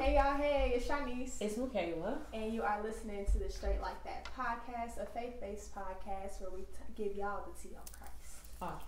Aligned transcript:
Hey 0.00 0.14
y'all, 0.14 0.40
hey, 0.40 0.72
it's 0.74 0.88
Shanice. 0.88 1.36
It's 1.42 1.58
Michaela. 1.58 2.20
And 2.32 2.54
you 2.54 2.62
are 2.62 2.82
listening 2.82 3.26
to 3.32 3.38
the 3.38 3.50
Straight 3.50 3.82
Like 3.82 4.02
That 4.04 4.24
podcast, 4.34 4.96
a 4.96 5.04
faith 5.04 5.38
based 5.42 5.74
podcast 5.74 6.40
where 6.40 6.48
we 6.50 6.60
t- 6.60 6.88
give 6.96 7.14
y'all 7.14 7.44
the 7.44 7.52
tea 7.60 7.76
on 7.76 7.84
Christ. 7.92 8.40
Oh. 8.62 8.80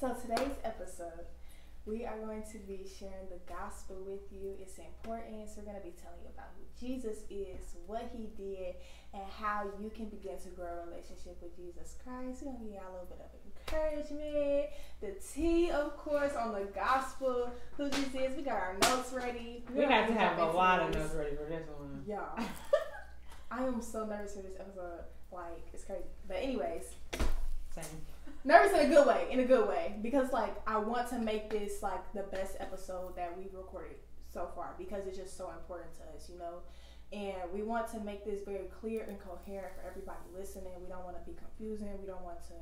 So 0.00 0.12
today's 0.20 0.58
episode, 0.64 1.30
we 1.86 2.04
are 2.06 2.18
going 2.18 2.42
to 2.50 2.58
be 2.58 2.90
sharing 2.98 3.30
the 3.30 3.38
gospel 3.46 4.02
with 4.04 4.26
you. 4.34 4.58
It's 4.58 4.78
important. 4.78 5.46
So 5.46 5.62
we're 5.62 5.70
going 5.70 5.78
to 5.78 5.86
be 5.86 5.94
telling 6.02 6.18
you 6.26 6.34
about 6.34 6.50
who 6.58 6.66
Jesus 6.74 7.22
is, 7.30 7.78
what 7.86 8.10
he 8.10 8.34
did, 8.34 8.82
and 9.14 9.22
how 9.38 9.70
you 9.78 9.90
can 9.94 10.10
begin 10.10 10.42
to 10.42 10.50
grow 10.58 10.82
a 10.82 10.90
relationship 10.90 11.38
with 11.38 11.54
Jesus 11.54 11.94
Christ. 12.02 12.42
We're 12.42 12.50
going 12.50 12.58
to 12.58 12.64
give 12.66 12.82
y'all 12.82 12.98
a 12.98 13.06
little 13.06 13.14
bit 13.14 13.22
of 13.22 13.30
encouragement, 13.70 14.66
the 15.00 15.14
tea, 15.34 15.70
of 15.70 15.96
course, 15.96 16.34
on 16.34 16.52
the 16.52 16.66
gospel, 16.74 17.50
who 17.76 17.88
this 17.88 18.14
is. 18.14 18.36
We 18.36 18.42
got 18.42 18.54
our 18.54 18.76
notes 18.82 19.12
ready. 19.12 19.64
We 19.74 19.84
have 19.84 20.08
to 20.08 20.14
have 20.14 20.38
a 20.38 20.46
lot 20.46 20.80
of 20.80 20.94
notes 20.94 21.14
ready 21.14 21.36
for 21.36 21.44
this 21.44 21.66
one. 21.78 22.02
Yeah. 22.06 22.20
I 23.50 23.64
am 23.64 23.82
so 23.82 24.06
nervous 24.06 24.34
for 24.34 24.42
this 24.42 24.56
episode. 24.58 25.04
Like, 25.32 25.66
it's 25.72 25.84
crazy. 25.84 26.04
But, 26.26 26.38
anyways. 26.38 26.84
Same. 27.74 27.84
Nervous 28.44 28.72
in 28.72 28.86
a 28.86 28.88
good 28.88 29.06
way, 29.06 29.26
in 29.30 29.40
a 29.40 29.44
good 29.44 29.68
way, 29.68 29.96
because 30.00 30.32
like 30.32 30.56
I 30.66 30.78
want 30.78 31.10
to 31.10 31.18
make 31.18 31.50
this 31.50 31.82
like 31.82 32.12
the 32.14 32.22
best 32.22 32.56
episode 32.58 33.14
that 33.14 33.36
we've 33.36 33.52
recorded 33.52 33.96
so 34.32 34.48
far 34.54 34.74
because 34.78 35.06
it's 35.06 35.18
just 35.18 35.36
so 35.36 35.50
important 35.50 35.90
to 35.98 36.16
us, 36.16 36.30
you 36.32 36.38
know. 36.38 36.64
And 37.12 37.52
we 37.52 37.62
want 37.62 37.90
to 37.92 38.00
make 38.00 38.24
this 38.24 38.40
very 38.46 38.70
clear 38.80 39.04
and 39.06 39.18
coherent 39.20 39.74
for 39.74 39.86
everybody 39.86 40.24
listening. 40.34 40.72
We 40.80 40.88
don't 40.88 41.04
want 41.04 41.18
to 41.22 41.30
be 41.30 41.36
confusing. 41.36 42.00
We 42.00 42.06
don't 42.06 42.24
want 42.24 42.40
to 42.48 42.54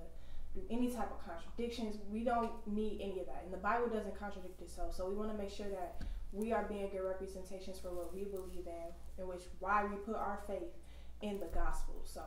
any 0.70 0.90
type 0.90 1.10
of 1.10 1.24
contradictions. 1.24 1.96
We 2.10 2.24
don't 2.24 2.52
need 2.66 3.00
any 3.00 3.20
of 3.20 3.26
that. 3.26 3.42
And 3.44 3.52
the 3.52 3.58
Bible 3.58 3.88
doesn't 3.88 4.18
contradict 4.18 4.60
itself. 4.60 4.94
So 4.94 5.08
we 5.08 5.14
want 5.14 5.30
to 5.32 5.38
make 5.38 5.50
sure 5.50 5.68
that 5.68 6.02
we 6.32 6.52
are 6.52 6.64
being 6.64 6.88
good 6.90 7.02
representations 7.04 7.78
for 7.78 7.94
what 7.94 8.14
we 8.14 8.24
believe 8.24 8.66
in, 8.66 9.22
in 9.22 9.28
which 9.28 9.42
why 9.60 9.84
we 9.84 9.96
put 9.96 10.16
our 10.16 10.40
faith 10.46 10.74
in 11.22 11.40
the 11.40 11.46
gospel. 11.46 12.00
So 12.04 12.22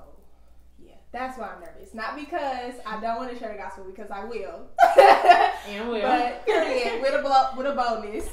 yeah, 0.79 0.95
that's 1.11 1.37
why 1.37 1.49
I'm 1.49 1.61
nervous. 1.61 1.93
Not 1.93 2.15
because 2.15 2.75
I 2.85 2.99
don't 2.99 3.17
want 3.17 3.31
to 3.31 3.37
share 3.37 3.51
the 3.51 3.57
gospel, 3.57 3.83
because 3.83 4.09
I 4.09 4.23
will. 4.25 4.67
and 5.67 5.89
will. 5.89 6.01
But 6.01 6.45
period, 6.45 7.01
with 7.01 7.13
a 7.13 7.21
bo- 7.21 7.57
with 7.57 7.67
a 7.67 7.75
bonus. 7.75 8.27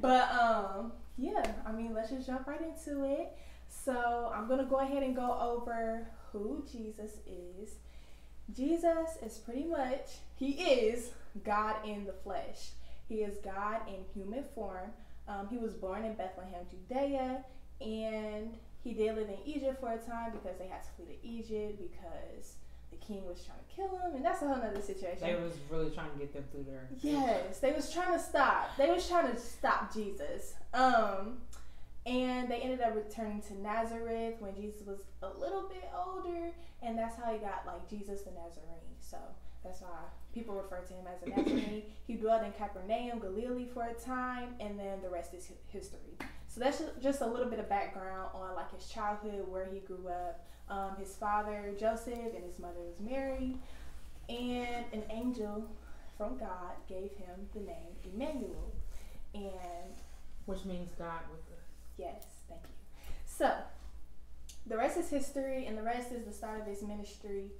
but 0.00 0.30
um, 0.32 0.92
yeah, 1.18 1.42
I 1.66 1.72
mean, 1.72 1.92
let's 1.94 2.10
just 2.10 2.26
jump 2.26 2.46
right 2.46 2.60
into 2.60 3.04
it. 3.04 3.32
So 3.68 4.32
I'm 4.34 4.48
gonna 4.48 4.64
go 4.64 4.80
ahead 4.80 5.02
and 5.02 5.14
go 5.14 5.38
over 5.40 6.06
who 6.32 6.64
Jesus 6.70 7.18
is. 7.26 7.76
Jesus 8.56 9.16
is 9.24 9.38
pretty 9.38 9.64
much 9.64 10.18
he 10.36 10.52
is 10.52 11.10
God 11.44 11.76
in 11.86 12.04
the 12.04 12.12
flesh. 12.12 12.70
He 13.08 13.16
is 13.16 13.38
God 13.38 13.80
in 13.88 14.04
human 14.14 14.44
form. 14.54 14.90
Um, 15.28 15.48
he 15.48 15.58
was 15.58 15.72
born 15.74 16.04
in 16.04 16.14
Bethlehem, 16.14 16.64
Judea, 16.70 17.44
and 17.80 18.54
he 18.82 18.92
did 18.92 19.14
live 19.16 19.28
in 19.28 19.36
Egypt 19.46 19.80
for 19.80 19.92
a 19.92 19.98
time 19.98 20.32
because 20.32 20.58
they 20.58 20.66
had 20.66 20.82
to 20.82 20.88
flee 20.96 21.16
to 21.20 21.26
Egypt 21.26 21.80
because 21.80 22.54
the 22.90 22.96
king 22.96 23.24
was 23.26 23.44
trying 23.44 23.58
to 23.58 23.74
kill 23.74 23.98
him, 23.98 24.14
and 24.16 24.24
that's 24.24 24.42
a 24.42 24.46
whole 24.46 24.62
other 24.62 24.80
situation. 24.80 25.20
They 25.22 25.34
was 25.34 25.54
really 25.70 25.90
trying 25.90 26.10
to 26.12 26.18
get 26.18 26.32
them 26.32 26.44
through 26.50 26.64
there. 26.64 26.88
Yes, 27.00 27.60
they 27.60 27.72
was 27.72 27.92
trying 27.92 28.12
to 28.12 28.18
stop. 28.18 28.76
They 28.76 28.90
was 28.90 29.08
trying 29.08 29.32
to 29.32 29.38
stop 29.38 29.92
Jesus. 29.94 30.54
Um, 30.74 31.38
and 32.04 32.48
they 32.48 32.56
ended 32.56 32.80
up 32.80 32.94
returning 32.96 33.40
to 33.42 33.60
Nazareth 33.60 34.34
when 34.40 34.54
Jesus 34.56 34.82
was 34.84 34.98
a 35.22 35.38
little 35.38 35.68
bit 35.68 35.88
older, 35.94 36.50
and 36.82 36.98
that's 36.98 37.16
how 37.16 37.32
he 37.32 37.38
got 37.38 37.64
like 37.66 37.88
Jesus 37.88 38.22
the 38.22 38.30
Nazarene. 38.30 38.96
So 39.00 39.18
that's 39.62 39.80
why 39.80 39.88
people 40.34 40.54
refer 40.54 40.80
to 40.80 40.92
him 40.94 41.06
as 41.06 41.22
a 41.22 41.30
Nazarene. 41.30 41.82
he 42.06 42.14
dwelled 42.14 42.42
in 42.44 42.52
Capernaum, 42.52 43.20
Galilee 43.20 43.68
for 43.72 43.84
a 43.84 43.94
time, 43.94 44.54
and 44.58 44.78
then 44.78 45.00
the 45.00 45.08
rest 45.08 45.32
is 45.34 45.52
history. 45.68 46.18
So 46.48 46.60
that's 46.60 46.82
just 47.00 47.20
a 47.20 47.26
little 47.26 47.48
bit 47.48 47.60
of 47.60 47.68
background 47.68 48.30
on 48.34 48.54
like 48.56 48.74
his 48.74 48.88
childhood, 48.88 49.46
where 49.48 49.68
he 49.72 49.78
grew 49.80 50.08
up. 50.08 50.44
Um, 50.68 50.96
his 50.98 51.14
father 51.14 51.72
Joseph 51.78 52.34
and 52.34 52.44
his 52.44 52.58
mother 52.58 52.80
was 52.80 52.98
Mary, 53.00 53.56
and 54.28 54.84
an 54.92 55.04
angel 55.10 55.68
from 56.18 56.36
God 56.36 56.72
gave 56.88 57.10
him 57.12 57.48
the 57.54 57.60
name 57.60 57.94
Emmanuel, 58.12 58.72
and 59.34 59.94
which 60.46 60.64
means 60.64 60.90
God 60.98 61.20
with. 61.30 61.51
Yes, 61.96 62.24
thank 62.48 62.60
you. 62.62 62.68
So 63.26 63.54
the 64.66 64.76
rest 64.76 64.96
is 64.96 65.08
history, 65.08 65.66
and 65.66 65.76
the 65.76 65.82
rest 65.82 66.12
is 66.12 66.24
the 66.24 66.32
start 66.32 66.60
of 66.60 66.66
his 66.66 66.82
ministry. 66.82 67.50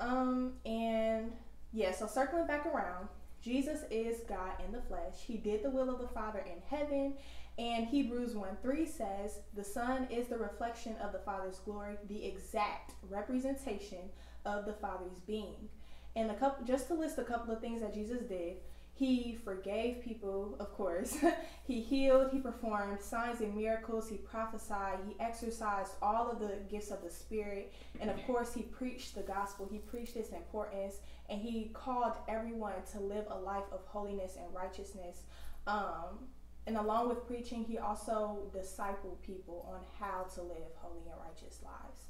Um, 0.00 0.54
and 0.66 1.32
yeah, 1.72 1.92
so 1.92 2.06
circling 2.06 2.46
back 2.46 2.66
around, 2.66 3.08
Jesus 3.42 3.80
is 3.90 4.20
God 4.28 4.52
in 4.64 4.72
the 4.72 4.82
flesh. 4.82 5.16
He 5.26 5.36
did 5.36 5.62
the 5.62 5.70
will 5.70 5.90
of 5.90 6.00
the 6.00 6.08
Father 6.08 6.40
in 6.40 6.62
heaven, 6.68 7.14
and 7.58 7.86
Hebrews 7.86 8.34
1 8.34 8.56
3 8.62 8.86
says, 8.86 9.40
The 9.54 9.64
Son 9.64 10.06
is 10.10 10.28
the 10.28 10.38
reflection 10.38 10.96
of 11.02 11.12
the 11.12 11.18
Father's 11.18 11.58
glory, 11.58 11.96
the 12.08 12.24
exact 12.24 12.92
representation 13.10 14.10
of 14.44 14.64
the 14.64 14.72
Father's 14.72 15.18
being. 15.26 15.68
And 16.16 16.30
a 16.30 16.34
couple 16.34 16.64
just 16.64 16.88
to 16.88 16.94
list 16.94 17.18
a 17.18 17.24
couple 17.24 17.52
of 17.52 17.60
things 17.60 17.82
that 17.82 17.94
Jesus 17.94 18.22
did. 18.22 18.56
He 19.02 19.36
forgave 19.44 20.04
people, 20.04 20.54
of 20.60 20.72
course. 20.74 21.16
he 21.66 21.80
healed, 21.80 22.30
he 22.30 22.38
performed 22.38 23.02
signs 23.02 23.40
and 23.40 23.52
miracles, 23.52 24.08
he 24.08 24.16
prophesied, 24.16 25.00
he 25.08 25.16
exercised 25.18 25.94
all 26.00 26.30
of 26.30 26.38
the 26.38 26.58
gifts 26.70 26.92
of 26.92 27.02
the 27.02 27.10
Spirit, 27.10 27.74
and 27.98 28.08
of 28.08 28.16
course, 28.28 28.54
he 28.54 28.62
preached 28.62 29.16
the 29.16 29.22
gospel. 29.22 29.68
He 29.68 29.78
preached 29.78 30.14
its 30.14 30.30
importance, 30.30 30.98
and 31.28 31.40
he 31.40 31.72
called 31.72 32.12
everyone 32.28 32.74
to 32.92 33.00
live 33.00 33.24
a 33.28 33.36
life 33.36 33.64
of 33.72 33.80
holiness 33.86 34.36
and 34.36 34.46
righteousness. 34.54 35.22
Um, 35.66 36.28
and 36.68 36.76
along 36.76 37.08
with 37.08 37.26
preaching, 37.26 37.64
he 37.64 37.78
also 37.78 38.38
discipled 38.54 39.20
people 39.26 39.68
on 39.68 39.80
how 39.98 40.26
to 40.36 40.42
live 40.42 40.70
holy 40.76 41.00
and 41.10 41.20
righteous 41.26 41.58
lives. 41.64 42.02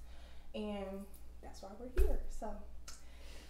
And 0.55 1.07
that's 1.43 1.63
why 1.63 1.71
we're 1.81 2.05
here. 2.05 2.19
So 2.29 2.51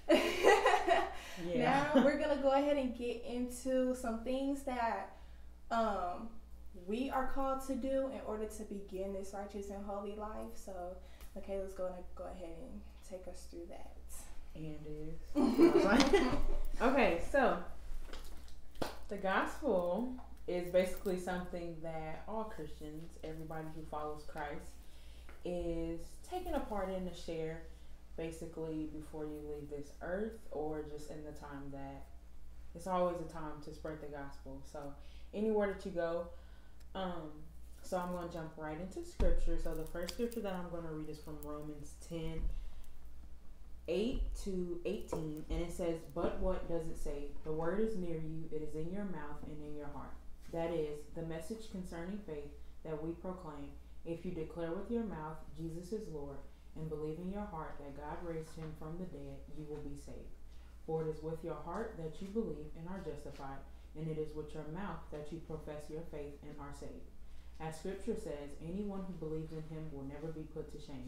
yeah. 0.11 1.85
now 1.95 2.05
we're 2.05 2.19
gonna 2.19 2.41
go 2.43 2.53
ahead 2.53 2.77
and 2.77 2.97
get 2.97 3.25
into 3.25 3.95
some 3.95 4.23
things 4.25 4.63
that 4.63 5.17
um, 5.71 6.29
we 6.87 7.11
are 7.11 7.29
called 7.35 7.67
to 7.67 7.75
do 7.75 8.11
in 8.13 8.21
order 8.27 8.47
to 8.47 8.63
begin 8.65 9.13
this 9.13 9.35
righteous 9.35 9.71
and 9.71 9.85
holy 9.85 10.15
life. 10.17 10.55
So 10.55 10.73
Michaela's 11.35 11.73
gonna 11.73 11.95
go 12.15 12.25
ahead 12.25 12.57
and 12.61 12.81
take 13.09 13.27
us 13.29 13.47
through 13.51 13.67
that. 13.69 13.93
And 14.55 14.77
is. 14.87 15.23
okay, 16.83 17.21
so 17.31 17.57
the 19.09 19.17
gospel 19.17 20.13
is 20.49 20.71
basically 20.73 21.19
something 21.19 21.77
that 21.83 22.23
all 22.29 22.45
Christians, 22.45 23.11
everybody 23.25 23.67
who 23.75 23.83
follows 23.91 24.25
Christ, 24.27 24.73
is 25.45 26.01
taking 26.29 26.55
a 26.55 26.61
part 26.61 26.91
in 26.91 27.09
to 27.09 27.15
share 27.15 27.63
basically 28.17 28.89
before 28.95 29.25
you 29.25 29.41
leave 29.49 29.71
this 29.71 29.93
earth 30.03 30.39
or 30.51 30.85
just 30.91 31.11
in 31.11 31.25
the 31.25 31.33
time 31.33 31.71
that 31.73 32.07
it's 32.75 32.87
always 32.87 33.17
a 33.21 33.33
time 33.33 33.61
to 33.65 33.73
spread 33.73 34.01
the 34.01 34.07
gospel. 34.07 34.63
So 34.71 34.93
anywhere 35.35 35.75
that 35.75 35.85
you 35.85 35.93
go, 35.93 36.27
um, 36.95 37.31
so 37.83 37.99
I'm 37.99 38.13
going 38.13 38.29
to 38.29 38.33
jump 38.33 38.53
right 38.57 38.79
into 38.81 39.07
scripture. 39.09 39.59
So 39.63 39.75
the 39.75 39.85
first 39.85 40.15
scripture 40.15 40.41
that 40.41 40.55
I'm 40.55 40.71
going 40.71 40.85
to 40.85 40.91
read 40.91 41.09
is 41.09 41.19
from 41.19 41.39
Romans 41.43 41.95
10 42.09 42.41
8 43.89 44.23
to 44.45 44.81
18, 44.85 45.45
and 45.51 45.61
it 45.61 45.73
says, 45.73 45.97
But 46.15 46.39
what 46.39 46.69
does 46.69 46.87
it 46.87 46.97
say? 46.97 47.27
The 47.45 47.53
word 47.53 47.81
is 47.81 47.97
near 47.97 48.17
you, 48.17 48.45
it 48.53 48.63
is 48.63 48.75
in 48.77 48.93
your 48.93 49.05
mouth 49.05 49.43
and 49.45 49.61
in 49.61 49.77
your 49.77 49.89
heart. 49.89 50.15
That 50.53 50.71
is, 50.71 51.01
the 51.17 51.23
message 51.23 51.71
concerning 51.73 52.21
faith 52.27 52.53
that 52.85 53.03
we 53.03 53.11
proclaim. 53.13 53.71
If 54.05 54.25
you 54.25 54.33
declare 54.33 54.71
with 54.71 54.91
your 54.91 55.05
mouth 55.05 55.39
Jesus 55.57 55.93
is 55.93 56.09
Lord, 56.13 56.37
and 56.77 56.89
believe 56.89 57.19
in 57.19 57.33
your 57.33 57.47
heart 57.47 57.77
that 57.79 57.97
God 57.97 58.19
raised 58.23 58.55
him 58.57 58.73
from 58.79 58.99
the 58.99 59.05
dead, 59.05 59.39
you 59.57 59.65
will 59.69 59.83
be 59.83 59.97
saved. 59.97 60.37
For 60.87 61.03
it 61.03 61.09
is 61.09 61.23
with 61.23 61.45
your 61.45 61.59
heart 61.65 61.95
that 61.99 62.21
you 62.21 62.29
believe 62.29 62.73
and 62.79 62.89
are 62.89 63.05
justified, 63.05 63.61
and 63.97 64.09
it 64.09 64.19
is 64.19 64.35
with 64.35 64.55
your 64.55 64.67
mouth 64.75 65.01
that 65.13 65.29
you 65.31 65.39
profess 65.47 65.91
your 65.91 66.03
faith 66.11 66.41
and 66.43 66.55
are 66.59 66.75
saved. 66.79 67.13
As 67.61 67.79
scripture 67.79 68.17
says, 68.17 68.59
anyone 68.61 69.05
who 69.07 69.27
believes 69.27 69.53
in 69.53 69.63
him 69.71 69.87
will 69.93 70.05
never 70.05 70.33
be 70.33 70.49
put 70.55 70.73
to 70.73 70.85
shame, 70.85 71.07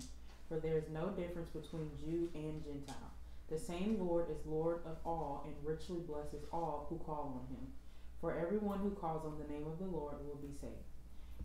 for 0.48 0.60
there 0.60 0.78
is 0.78 0.88
no 0.92 1.08
difference 1.08 1.48
between 1.48 1.90
Jew 1.98 2.28
and 2.34 2.62
Gentile. 2.62 3.10
The 3.48 3.58
same 3.58 3.98
Lord 3.98 4.30
is 4.30 4.46
Lord 4.46 4.80
of 4.86 4.96
all 5.04 5.44
and 5.44 5.54
richly 5.64 6.00
blesses 6.00 6.44
all 6.52 6.86
who 6.88 6.98
call 6.98 7.42
on 7.42 7.56
him. 7.56 7.66
For 8.20 8.38
everyone 8.38 8.78
who 8.78 8.90
calls 8.90 9.24
on 9.24 9.38
the 9.38 9.52
name 9.52 9.66
of 9.66 9.78
the 9.78 9.84
Lord 9.84 10.14
will 10.24 10.36
be 10.36 10.54
saved. 10.58 10.72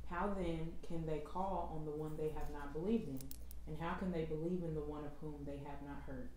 How 0.09 0.33
then 0.37 0.73
can 0.87 1.05
they 1.05 1.19
call 1.19 1.75
on 1.75 1.85
the 1.85 1.91
one 1.91 2.15
they 2.17 2.29
have 2.29 2.49
not 2.53 2.73
believed 2.73 3.09
in? 3.09 3.19
And 3.69 3.77
how 3.79 3.93
can 3.93 4.11
they 4.11 4.25
believe 4.25 4.63
in 4.63 4.73
the 4.73 4.81
one 4.81 5.05
of 5.05 5.11
whom 5.21 5.45
they 5.45 5.57
have 5.57 5.77
not 5.85 6.01
heard? 6.07 6.29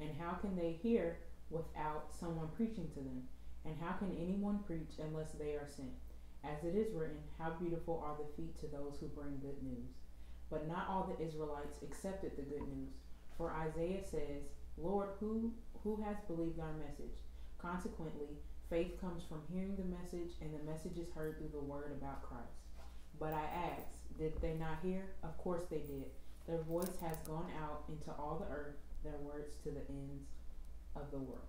And 0.00 0.10
how 0.18 0.32
can 0.32 0.56
they 0.56 0.80
hear 0.82 1.18
without 1.48 2.10
someone 2.10 2.48
preaching 2.56 2.90
to 2.94 3.00
them? 3.00 3.22
And 3.64 3.76
how 3.80 3.92
can 3.92 4.10
anyone 4.20 4.58
preach 4.66 4.98
unless 4.98 5.30
they 5.38 5.52
are 5.52 5.68
sent? 5.68 5.94
As 6.42 6.64
it 6.64 6.74
is 6.74 6.92
written, 6.92 7.22
How 7.38 7.50
beautiful 7.50 8.02
are 8.04 8.16
the 8.18 8.34
feet 8.34 8.58
to 8.58 8.66
those 8.66 8.98
who 8.98 9.06
bring 9.06 9.38
good 9.38 9.62
news. 9.62 9.94
But 10.50 10.66
not 10.66 10.88
all 10.90 11.06
the 11.06 11.24
Israelites 11.24 11.78
accepted 11.84 12.32
the 12.36 12.42
good 12.42 12.66
news. 12.66 12.98
For 13.38 13.52
Isaiah 13.52 14.02
says, 14.02 14.50
Lord, 14.76 15.10
who, 15.20 15.52
who 15.84 16.02
has 16.02 16.16
believed 16.26 16.58
our 16.58 16.74
message? 16.74 17.22
Consequently, 17.58 18.34
faith 18.68 19.00
comes 19.00 19.22
from 19.22 19.42
hearing 19.52 19.76
the 19.76 19.84
message, 19.84 20.34
and 20.40 20.52
the 20.52 20.68
message 20.68 20.98
is 20.98 21.14
heard 21.14 21.38
through 21.38 21.52
the 21.52 21.64
word 21.64 21.92
about 21.92 22.24
Christ. 22.24 22.58
But 23.20 23.34
I 23.34 23.44
ask, 23.70 23.86
did 24.18 24.32
they 24.42 24.54
not 24.54 24.78
hear? 24.82 25.14
Of 25.22 25.38
course 25.38 25.62
they 25.70 25.78
did. 25.78 26.10
Their 26.46 26.62
voice 26.62 26.96
has 27.00 27.16
gone 27.26 27.50
out 27.62 27.84
into 27.88 28.10
all 28.18 28.44
the 28.44 28.54
earth, 28.54 28.76
their 29.04 29.18
words 29.22 29.54
to 29.62 29.70
the 29.70 29.80
ends 29.88 30.28
of 30.96 31.10
the 31.10 31.18
world. 31.18 31.40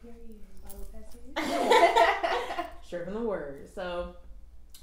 Period. 0.00 0.38
Bible 0.62 0.86
passage. 0.92 2.66
Straight 2.86 3.04
from 3.04 3.14
the 3.14 3.22
word. 3.22 3.68
So 3.74 4.14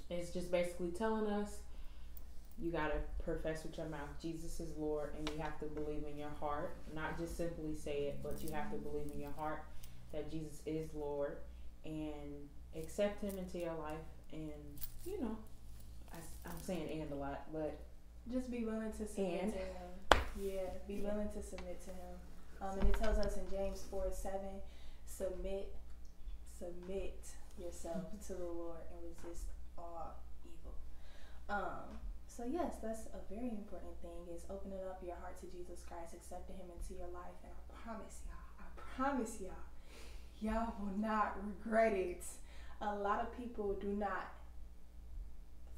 it's 0.10 0.32
just 0.32 0.52
basically 0.52 0.92
telling 0.92 1.28
us 1.28 1.58
you 2.58 2.72
got 2.72 2.88
to 2.88 3.24
profess 3.24 3.64
with 3.64 3.78
your 3.78 3.88
mouth 3.88 4.10
Jesus 4.22 4.60
is 4.60 4.70
Lord, 4.78 5.14
and 5.18 5.30
you 5.30 5.42
have 5.42 5.60
to 5.60 5.66
believe 5.66 6.04
in 6.10 6.18
your 6.18 6.32
heart. 6.40 6.76
Not 6.94 7.18
just 7.20 7.36
simply 7.36 7.76
say 7.76 8.06
it, 8.06 8.20
but 8.24 8.42
you 8.42 8.52
have 8.52 8.72
to 8.72 8.78
believe 8.78 9.12
in 9.14 9.20
your 9.20 9.34
heart 9.38 9.64
that 10.14 10.32
Jesus 10.32 10.62
is 10.66 10.90
Lord 10.94 11.38
and 11.84 12.48
accept 12.78 13.22
Him 13.22 13.38
into 13.38 13.60
your 13.60 13.74
life. 13.76 14.06
And, 14.32 14.52
you 15.06 15.20
know, 15.22 15.38
I, 16.14 16.18
I, 16.46 16.52
am 16.52 16.60
saying 16.62 17.02
and 17.02 17.12
a 17.12 17.16
lot, 17.16 17.44
but. 17.52 17.80
Just 18.32 18.50
be 18.52 18.66
willing 18.66 18.92
to 18.98 19.08
submit 19.08 19.44
and, 19.44 19.54
to 19.54 19.60
Him. 19.60 19.90
Yeah, 20.40 20.62
be 20.88 20.96
yeah. 20.96 21.12
willing 21.12 21.30
to 21.34 21.44
submit 21.44 21.82
to 21.86 21.92
Him. 21.92 22.16
Um, 22.62 22.80
and 22.80 22.90
it 22.90 23.00
tells 23.00 23.18
us 23.18 23.38
in 23.38 23.50
James 23.50 23.84
4 23.92 24.08
7, 24.12 24.40
submit, 25.06 25.76
submit 26.58 27.20
yourself 27.58 28.04
to 28.28 28.34
the 28.34 28.44
Lord 28.44 28.82
and 28.92 29.00
resist 29.04 29.46
all 29.78 30.16
evil. 30.44 30.74
Um, 31.50 32.00
so 32.28 32.44
yes, 32.44 32.76
that's 32.84 33.08
a 33.14 33.34
very 33.34 33.50
important 33.50 33.96
thing 34.02 34.36
is 34.36 34.44
opening 34.50 34.80
up 34.90 35.00
your 35.06 35.16
heart 35.16 35.40
to 35.40 35.48
Jesus 35.48 35.84
Christ, 35.88 36.14
accepting 36.14 36.58
him 36.58 36.68
into 36.68 37.00
your 37.00 37.08
life, 37.14 37.38
and 37.44 37.52
I 37.54 37.62
promise 37.84 38.20
y'all, 38.28 38.44
I 38.60 38.68
promise 38.76 39.38
y'all, 39.40 39.72
y'all 40.42 40.74
will 40.80 40.98
not 41.00 41.38
regret 41.46 41.94
it. 41.94 42.26
A 42.82 42.94
lot 42.96 43.22
of 43.22 43.38
people 43.38 43.74
do 43.80 43.88
not 43.88 44.34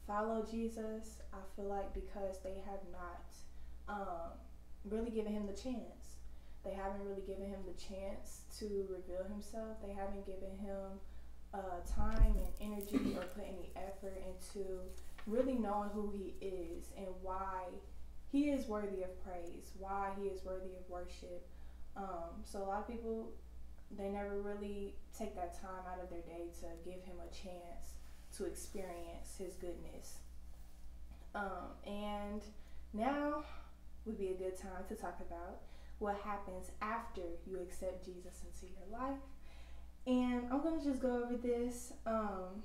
follow 0.08 0.46
Jesus, 0.50 1.22
I 1.34 1.38
feel 1.56 1.66
like 1.66 1.94
because 1.94 2.40
they 2.44 2.56
have 2.66 2.80
not 2.92 3.28
um, 3.90 4.32
really 4.86 5.12
given 5.12 5.34
him 5.34 5.46
the 5.46 5.54
chance. 5.54 6.16
They 6.64 6.74
haven't 6.74 7.06
really 7.06 7.22
given 7.22 7.46
him 7.46 7.60
the 7.68 7.80
chance 7.80 8.42
to 8.60 8.66
reveal 8.90 9.24
himself. 9.30 9.78
They 9.86 9.94
haven't 9.94 10.26
given 10.26 10.58
him 10.58 11.00
uh, 11.54 11.80
time 11.96 12.36
and 12.38 12.48
energy 12.60 13.16
or 13.16 13.24
put 13.24 13.44
any 13.44 13.72
effort 13.76 14.22
into 14.26 14.80
really 15.26 15.54
knowing 15.54 15.90
who 15.94 16.12
he 16.12 16.36
is 16.46 16.92
and 16.98 17.08
why 17.22 17.64
he 18.32 18.50
is 18.50 18.68
worthy 18.68 19.04
of 19.04 19.24
praise, 19.24 19.72
why 19.78 20.10
he 20.20 20.28
is 20.28 20.44
worthy 20.44 20.76
of 20.76 20.90
worship. 20.90 21.48
Um, 21.96 22.44
so 22.44 22.60
a 22.60 22.66
lot 22.66 22.80
of 22.80 22.88
people 22.88 23.32
they 23.96 24.10
never 24.10 24.42
really 24.42 24.96
take 25.18 25.34
that 25.36 25.54
time 25.62 25.84
out 25.90 26.04
of 26.04 26.10
their 26.10 26.22
day 26.22 26.48
to 26.60 26.68
give 26.84 27.02
him 27.04 27.16
a 27.24 27.34
chance 27.34 27.97
to 28.38 28.46
experience 28.46 29.36
his 29.38 29.56
goodness. 29.56 30.16
Um, 31.36 31.76
and 31.86 32.42
now 32.94 33.44
would 34.06 34.18
be 34.18 34.30
a 34.30 34.34
good 34.34 34.58
time 34.58 34.84
to 34.88 34.96
talk 34.96 35.20
about 35.20 35.62
what 36.00 36.16
happens 36.24 36.72
after 36.82 37.22
you 37.46 37.60
accept 37.60 38.06
Jesus 38.06 38.44
into 38.44 38.74
your 38.74 39.00
life. 39.00 39.20
And 40.06 40.44
I'm 40.52 40.62
going 40.62 40.80
to 40.80 40.86
just 40.86 41.02
go 41.02 41.24
over 41.24 41.36
this. 41.36 41.92
Um, 42.06 42.64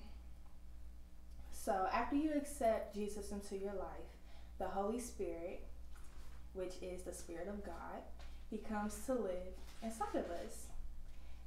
so, 1.50 1.88
after 1.92 2.16
you 2.16 2.32
accept 2.34 2.94
Jesus 2.94 3.30
into 3.32 3.56
your 3.56 3.74
life, 3.74 4.10
the 4.58 4.68
Holy 4.68 5.00
Spirit, 5.00 5.64
which 6.54 6.74
is 6.82 7.02
the 7.02 7.12
Spirit 7.12 7.48
of 7.48 7.64
God, 7.64 8.02
he 8.50 8.58
comes 8.58 8.96
to 9.06 9.14
live 9.14 9.54
inside 9.82 10.14
of 10.14 10.30
us. 10.30 10.66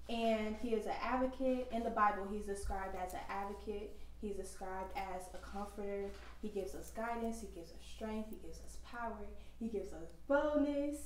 And 0.10 0.56
he 0.62 0.70
is 0.70 0.86
an 0.86 0.94
advocate. 1.02 1.68
In 1.72 1.84
the 1.84 1.90
Bible, 1.90 2.28
he's 2.32 2.46
described 2.46 2.96
as 2.96 3.14
an 3.14 3.22
advocate. 3.30 3.96
He's 4.22 4.36
described 4.36 4.92
as 4.96 5.24
a 5.34 5.38
comforter. 5.38 6.06
He 6.42 6.50
gives 6.50 6.74
us 6.76 6.92
guidance. 6.96 7.42
He 7.42 7.48
gives 7.56 7.72
us 7.72 7.80
strength. 7.96 8.30
He 8.30 8.38
gives 8.38 8.60
us 8.60 8.78
power. 8.90 9.28
He 9.60 9.68
gives 9.68 9.94
us 9.94 10.10
boldness. 10.28 10.98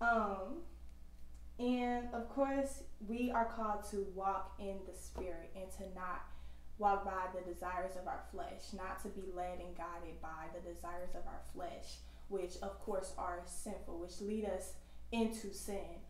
Um, 0.00 0.62
and 1.58 2.08
of 2.14 2.28
course, 2.28 2.82
we 3.06 3.30
are 3.30 3.44
called 3.44 3.84
to 3.90 4.06
walk 4.14 4.54
in 4.58 4.76
the 4.90 4.96
Spirit 4.96 5.50
and 5.54 5.70
to 5.72 5.94
not 5.94 6.22
walk 6.78 7.04
by 7.04 7.26
the 7.34 7.52
desires 7.52 7.92
of 8.00 8.06
our 8.06 8.22
flesh, 8.32 8.72
not 8.74 9.02
to 9.02 9.08
be 9.08 9.30
led 9.36 9.60
and 9.60 9.76
guided 9.76 10.20
by 10.22 10.46
the 10.54 10.72
desires 10.72 11.10
of 11.14 11.26
our 11.26 11.42
flesh, 11.54 11.98
which 12.28 12.56
of 12.62 12.80
course 12.80 13.12
are 13.18 13.40
sinful, 13.44 13.98
which 13.98 14.20
lead 14.22 14.46
us 14.46 14.72
into 15.12 15.52
sin. 15.52 16.00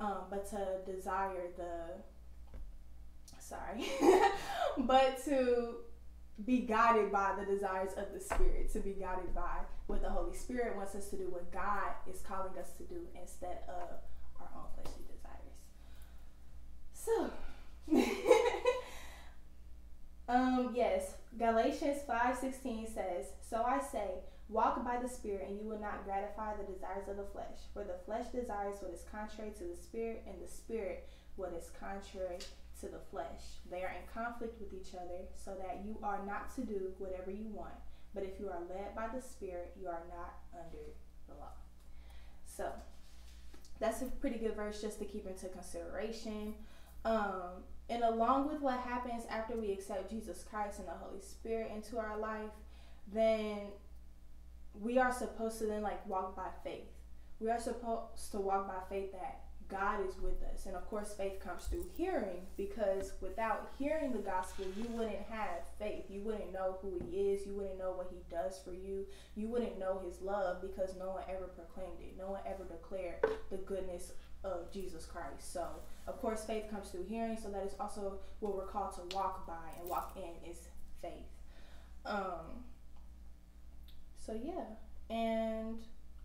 Um, 0.00 0.24
but 0.30 0.48
to 0.50 0.92
desire 0.92 1.48
the 1.56 2.02
sorry, 3.40 3.86
but 4.78 5.24
to 5.24 5.76
be 6.44 6.60
guided 6.60 7.10
by 7.10 7.34
the 7.38 7.44
desires 7.44 7.92
of 7.96 8.12
the 8.14 8.20
Spirit, 8.20 8.72
to 8.72 8.80
be 8.80 8.92
guided 8.92 9.34
by 9.34 9.58
what 9.86 10.02
the 10.02 10.10
Holy 10.10 10.36
Spirit 10.36 10.76
wants 10.76 10.94
us 10.94 11.08
to 11.10 11.16
do, 11.16 11.28
what 11.30 11.50
God 11.52 11.92
is 12.08 12.20
calling 12.20 12.56
us 12.58 12.70
to 12.78 12.84
do 12.84 13.06
instead 13.20 13.58
of 13.68 13.88
our 14.40 14.48
own 14.56 14.66
fleshly 14.74 15.04
desires. 15.12 15.56
So, 16.92 17.30
um, 20.28 20.72
yes, 20.74 21.14
Galatians 21.36 21.98
5:16 22.08 22.94
says, 22.94 23.32
"So 23.48 23.62
I 23.62 23.80
say, 23.80 24.22
walk 24.48 24.82
by 24.84 24.98
the 25.02 25.08
Spirit, 25.08 25.46
and 25.48 25.58
you 25.58 25.66
will 25.66 25.80
not 25.80 26.04
gratify 26.04 26.54
the 26.56 26.72
desires 26.72 27.08
of 27.08 27.16
the 27.16 27.24
flesh. 27.32 27.58
For 27.72 27.84
the 27.84 27.98
flesh 28.04 28.26
desires 28.28 28.76
what 28.80 28.92
is 28.92 29.04
contrary 29.10 29.52
to 29.58 29.64
the 29.64 29.76
Spirit, 29.76 30.22
and 30.26 30.36
the 30.42 30.50
Spirit 30.50 31.08
what 31.36 31.52
is 31.52 31.70
contrary 31.78 32.38
to 32.80 32.86
the 32.88 33.00
flesh. 33.10 33.60
They 33.70 33.82
are 33.82 33.90
in 33.90 34.06
conflict 34.12 34.60
with 34.60 34.72
each 34.72 34.94
other, 34.94 35.26
so 35.34 35.54
that 35.54 35.82
you 35.84 35.98
are 36.02 36.24
not 36.26 36.54
to 36.56 36.62
do 36.62 36.92
whatever 36.98 37.30
you 37.30 37.48
want. 37.48 37.74
But 38.14 38.22
if 38.22 38.40
you 38.40 38.48
are 38.48 38.60
led 38.68 38.94
by 38.94 39.08
the 39.14 39.20
Spirit, 39.20 39.74
you 39.80 39.88
are 39.88 40.02
not 40.08 40.34
under 40.54 40.84
the 41.28 41.34
law." 41.34 41.52
So, 42.44 42.72
that's 43.78 44.02
a 44.02 44.06
pretty 44.06 44.38
good 44.38 44.56
verse 44.56 44.80
just 44.80 44.98
to 44.98 45.04
keep 45.04 45.26
into 45.26 45.48
consideration. 45.48 46.54
Um, 47.04 47.64
and 47.88 48.02
along 48.02 48.48
with 48.48 48.60
what 48.60 48.80
happens 48.80 49.24
after 49.30 49.56
we 49.56 49.72
accept 49.72 50.10
Jesus 50.10 50.44
Christ 50.48 50.78
and 50.78 50.88
the 50.88 50.92
Holy 50.92 51.20
Spirit 51.20 51.70
into 51.74 51.98
our 51.98 52.18
life, 52.18 52.50
then 53.12 53.68
we 54.74 54.98
are 54.98 55.12
supposed 55.12 55.58
to 55.60 55.66
then 55.66 55.82
like 55.82 56.06
walk 56.06 56.36
by 56.36 56.48
faith. 56.62 56.90
We 57.40 57.50
are 57.50 57.60
supposed 57.60 58.30
to 58.32 58.40
walk 58.40 58.68
by 58.68 58.80
faith 58.88 59.12
that 59.12 59.42
God 59.68 60.00
is 60.08 60.18
with 60.20 60.42
us. 60.54 60.66
And 60.66 60.74
of 60.74 60.88
course, 60.88 61.12
faith 61.12 61.40
comes 61.40 61.64
through 61.64 61.86
hearing 61.94 62.46
because 62.56 63.12
without 63.20 63.70
hearing 63.78 64.12
the 64.12 64.18
gospel, 64.18 64.64
you 64.76 64.84
wouldn't 64.90 65.20
have 65.30 65.60
faith. 65.78 66.04
You 66.08 66.22
wouldn't 66.22 66.52
know 66.52 66.78
who 66.80 66.98
He 67.04 67.32
is. 67.32 67.46
You 67.46 67.54
wouldn't 67.54 67.78
know 67.78 67.92
what 67.92 68.10
He 68.10 68.18
does 68.34 68.58
for 68.64 68.72
you. 68.72 69.06
You 69.36 69.48
wouldn't 69.48 69.78
know 69.78 70.00
His 70.04 70.22
love 70.22 70.62
because 70.62 70.96
no 70.98 71.10
one 71.10 71.22
ever 71.28 71.48
proclaimed 71.48 72.00
it. 72.00 72.14
No 72.18 72.30
one 72.30 72.40
ever 72.46 72.64
declared 72.64 73.16
the 73.50 73.58
goodness 73.58 74.12
of 74.42 74.72
Jesus 74.72 75.04
Christ. 75.04 75.52
So, 75.52 75.66
of 76.06 76.18
course, 76.20 76.44
faith 76.44 76.70
comes 76.70 76.88
through 76.88 77.04
hearing. 77.04 77.36
So, 77.36 77.50
that 77.50 77.64
is 77.64 77.74
also 77.78 78.14
what 78.40 78.56
we're 78.56 78.66
called 78.66 78.94
to 78.94 79.16
walk 79.16 79.46
by 79.46 79.70
and 79.78 79.88
walk 79.88 80.16
in 80.16 80.50
is 80.50 80.68
faith. 81.02 81.12
Um, 82.06 82.64
so, 84.16 84.38
yeah. 84.42 84.64
And 85.14 85.82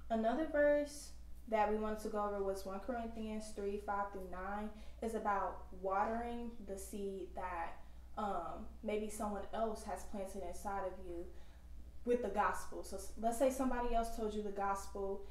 another 0.10 0.48
verse 0.50 1.10
that 1.50 1.70
we 1.70 1.78
wanted 1.78 2.00
to 2.00 2.10
go 2.10 2.24
over 2.24 2.44
was 2.44 2.66
1 2.66 2.80
Corinthians 2.80 3.52
3 3.56 3.82
5 3.86 4.12
through 4.12 4.28
9 4.32 4.70
is 5.02 5.16
about 5.16 5.66
watering 5.82 6.52
the 6.68 6.78
seed 6.78 7.28
that 7.36 7.78
um, 8.18 8.66
maybe 8.84 9.10
someone 9.10 9.44
else 9.54 9.84
has 9.84 10.04
planted 10.12 10.44
inside 10.48 10.84
of 10.86 10.94
you 11.08 11.26
with 12.06 12.22
the 12.22 12.30
gospel. 12.30 12.84
So 12.84 13.00
let's 13.22 13.40
say 13.40 13.50
somebody 13.50 13.94
else 13.96 14.16
told 14.16 14.34
you 14.34 14.44
the 14.44 14.52
gospel, 14.52 15.26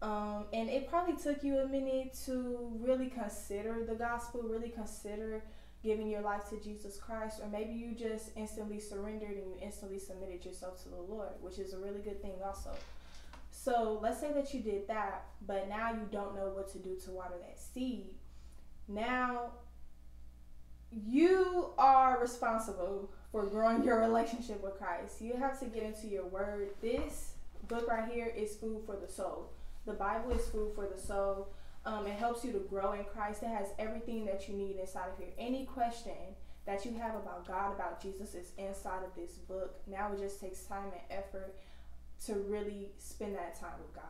um, 0.00 0.46
and 0.52 0.68
it 0.68 0.88
probably 0.88 1.16
took 1.16 1.42
you 1.42 1.58
a 1.58 1.66
minute 1.66 2.16
to 2.26 2.70
really 2.80 3.08
consider 3.08 3.84
the 3.84 3.94
gospel, 3.94 4.42
really 4.42 4.68
consider 4.68 5.42
giving 5.82 6.08
your 6.08 6.20
life 6.20 6.48
to 6.50 6.60
Jesus 6.60 6.96
Christ, 6.96 7.40
or 7.40 7.48
maybe 7.48 7.72
you 7.72 7.94
just 7.94 8.30
instantly 8.36 8.80
surrendered 8.80 9.30
and 9.30 9.46
you 9.48 9.56
instantly 9.62 9.98
submitted 9.98 10.44
yourself 10.44 10.82
to 10.82 10.88
the 10.88 11.00
Lord, 11.00 11.30
which 11.40 11.58
is 11.58 11.72
a 11.72 11.78
really 11.78 12.00
good 12.00 12.20
thing 12.20 12.34
also. 12.44 12.70
So 13.68 13.98
let's 14.02 14.18
say 14.18 14.32
that 14.32 14.54
you 14.54 14.60
did 14.60 14.88
that, 14.88 15.26
but 15.46 15.68
now 15.68 15.92
you 15.92 16.08
don't 16.10 16.34
know 16.34 16.48
what 16.54 16.72
to 16.72 16.78
do 16.78 16.96
to 17.04 17.10
water 17.10 17.34
that 17.38 17.58
seed. 17.58 18.06
Now 18.88 19.50
you 20.90 21.74
are 21.76 22.18
responsible 22.18 23.10
for 23.30 23.44
growing 23.44 23.84
your 23.84 24.00
relationship 24.00 24.62
with 24.62 24.78
Christ. 24.78 25.20
You 25.20 25.34
have 25.34 25.60
to 25.60 25.66
get 25.66 25.82
into 25.82 26.06
your 26.06 26.24
word. 26.24 26.70
This 26.80 27.32
book 27.68 27.86
right 27.88 28.10
here 28.10 28.32
is 28.34 28.56
food 28.56 28.84
for 28.86 28.96
the 28.96 29.12
soul. 29.12 29.50
The 29.84 29.92
Bible 29.92 30.30
is 30.30 30.48
food 30.48 30.72
for 30.74 30.88
the 30.90 30.98
soul. 30.98 31.48
Um, 31.84 32.06
it 32.06 32.14
helps 32.14 32.46
you 32.46 32.52
to 32.52 32.60
grow 32.60 32.92
in 32.92 33.04
Christ. 33.04 33.42
It 33.42 33.48
has 33.48 33.66
everything 33.78 34.24
that 34.24 34.48
you 34.48 34.54
need 34.54 34.76
inside 34.76 35.10
of 35.12 35.18
here. 35.18 35.34
Any 35.36 35.66
question 35.66 36.36
that 36.64 36.86
you 36.86 36.94
have 36.94 37.16
about 37.16 37.46
God, 37.46 37.74
about 37.74 38.00
Jesus, 38.00 38.34
is 38.34 38.52
inside 38.56 39.04
of 39.04 39.14
this 39.14 39.32
book. 39.32 39.74
Now 39.86 40.10
it 40.14 40.20
just 40.20 40.40
takes 40.40 40.62
time 40.62 40.84
and 40.84 41.18
effort 41.18 41.54
to 42.26 42.34
really 42.48 42.90
spend 42.98 43.34
that 43.36 43.58
time 43.58 43.78
with 43.80 43.94
God. 43.94 44.04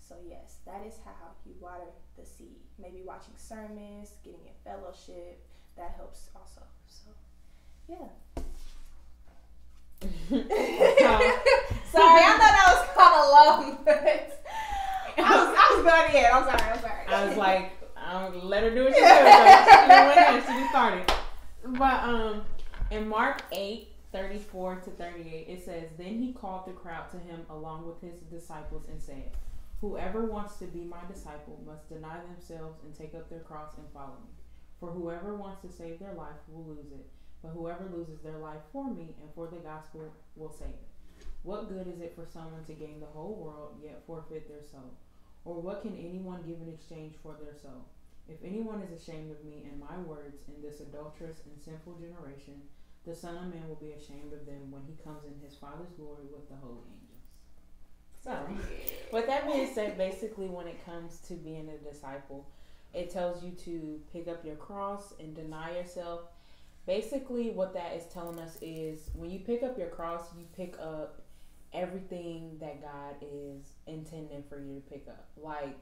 So, 0.00 0.16
yes, 0.28 0.56
that 0.66 0.82
is 0.86 0.94
how 1.04 1.12
you 1.46 1.54
water 1.60 1.84
the 2.18 2.24
seed. 2.24 2.60
Maybe 2.78 3.02
watching 3.04 3.34
sermons, 3.36 4.12
getting 4.24 4.40
in 4.46 4.52
fellowship, 4.64 5.44
that 5.76 5.94
helps 5.96 6.28
also. 6.34 6.62
So, 6.86 7.10
yeah. 7.88 8.08
Um, 13.54 13.78
but 15.14 15.26
I 15.26 15.36
was, 15.36 15.56
I 15.56 15.74
was 15.74 15.84
going 15.84 16.16
in. 16.16 16.24
I'm 16.32 16.44
sorry. 16.44 16.72
I'm 16.72 16.80
sorry. 16.80 17.06
I 17.06 17.28
was 17.28 17.36
like, 17.36 17.72
I 17.96 18.22
don't 18.22 18.44
let 18.44 18.62
her 18.64 18.70
do 18.70 18.84
what 18.84 18.94
she 18.94 19.00
did. 19.00 19.08
She 19.08 19.88
went 19.88 20.48
in. 20.48 20.62
She 20.62 20.68
started. 20.68 21.12
But 21.78 22.02
um, 22.04 22.44
in 22.90 23.08
Mark 23.08 23.42
eight. 23.52 23.88
34 24.12 24.76
to 24.76 24.90
38, 24.90 25.46
it 25.48 25.64
says, 25.64 25.88
Then 25.96 26.18
he 26.18 26.32
called 26.32 26.66
the 26.66 26.72
crowd 26.72 27.10
to 27.10 27.18
him 27.18 27.46
along 27.48 27.86
with 27.86 28.00
his 28.00 28.20
disciples 28.20 28.86
and 28.88 29.00
said, 29.00 29.30
Whoever 29.80 30.26
wants 30.26 30.56
to 30.58 30.66
be 30.66 30.84
my 30.84 31.00
disciple 31.12 31.58
must 31.66 31.88
deny 31.88 32.20
themselves 32.20 32.78
and 32.84 32.94
take 32.94 33.14
up 33.14 33.28
their 33.28 33.40
cross 33.40 33.72
and 33.78 33.86
follow 33.92 34.18
me. 34.22 34.30
For 34.78 34.90
whoever 34.90 35.34
wants 35.34 35.62
to 35.62 35.72
save 35.72 35.98
their 35.98 36.12
life 36.12 36.38
will 36.48 36.64
lose 36.64 36.92
it, 36.92 37.08
but 37.42 37.50
whoever 37.50 37.90
loses 37.92 38.20
their 38.20 38.38
life 38.38 38.60
for 38.72 38.92
me 38.92 39.14
and 39.20 39.30
for 39.34 39.48
the 39.48 39.56
gospel 39.56 40.12
will 40.36 40.52
save 40.52 40.68
it. 40.68 41.24
What 41.42 41.68
good 41.68 41.88
is 41.88 42.00
it 42.00 42.14
for 42.14 42.26
someone 42.26 42.64
to 42.66 42.72
gain 42.74 43.00
the 43.00 43.06
whole 43.06 43.34
world 43.34 43.80
yet 43.82 44.02
forfeit 44.06 44.46
their 44.46 44.62
soul? 44.62 44.94
Or 45.44 45.60
what 45.60 45.82
can 45.82 45.96
anyone 45.96 46.44
give 46.46 46.60
in 46.60 46.72
exchange 46.72 47.14
for 47.22 47.36
their 47.42 47.54
soul? 47.54 47.88
If 48.28 48.36
anyone 48.44 48.82
is 48.82 48.92
ashamed 48.92 49.32
of 49.32 49.44
me 49.44 49.66
and 49.68 49.80
my 49.80 49.98
words 49.98 50.36
in 50.46 50.62
this 50.62 50.80
adulterous 50.80 51.42
and 51.44 51.60
sinful 51.60 51.94
generation, 51.94 52.62
the 53.06 53.14
Son 53.14 53.36
of 53.36 53.54
Man 53.54 53.68
will 53.68 53.76
be 53.76 53.92
ashamed 53.92 54.32
of 54.32 54.46
them 54.46 54.70
when 54.70 54.82
he 54.86 54.94
comes 55.02 55.24
in 55.24 55.34
his 55.44 55.56
Father's 55.56 55.90
glory 55.96 56.26
with 56.32 56.48
the 56.48 56.56
holy 56.56 56.82
angels. 56.86 57.12
So, 58.22 58.36
with 59.12 59.26
that 59.26 59.46
being 59.46 59.72
said, 59.74 59.98
basically, 59.98 60.46
when 60.46 60.68
it 60.68 60.84
comes 60.84 61.18
to 61.26 61.34
being 61.34 61.68
a 61.68 61.78
disciple, 61.78 62.48
it 62.94 63.10
tells 63.10 63.42
you 63.42 63.50
to 63.64 64.00
pick 64.12 64.28
up 64.28 64.44
your 64.44 64.54
cross 64.54 65.14
and 65.18 65.34
deny 65.34 65.76
yourself. 65.76 66.20
Basically, 66.86 67.50
what 67.50 67.74
that 67.74 67.94
is 67.96 68.04
telling 68.12 68.38
us 68.38 68.58
is 68.60 69.10
when 69.14 69.30
you 69.30 69.40
pick 69.40 69.62
up 69.62 69.76
your 69.76 69.88
cross, 69.88 70.26
you 70.36 70.44
pick 70.56 70.76
up 70.78 71.22
everything 71.72 72.56
that 72.60 72.82
God 72.82 73.16
is 73.20 73.64
intending 73.86 74.42
for 74.48 74.60
you 74.60 74.74
to 74.74 74.80
pick 74.82 75.06
up. 75.08 75.26
Like 75.36 75.76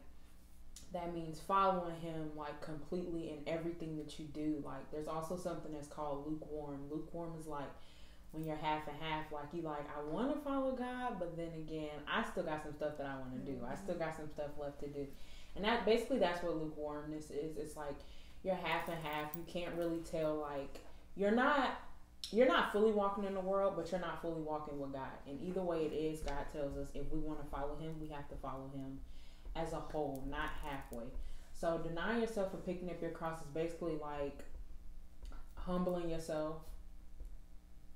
that 0.93 1.15
means 1.15 1.41
following 1.41 1.95
him 2.01 2.31
like 2.37 2.61
completely 2.61 3.31
in 3.31 3.39
everything 3.47 3.97
that 3.97 4.19
you 4.19 4.27
do. 4.27 4.63
Like 4.65 4.91
there's 4.91 5.07
also 5.07 5.37
something 5.37 5.73
that's 5.73 5.87
called 5.87 6.27
lukewarm. 6.27 6.81
Lukewarm 6.91 7.33
is 7.39 7.47
like 7.47 7.69
when 8.33 8.45
you're 8.45 8.57
half 8.57 8.87
and 8.87 8.97
half, 9.01 9.31
like 9.33 9.47
you 9.53 9.63
like, 9.63 9.87
I 9.97 10.03
want 10.13 10.35
to 10.35 10.41
follow 10.41 10.73
God, 10.73 11.17
but 11.19 11.37
then 11.37 11.51
again, 11.57 11.99
I 12.09 12.25
still 12.31 12.45
got 12.45 12.63
some 12.63 12.75
stuff 12.75 12.97
that 12.99 13.07
I 13.07 13.19
want 13.19 13.45
to 13.45 13.53
do. 13.53 13.59
I 13.69 13.75
still 13.75 13.97
got 13.97 14.17
some 14.17 14.29
stuff 14.29 14.51
left 14.61 14.81
to 14.81 14.89
do. 14.89 15.07
And 15.57 15.65
that 15.65 15.85
basically 15.85 16.19
that's 16.19 16.43
what 16.43 16.57
lukewarmness 16.57 17.31
is. 17.31 17.57
It's 17.57 17.77
like 17.77 17.97
you're 18.43 18.55
half 18.55 18.89
and 18.89 18.99
half. 19.03 19.35
You 19.37 19.45
can't 19.47 19.75
really 19.75 20.01
tell 20.01 20.37
like 20.37 20.81
you're 21.17 21.31
not 21.31 21.79
you're 22.33 22.47
not 22.47 22.73
fully 22.73 22.93
walking 22.93 23.25
in 23.25 23.35
the 23.35 23.41
world, 23.41 23.75
but 23.77 23.91
you're 23.91 24.01
not 24.01 24.23
fully 24.23 24.43
walking 24.43 24.79
with 24.79 24.93
God. 24.93 25.11
And 25.27 25.41
either 25.41 25.63
way 25.63 25.87
it 25.87 25.93
is, 25.93 26.21
God 26.21 26.45
tells 26.53 26.77
us 26.77 26.89
if 26.95 27.11
we 27.11 27.19
want 27.19 27.43
to 27.43 27.47
follow 27.51 27.77
Him, 27.77 27.95
we 28.01 28.09
have 28.09 28.29
to 28.29 28.37
follow 28.37 28.71
Him 28.75 29.01
as 29.57 29.73
a 29.73 29.81
whole, 29.81 30.25
not 30.31 30.51
halfway. 30.65 31.05
So 31.53 31.79
denying 31.79 32.23
yourself 32.23 32.55
and 32.55 32.65
picking 32.65 32.91
up 32.91 33.01
your 33.03 33.11
cross 33.11 33.41
is 33.41 33.49
basically 33.49 33.97
like 34.01 34.45
humbling 35.55 36.09
yourself. 36.09 36.57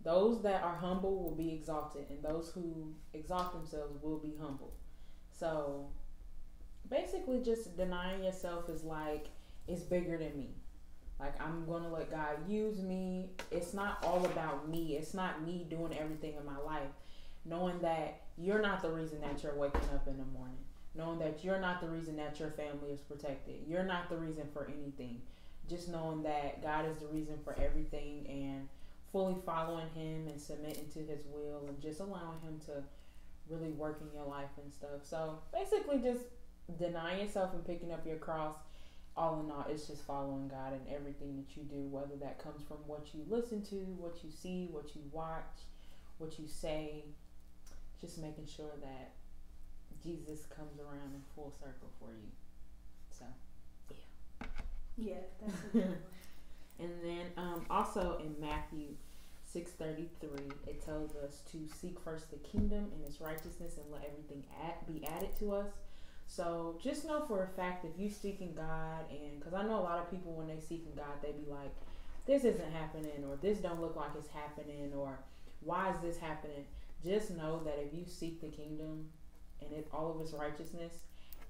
Those 0.02 0.42
that 0.42 0.62
are 0.62 0.76
humble 0.76 1.22
will 1.22 1.34
be 1.34 1.52
exalted, 1.54 2.04
and 2.10 2.22
those 2.22 2.50
who 2.50 2.92
exalt 3.14 3.54
themselves 3.54 4.02
will 4.02 4.18
be 4.18 4.34
humble. 4.38 4.74
So 5.30 5.86
basically, 6.90 7.40
just 7.42 7.76
denying 7.76 8.22
yourself 8.22 8.68
is 8.68 8.84
like 8.84 9.28
it's 9.66 9.82
bigger 9.82 10.18
than 10.18 10.36
me. 10.36 10.50
Like 11.18 11.40
I'm 11.40 11.64
gonna 11.64 11.90
let 11.90 12.10
God 12.10 12.48
use 12.48 12.82
me. 12.82 13.30
It's 13.50 13.72
not 13.72 14.04
all 14.04 14.24
about 14.26 14.68
me. 14.68 14.96
It's 14.98 15.14
not 15.14 15.42
me 15.46 15.66
doing 15.70 15.96
everything 15.98 16.34
in 16.38 16.44
my 16.44 16.58
life. 16.58 16.90
Knowing 17.46 17.78
that 17.80 18.20
you're 18.36 18.60
not 18.60 18.82
the 18.82 18.90
reason 18.90 19.20
that 19.20 19.42
you're 19.42 19.54
waking 19.54 19.88
up 19.94 20.06
in 20.06 20.18
the 20.18 20.24
morning. 20.24 20.63
Knowing 20.94 21.18
that 21.18 21.42
you're 21.42 21.60
not 21.60 21.80
the 21.80 21.88
reason 21.88 22.16
that 22.16 22.38
your 22.38 22.50
family 22.50 22.92
is 22.92 23.00
protected. 23.00 23.56
You're 23.66 23.84
not 23.84 24.08
the 24.08 24.16
reason 24.16 24.44
for 24.52 24.66
anything. 24.66 25.20
Just 25.68 25.88
knowing 25.88 26.22
that 26.22 26.62
God 26.62 26.86
is 26.88 26.98
the 26.98 27.06
reason 27.06 27.36
for 27.42 27.56
everything 27.58 28.26
and 28.28 28.68
fully 29.10 29.36
following 29.46 29.88
him 29.94 30.28
and 30.28 30.40
submitting 30.40 30.88
to 30.92 30.98
his 31.00 31.24
will 31.32 31.66
and 31.68 31.80
just 31.80 32.00
allowing 32.00 32.40
him 32.42 32.60
to 32.66 32.82
really 33.48 33.70
work 33.70 34.00
in 34.00 34.16
your 34.16 34.26
life 34.26 34.50
and 34.62 34.72
stuff. 34.72 35.02
So 35.02 35.38
basically 35.52 35.98
just 35.98 36.24
denying 36.78 37.20
yourself 37.20 37.52
and 37.54 37.64
picking 37.64 37.92
up 37.92 38.06
your 38.06 38.16
cross 38.16 38.56
all 39.16 39.40
in 39.40 39.50
all, 39.50 39.66
it's 39.70 39.86
just 39.86 40.02
following 40.02 40.48
God 40.48 40.72
in 40.72 40.94
everything 40.94 41.36
that 41.36 41.56
you 41.56 41.62
do, 41.62 41.86
whether 41.88 42.16
that 42.20 42.42
comes 42.42 42.62
from 42.66 42.78
what 42.86 43.06
you 43.14 43.24
listen 43.28 43.62
to, 43.66 43.76
what 43.96 44.24
you 44.24 44.30
see, 44.30 44.68
what 44.72 44.94
you 44.96 45.02
watch, 45.12 45.62
what 46.18 46.38
you 46.38 46.48
say, 46.48 47.04
just 48.00 48.18
making 48.18 48.46
sure 48.46 48.72
that 48.80 49.12
Jesus 50.04 50.46
comes 50.46 50.78
around 50.78 51.14
in 51.14 51.22
full 51.34 51.50
circle 51.50 51.88
for 51.98 52.10
you. 52.12 52.30
So, 53.10 53.24
yeah. 53.90 54.46
Yeah, 54.96 55.14
that's 55.40 55.86
And 56.78 56.90
then 57.02 57.26
um, 57.36 57.66
also 57.70 58.18
in 58.18 58.34
Matthew 58.40 58.96
6:33, 59.54 60.52
it 60.66 60.84
tells 60.84 61.14
us 61.16 61.42
to 61.52 61.58
seek 61.72 62.00
first 62.00 62.30
the 62.30 62.36
kingdom 62.38 62.90
and 62.92 63.04
its 63.06 63.20
righteousness 63.20 63.76
and 63.76 63.90
let 63.92 64.04
everything 64.04 64.44
add, 64.64 64.86
be 64.86 65.06
added 65.06 65.34
to 65.38 65.52
us. 65.52 65.68
So 66.26 66.78
just 66.82 67.04
know 67.04 67.24
for 67.26 67.44
a 67.44 67.48
fact 67.48 67.84
if 67.84 67.98
you 67.98 68.10
seeking 68.10 68.54
God, 68.54 69.04
and 69.10 69.38
because 69.38 69.54
I 69.54 69.62
know 69.62 69.78
a 69.78 69.86
lot 69.86 69.98
of 69.98 70.10
people 70.10 70.32
when 70.32 70.48
they 70.48 70.58
seeking 70.58 70.92
God, 70.96 71.22
they 71.22 71.32
be 71.32 71.48
like, 71.48 71.72
"This 72.26 72.44
isn't 72.44 72.72
happening," 72.72 73.24
or 73.28 73.36
"This 73.36 73.58
don't 73.58 73.80
look 73.80 73.94
like 73.94 74.10
it's 74.16 74.28
happening," 74.28 74.92
or 74.94 75.20
"Why 75.60 75.90
is 75.90 75.98
this 76.00 76.18
happening?" 76.18 76.66
Just 77.04 77.30
know 77.30 77.62
that 77.64 77.78
if 77.78 77.94
you 77.94 78.06
seek 78.06 78.40
the 78.40 78.48
kingdom 78.48 79.10
and 79.60 79.72
it, 79.72 79.88
all 79.92 80.10
of 80.10 80.20
its 80.20 80.32
righteousness, 80.32 80.92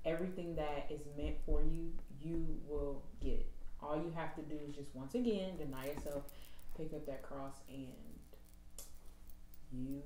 everything 0.05 0.55
that 0.57 0.87
is 0.91 1.01
meant 1.17 1.37
for 1.47 1.63
you, 1.63 1.93
you 2.21 2.47
will 2.67 3.03
get 3.21 3.33
it. 3.33 3.51
All 3.83 3.97
you 3.97 4.13
have 4.15 4.35
to 4.37 4.43
do 4.43 4.57
is 4.69 4.75
just 4.75 4.95
once 4.95 5.15
again 5.15 5.57
deny 5.57 5.87
yourself, 5.87 6.23
pick 6.77 6.93
up 6.93 7.07
that 7.07 7.23
cross, 7.23 7.55
and 7.69 7.87
you. 9.73 10.03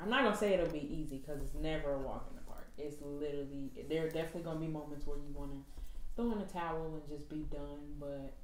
I'm 0.00 0.10
not 0.10 0.22
gonna 0.22 0.36
say 0.36 0.54
it'll 0.54 0.68
be 0.68 0.88
easy 0.94 1.18
because 1.18 1.42
it's 1.42 1.54
never 1.54 1.94
a 1.94 1.98
walk 1.98 2.28
in 2.30 2.36
the 2.36 2.42
park. 2.42 2.68
it's 2.78 2.96
literally 3.02 3.72
there 3.88 4.06
are 4.06 4.10
definitely 4.10 4.42
gonna 4.42 4.60
be 4.60 4.68
moments 4.68 5.06
where 5.06 5.18
you 5.18 5.32
wanna 5.34 5.60
throw 6.14 6.32
in 6.32 6.38
a 6.38 6.46
towel 6.46 6.94
and 6.94 7.08
just 7.08 7.28
be 7.28 7.46
done, 7.50 7.94
but 7.98 8.34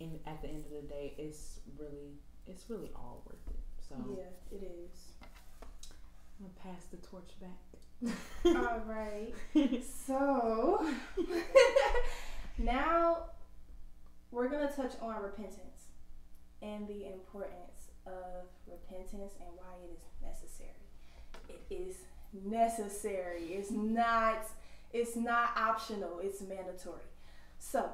in 0.00 0.18
at 0.26 0.40
the 0.42 0.48
end 0.48 0.64
of 0.64 0.70
the 0.70 0.88
day, 0.88 1.14
it's 1.18 1.60
really 1.78 2.18
it's 2.46 2.70
really 2.70 2.90
all 2.94 3.22
worth 3.26 3.46
it. 3.48 3.60
So 3.88 3.94
yeah, 4.16 4.56
it 4.56 4.62
is. 4.62 5.12
I'm 6.38 6.46
gonna 6.46 6.74
pass 6.74 6.84
the 6.86 6.96
torch 6.98 7.30
back. 7.40 8.14
all 8.46 8.82
right. 8.86 9.34
so 10.06 10.86
now 12.58 13.24
we're 14.30 14.48
gonna 14.48 14.70
touch 14.70 14.92
on 15.00 15.22
repentance 15.22 15.86
and 16.62 16.86
the 16.86 17.06
importance 17.06 17.90
of 18.06 18.46
repentance 18.66 19.32
and 19.40 19.48
why 19.56 19.74
it 19.84 19.90
is 19.92 20.04
necessary. 20.22 20.70
It 21.48 21.62
is 21.70 21.96
necessary. 22.32 23.54
It's 23.54 23.70
not 23.70 24.46
it's 24.92 25.16
not 25.16 25.50
optional. 25.56 26.20
It's 26.22 26.40
mandatory. 26.40 27.02
So, 27.58 27.90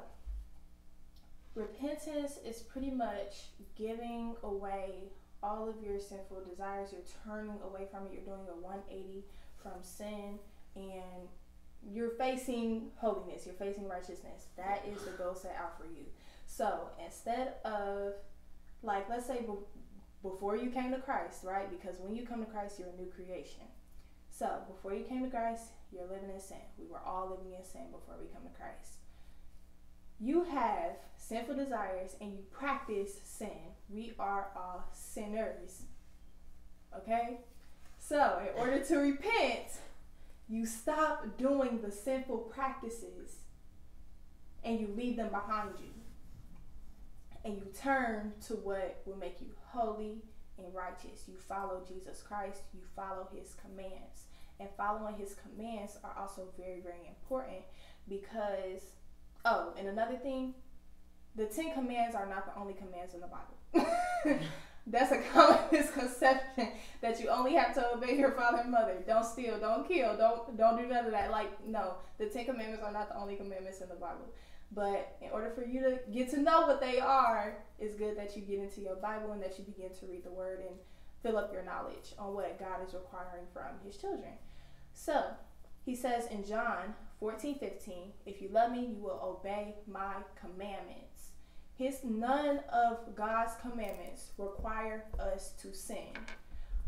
repentance 1.55 2.37
is 2.45 2.59
pretty 2.59 2.91
much 2.91 3.47
giving 3.75 4.35
away 4.43 5.09
all 5.45 5.69
of 5.69 5.75
your 5.85 5.99
sinful 5.99 6.43
desires. 6.49 6.89
You're 6.91 7.01
turning 7.23 7.59
away 7.63 7.87
from 7.91 8.07
it. 8.07 8.13
You're 8.13 8.35
doing 8.35 8.47
a 8.49 8.59
180 8.59 9.23
from 9.61 9.81
sin 9.81 10.39
and 10.75 11.29
you're 11.87 12.11
facing 12.11 12.87
holiness. 12.97 13.45
You're 13.45 13.55
facing 13.55 13.87
righteousness. 13.87 14.47
That 14.57 14.83
is 14.91 15.03
the 15.03 15.11
goal 15.11 15.35
set 15.35 15.55
out 15.59 15.77
for 15.77 15.85
you. 15.85 16.05
So, 16.47 16.89
instead 17.03 17.55
of 17.63 18.13
like 18.81 19.09
let's 19.09 19.25
say 19.25 19.45
before 20.21 20.57
you 20.57 20.69
came 20.69 20.91
to 20.91 20.99
Christ, 20.99 21.43
right? 21.43 21.69
Because 21.69 21.99
when 21.99 22.15
you 22.15 22.25
come 22.25 22.43
to 22.43 22.49
Christ, 22.51 22.79
you're 22.79 22.89
a 22.89 23.01
new 23.01 23.11
creation. 23.11 23.63
So, 24.31 24.61
before 24.67 24.93
you 24.93 25.03
came 25.05 25.23
to 25.23 25.29
Christ, 25.29 25.69
you're 25.91 26.07
living 26.07 26.29
in 26.33 26.41
sin. 26.41 26.57
We 26.77 26.87
were 26.87 26.99
all 27.05 27.29
living 27.29 27.53
in 27.57 27.63
sin 27.63 27.87
before 27.91 28.15
we 28.19 28.27
come 28.33 28.43
to 28.43 28.59
Christ. 28.59 29.04
You 30.19 30.43
have 30.43 30.97
sinful 31.17 31.55
desires 31.55 32.15
and 32.21 32.31
you 32.33 32.39
practice 32.51 33.19
sin. 33.23 33.73
We 33.89 34.13
are 34.19 34.47
all 34.55 34.89
sinners. 34.93 35.83
Okay? 36.97 37.39
So, 37.99 38.39
in 38.41 38.59
order 38.59 38.83
to 38.85 38.97
repent, 38.97 39.79
you 40.47 40.65
stop 40.65 41.37
doing 41.37 41.81
the 41.81 41.91
sinful 41.91 42.37
practices 42.37 43.37
and 44.63 44.79
you 44.79 44.87
leave 44.95 45.17
them 45.17 45.29
behind 45.29 45.71
you. 45.79 45.91
And 47.43 47.55
you 47.57 47.67
turn 47.79 48.33
to 48.47 48.53
what 48.53 49.01
will 49.05 49.17
make 49.17 49.39
you 49.41 49.49
holy 49.67 50.23
and 50.57 50.73
righteous. 50.73 51.27
You 51.27 51.35
follow 51.37 51.83
Jesus 51.87 52.21
Christ, 52.21 52.61
you 52.73 52.79
follow 52.95 53.27
his 53.35 53.55
commands 53.61 54.25
and 54.59 54.69
following 54.77 55.15
his 55.15 55.35
commands 55.35 55.97
are 56.03 56.15
also 56.17 56.47
very, 56.57 56.79
very 56.79 57.07
important 57.07 57.63
because, 58.07 58.81
oh, 59.45 59.73
and 59.77 59.87
another 59.87 60.17
thing, 60.17 60.53
the 61.35 61.45
Ten 61.45 61.73
Commands 61.73 62.15
are 62.15 62.27
not 62.27 62.45
the 62.45 62.59
only 62.59 62.73
commands 62.73 63.13
in 63.13 63.21
the 63.21 63.27
Bible. 63.27 63.89
that's 64.87 65.11
a 65.11 65.21
common 65.33 65.59
misconception 65.71 66.69
that 67.01 67.19
you 67.19 67.29
only 67.29 67.53
have 67.53 67.73
to 67.73 67.93
obey 67.93 68.17
your 68.17 68.31
father 68.31 68.59
and 68.61 68.71
mother. 68.71 69.03
Don't 69.07 69.25
steal, 69.25 69.59
don't 69.59 69.87
kill, 69.87 70.17
don't 70.17 70.57
don't 70.57 70.77
do 70.77 70.87
none 70.87 71.05
of 71.05 71.11
that. 71.11 71.31
Like 71.31 71.65
no, 71.65 71.95
the 72.17 72.27
Ten 72.27 72.45
Commandments 72.45 72.83
are 72.83 72.91
not 72.91 73.09
the 73.09 73.17
only 73.17 73.35
commandments 73.35 73.81
in 73.81 73.89
the 73.89 73.95
Bible. 73.95 74.33
But 74.71 75.17
in 75.21 75.29
order 75.31 75.51
for 75.51 75.63
you 75.63 75.79
to 75.81 75.99
get 76.11 76.29
to 76.31 76.41
know 76.41 76.61
what 76.61 76.81
they 76.81 76.99
are, 76.99 77.57
it's 77.79 77.95
good 77.95 78.17
that 78.17 78.35
you 78.35 78.41
get 78.41 78.59
into 78.59 78.81
your 78.81 78.95
Bible 78.95 79.31
and 79.31 79.41
that 79.41 79.57
you 79.57 79.63
begin 79.63 79.93
to 79.99 80.05
read 80.07 80.23
the 80.23 80.31
Word 80.31 80.59
and 80.59 80.75
fill 81.21 81.37
up 81.37 81.53
your 81.53 81.63
knowledge 81.63 82.13
on 82.17 82.33
what 82.33 82.59
God 82.59 82.85
is 82.85 82.93
requiring 82.93 83.45
from 83.53 83.79
His 83.85 83.97
children. 83.97 84.33
So 84.93 85.23
he 85.85 85.95
says 85.95 86.27
in 86.27 86.43
John 86.43 86.95
14, 87.19 87.55
15, 87.59 87.93
if 88.25 88.41
you 88.41 88.49
love 88.49 88.71
me, 88.71 88.87
you 88.87 89.01
will 89.01 89.39
obey 89.39 89.75
my 89.87 90.15
commandments. 90.39 91.29
His 91.77 92.03
none 92.03 92.59
of 92.71 93.15
God's 93.15 93.53
commandments 93.61 94.31
require 94.37 95.05
us 95.19 95.53
to 95.61 95.73
sin. 95.73 96.13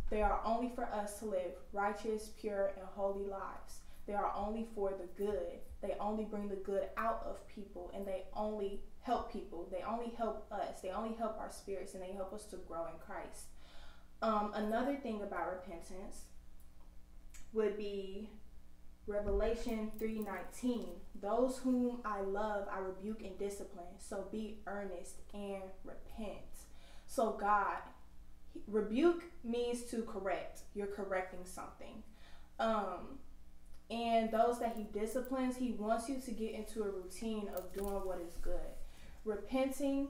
They 0.10 0.22
are 0.22 0.40
only 0.46 0.72
for 0.74 0.86
us 0.86 1.20
to 1.20 1.26
live 1.26 1.52
righteous, 1.74 2.32
pure, 2.40 2.72
and 2.78 2.86
holy 2.96 3.26
lives. 3.26 3.82
They 4.06 4.14
are 4.14 4.32
only 4.36 4.68
for 4.74 4.92
the 4.92 5.08
good. 5.22 5.60
They 5.82 5.96
only 6.00 6.24
bring 6.24 6.48
the 6.48 6.56
good 6.56 6.88
out 6.96 7.24
of 7.26 7.46
people 7.50 7.92
and 7.94 8.06
they 8.06 8.24
only 8.34 8.82
help 9.02 9.32
people. 9.32 9.68
They 9.70 9.84
only 9.88 10.14
help 10.18 10.50
us. 10.52 10.80
They 10.82 10.92
only 10.92 11.16
help 11.18 11.38
our 11.40 11.52
spirits 11.52 11.94
and 11.94 12.02
they 12.02 12.14
help 12.14 12.34
us 12.34 12.46
to 12.46 12.56
grow 12.56 12.86
in 12.86 13.00
Christ. 13.06 13.48
Um, 14.22 14.52
another 14.56 14.96
thing 14.96 15.22
about 15.22 15.52
repentance 15.52 16.24
would 17.54 17.78
be 17.78 18.30
Revelation 19.08 19.92
3:19 19.98 21.00
Those 21.22 21.58
whom 21.60 22.02
I 22.04 22.22
love 22.22 22.68
I 22.70 22.80
rebuke 22.80 23.24
and 23.24 23.38
discipline 23.40 23.98
so 23.98 24.28
be 24.32 24.60
earnest 24.68 25.22
and 25.34 25.64
repent. 25.86 26.68
So 27.08 27.32
God 27.32 27.78
rebuke 28.68 29.24
means 29.44 29.84
to 29.86 30.04
correct. 30.04 30.64
You're 30.76 30.88
correcting 30.88 31.46
something. 31.46 32.04
Um 32.60 33.20
and 33.90 34.30
those 34.30 34.60
that 34.60 34.76
he 34.76 34.84
disciplines, 34.84 35.56
he 35.56 35.72
wants 35.72 36.10
you 36.10 36.20
to 36.20 36.32
get 36.32 36.52
into 36.52 36.84
a 36.84 36.90
routine 36.90 37.48
of 37.56 37.72
doing 37.72 38.06
what 38.06 38.20
is 38.20 38.36
good. 38.42 38.76
Repenting 39.24 40.10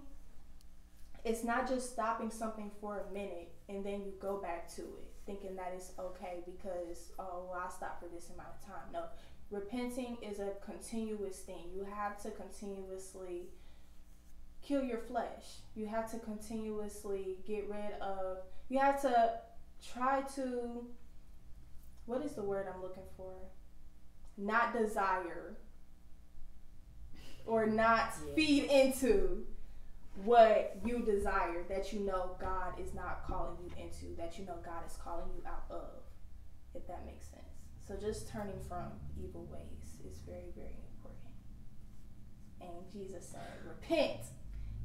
it's 1.24 1.44
not 1.44 1.68
just 1.68 1.92
stopping 1.92 2.32
something 2.32 2.72
for 2.80 3.00
a 3.00 3.13
minute 3.13 3.51
and 3.68 3.86
then 3.86 4.01
you 4.06 4.13
go 4.20 4.38
back 4.38 4.74
to 4.75 4.82
it 4.82 5.07
thinking 5.28 5.56
that 5.58 5.74
it's 5.76 5.92
okay 6.00 6.40
because 6.46 7.12
oh 7.20 7.46
well 7.50 7.62
I'll 7.64 7.72
stop 7.72 8.00
for 8.02 8.08
this 8.08 8.30
amount 8.34 8.50
of 8.60 8.66
time. 8.66 8.92
No. 8.92 9.04
Repenting 9.52 10.18
is 10.22 10.40
a 10.40 10.54
continuous 10.66 11.40
thing. 11.40 11.70
You 11.74 11.86
have 11.86 12.22
to 12.24 12.32
continuously 12.32 13.50
kill 14.62 14.84
your 14.84 14.98
flesh. 14.98 15.60
You 15.76 15.86
have 15.86 16.10
to 16.12 16.20
continuously 16.20 17.38
get 17.46 17.70
rid 17.70 17.94
of 18.02 18.40
you 18.70 18.80
have 18.80 19.02
to 19.02 19.34
try 19.94 20.22
to 20.36 20.86
what 22.06 22.24
is 22.24 22.32
the 22.32 22.44
word 22.44 22.68
I'm 22.74 22.82
looking 22.82 23.04
for? 23.16 23.34
Not 24.38 24.74
desire 24.74 25.58
or 27.46 27.66
not 27.66 28.14
yeah. 28.28 28.36
feed 28.36 28.64
into 28.66 29.46
what 30.24 30.78
you 30.84 31.00
desire 31.00 31.64
that 31.70 31.94
you 31.94 32.00
know 32.00 32.32
God 32.40 32.80
is 32.80 32.94
not 32.94 33.26
calling 33.28 33.58
you 33.64 33.72
into, 33.82 34.16
that 34.18 34.38
you 34.38 34.46
know 34.46 34.58
God 34.64 34.86
is 34.86 34.98
calling 35.04 35.28
you 35.36 35.44
out 35.46 35.66
of, 35.70 36.04
if 36.74 36.88
that 36.88 37.06
makes 37.06 37.28
sense. 37.28 37.44
So 37.88 37.96
just 37.96 38.28
turning 38.28 38.60
from 38.68 38.92
evil 39.18 39.48
ways 39.52 39.98
is 40.10 40.20
very, 40.26 40.52
very 40.56 40.76
important. 40.96 41.34
And 42.60 42.92
Jesus 42.92 43.28
said, 43.30 43.48
Repent. 43.66 44.22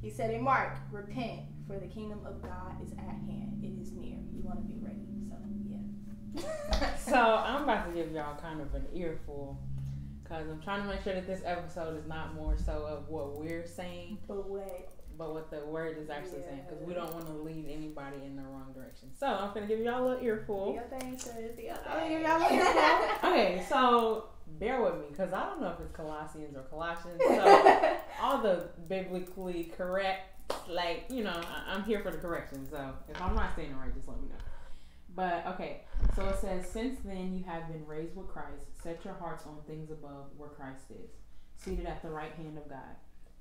He 0.01 0.09
said 0.09 0.31
in 0.31 0.41
Mark, 0.41 0.77
Repent, 0.91 1.41
for 1.67 1.79
the 1.79 1.87
kingdom 1.87 2.25
of 2.25 2.41
God 2.41 2.75
is 2.83 2.91
at 2.93 2.99
hand. 2.99 3.61
It 3.63 3.81
is 3.81 3.91
near. 3.91 4.17
You 4.33 4.41
want 4.43 4.59
to 4.59 4.73
be 4.73 4.79
ready. 4.79 5.07
So, 5.29 5.35
yeah. 5.69 6.95
so, 6.97 7.17
I'm 7.17 7.63
about 7.63 7.87
to 7.87 7.93
give 7.93 8.11
y'all 8.11 8.37
kind 8.39 8.61
of 8.61 8.73
an 8.75 8.85
earful 8.93 9.59
because 10.23 10.49
I'm 10.49 10.61
trying 10.61 10.83
to 10.83 10.87
make 10.87 11.03
sure 11.03 11.13
that 11.13 11.27
this 11.27 11.41
episode 11.45 11.97
is 11.97 12.07
not 12.07 12.33
more 12.35 12.57
so 12.57 12.85
of 12.85 13.09
what 13.09 13.39
we're 13.39 13.65
saying. 13.65 14.17
But 14.27 14.49
what 14.49 14.91
but 15.17 15.33
what 15.33 15.49
the 15.49 15.65
word 15.65 15.97
is 15.97 16.09
actually 16.09 16.39
yeah. 16.39 16.49
saying 16.49 16.61
because 16.67 16.85
we 16.85 16.93
don't 16.93 17.13
want 17.13 17.27
to 17.27 17.33
lead 17.33 17.65
anybody 17.69 18.17
in 18.25 18.35
the 18.35 18.41
wrong 18.41 18.73
direction. 18.73 19.09
So 19.17 19.27
I'm 19.27 19.53
gonna 19.53 19.67
give 19.67 19.79
y'all 19.79 20.03
a 20.03 20.07
little 20.07 20.23
earful. 20.23 20.73
okay, 23.23 23.65
so 23.67 24.25
bear 24.59 24.81
with 24.81 24.95
me 24.95 25.05
because 25.09 25.33
I 25.33 25.45
don't 25.45 25.61
know 25.61 25.69
if 25.69 25.79
it's 25.79 25.95
Colossians 25.95 26.55
or 26.55 26.61
Colossians. 26.63 27.21
So 27.21 27.97
all 28.21 28.41
the 28.41 28.69
biblically 28.87 29.71
correct, 29.77 30.51
like 30.67 31.05
you 31.09 31.23
know, 31.23 31.31
I- 31.31 31.73
I'm 31.73 31.83
here 31.83 32.01
for 32.01 32.11
the 32.11 32.17
correction. 32.17 32.67
So 32.69 32.93
if 33.09 33.21
I'm 33.21 33.35
not 33.35 33.55
saying 33.55 33.71
it 33.71 33.75
right, 33.75 33.93
just 33.93 34.07
let 34.07 34.21
me 34.21 34.27
know. 34.29 34.35
But 35.15 35.45
okay, 35.47 35.81
so 36.15 36.25
it 36.27 36.39
says, 36.39 36.67
Since 36.67 36.99
then 37.05 37.33
you 37.37 37.43
have 37.43 37.67
been 37.71 37.85
raised 37.85 38.15
with 38.15 38.27
Christ, 38.27 38.65
set 38.81 39.05
your 39.05 39.13
hearts 39.13 39.45
on 39.45 39.57
things 39.67 39.91
above 39.91 40.25
where 40.37 40.49
Christ 40.49 40.85
is, 40.89 41.11
seated 41.55 41.85
at 41.85 42.01
the 42.01 42.09
right 42.09 42.33
hand 42.33 42.57
of 42.57 42.67
God. 42.67 42.95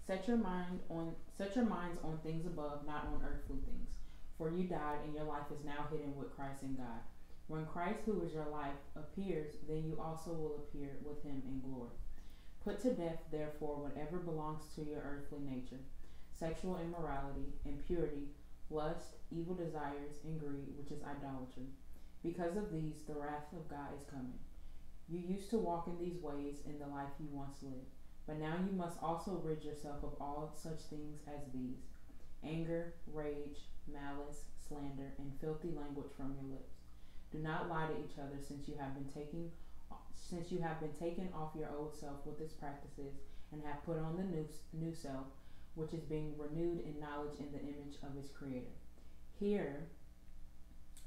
Set 0.07 0.29
your 0.29 0.37
mind 0.37 0.81
on 0.91 1.15
set 1.43 1.57
your 1.57 1.65
minds 1.65 1.99
on 2.05 2.19
things 2.23 2.47
above, 2.47 2.87
not 2.87 3.07
on 3.07 3.21
earthly 3.27 3.59
things. 3.67 3.99
For 4.39 4.51
you 4.51 4.65
died, 4.65 4.99
and 5.05 5.15
your 5.15 5.25
life 5.25 5.51
is 5.51 5.65
now 5.65 5.89
hidden 5.91 6.17
with 6.17 6.35
Christ 6.37 6.63
in 6.63 6.77
God. 6.77 7.03
When 7.49 7.67
Christ, 7.67 8.01
who 8.07 8.23
is 8.23 8.33
your 8.33 8.47
life, 8.47 8.79
appears, 8.95 9.55
then 9.69 9.85
you 9.85 9.99
also 10.01 10.31
will 10.31 10.63
appear 10.63 10.91
with 11.05 11.23
him 11.25 11.43
in 11.45 11.61
glory. 11.61 11.99
Put 12.63 12.81
to 12.83 12.95
death, 12.95 13.19
therefore, 13.33 13.83
whatever 13.83 14.19
belongs 14.19 14.63
to 14.77 14.83
your 14.83 15.03
earthly 15.03 15.41
nature 15.41 15.81
sexual 16.39 16.81
immorality, 16.81 17.55
impurity, 17.65 18.27
lust, 18.69 19.15
evil 19.31 19.55
desires, 19.55 20.19
and 20.25 20.41
greed, 20.41 20.75
which 20.77 20.91
is 20.91 21.03
idolatry. 21.05 21.67
Because 22.25 22.57
of 22.57 22.73
these, 22.73 23.03
the 23.07 23.15
wrath 23.15 23.53
of 23.53 23.69
God 23.69 23.95
is 23.97 24.05
coming. 24.11 24.39
You 25.09 25.21
used 25.21 25.51
to 25.51 25.59
walk 25.59 25.87
in 25.87 25.99
these 25.99 26.21
ways 26.21 26.63
in 26.67 26.81
the 26.81 26.87
life 26.87 27.11
you 27.21 27.29
once 27.31 27.59
lived. 27.63 27.95
But 28.27 28.39
now 28.39 28.55
you 28.59 28.77
must 28.77 28.99
also 29.03 29.41
rid 29.43 29.65
yourself 29.65 30.03
of 30.03 30.15
all 30.21 30.55
such 30.55 30.81
things 30.91 31.21
as 31.27 31.43
these 31.53 31.79
anger, 32.45 32.95
rage, 33.13 33.67
malice, 33.91 34.45
slander, 34.69 35.13
and 35.19 35.33
filthy 35.41 35.71
language 35.71 36.11
from 36.17 36.35
your 36.35 36.51
lips. 36.51 36.75
Do 37.31 37.39
not 37.39 37.69
lie 37.69 37.87
to 37.87 37.99
each 37.99 38.19
other 38.19 38.39
since 38.41 38.69
you 38.69 38.75
have 38.79 38.95
been 38.95 39.11
taking 39.13 39.51
since 40.15 40.53
you 40.53 40.61
have 40.61 40.81
been 40.81 40.93
taken 40.95 41.29
off 41.35 41.51
your 41.55 41.69
old 41.77 41.95
self 41.95 42.25
with 42.25 42.41
its 42.41 42.55
practices 42.55 43.15
and 43.53 43.61
have 43.65 43.85
put 43.85 43.99
on 43.99 44.17
the 44.17 44.23
new, 44.23 44.47
new 44.73 44.95
self, 44.95 45.27
which 45.75 45.93
is 45.93 46.03
being 46.05 46.33
renewed 46.39 46.81
in 46.87 46.99
knowledge 47.01 47.39
in 47.39 47.51
the 47.53 47.59
image 47.59 47.99
of 48.03 48.17
its 48.17 48.31
creator. 48.31 48.73
Here, 49.39 49.89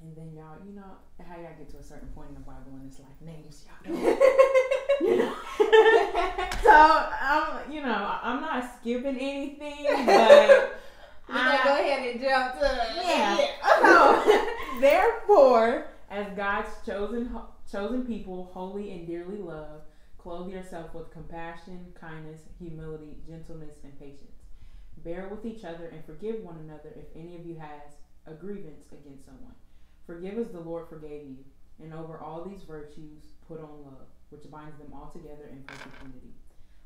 and 0.02 0.16
then 0.16 0.34
y'all, 0.36 0.58
you 0.66 0.76
know 0.76 0.98
how 1.26 1.38
y'all 1.38 1.58
get 1.58 1.70
to 1.72 1.78
a 1.78 1.84
certain 1.84 2.10
point 2.10 2.30
in 2.30 2.36
the 2.36 2.42
Bible 2.42 2.74
and 2.74 2.86
it's 2.92 3.00
like 3.00 3.22
names, 3.22 3.66
y'all 3.66 3.96
you 5.02 5.18
know. 5.18 5.92
So 6.76 7.10
I'm, 7.22 7.72
you 7.72 7.82
know, 7.82 8.18
I'm 8.22 8.42
not 8.42 8.70
skipping 8.80 9.18
anything, 9.18 9.86
but 10.06 10.82
I 11.30 11.62
go 11.64 11.74
ahead 11.74 12.12
and 12.12 12.22
jump 12.22 12.60
to 12.60 12.86
yeah. 12.96 13.38
yeah. 13.38 13.48
So 13.82 14.48
therefore, 14.82 15.88
as 16.10 16.28
God's 16.36 16.70
chosen 16.86 17.38
chosen 17.72 18.06
people, 18.06 18.50
holy 18.54 18.92
and 18.92 19.08
dearly 19.08 19.38
loved, 19.38 19.86
clothe 20.18 20.52
yourself 20.52 20.94
with 20.94 21.12
compassion, 21.12 21.94
kindness, 22.00 22.42
humility, 22.60 23.18
gentleness, 23.28 23.78
and 23.84 23.98
patience. 24.00 24.32
Bear 24.98 25.28
with 25.30 25.46
each 25.46 25.64
other 25.64 25.88
and 25.88 26.04
forgive 26.06 26.44
one 26.44 26.58
another 26.58 26.94
if 26.96 27.06
any 27.16 27.36
of 27.36 27.46
you 27.46 27.56
has 27.56 27.96
a 28.28 28.34
grievance 28.34 28.86
against 28.92 29.26
someone. 29.26 29.56
Forgive 30.06 30.38
as 30.38 30.50
the 30.50 30.60
Lord 30.60 30.88
forgave 30.90 31.28
you. 31.28 31.38
And 31.82 31.94
over 31.94 32.20
all 32.20 32.46
these 32.46 32.64
virtues, 32.64 33.24
put 33.48 33.60
on 33.60 33.84
love 33.84 34.08
which 34.30 34.50
binds 34.52 34.78
them 34.78 34.92
all 34.94 35.12
together 35.14 35.48
in 35.52 35.64
perfect 35.64 35.96
unity. 36.02 36.34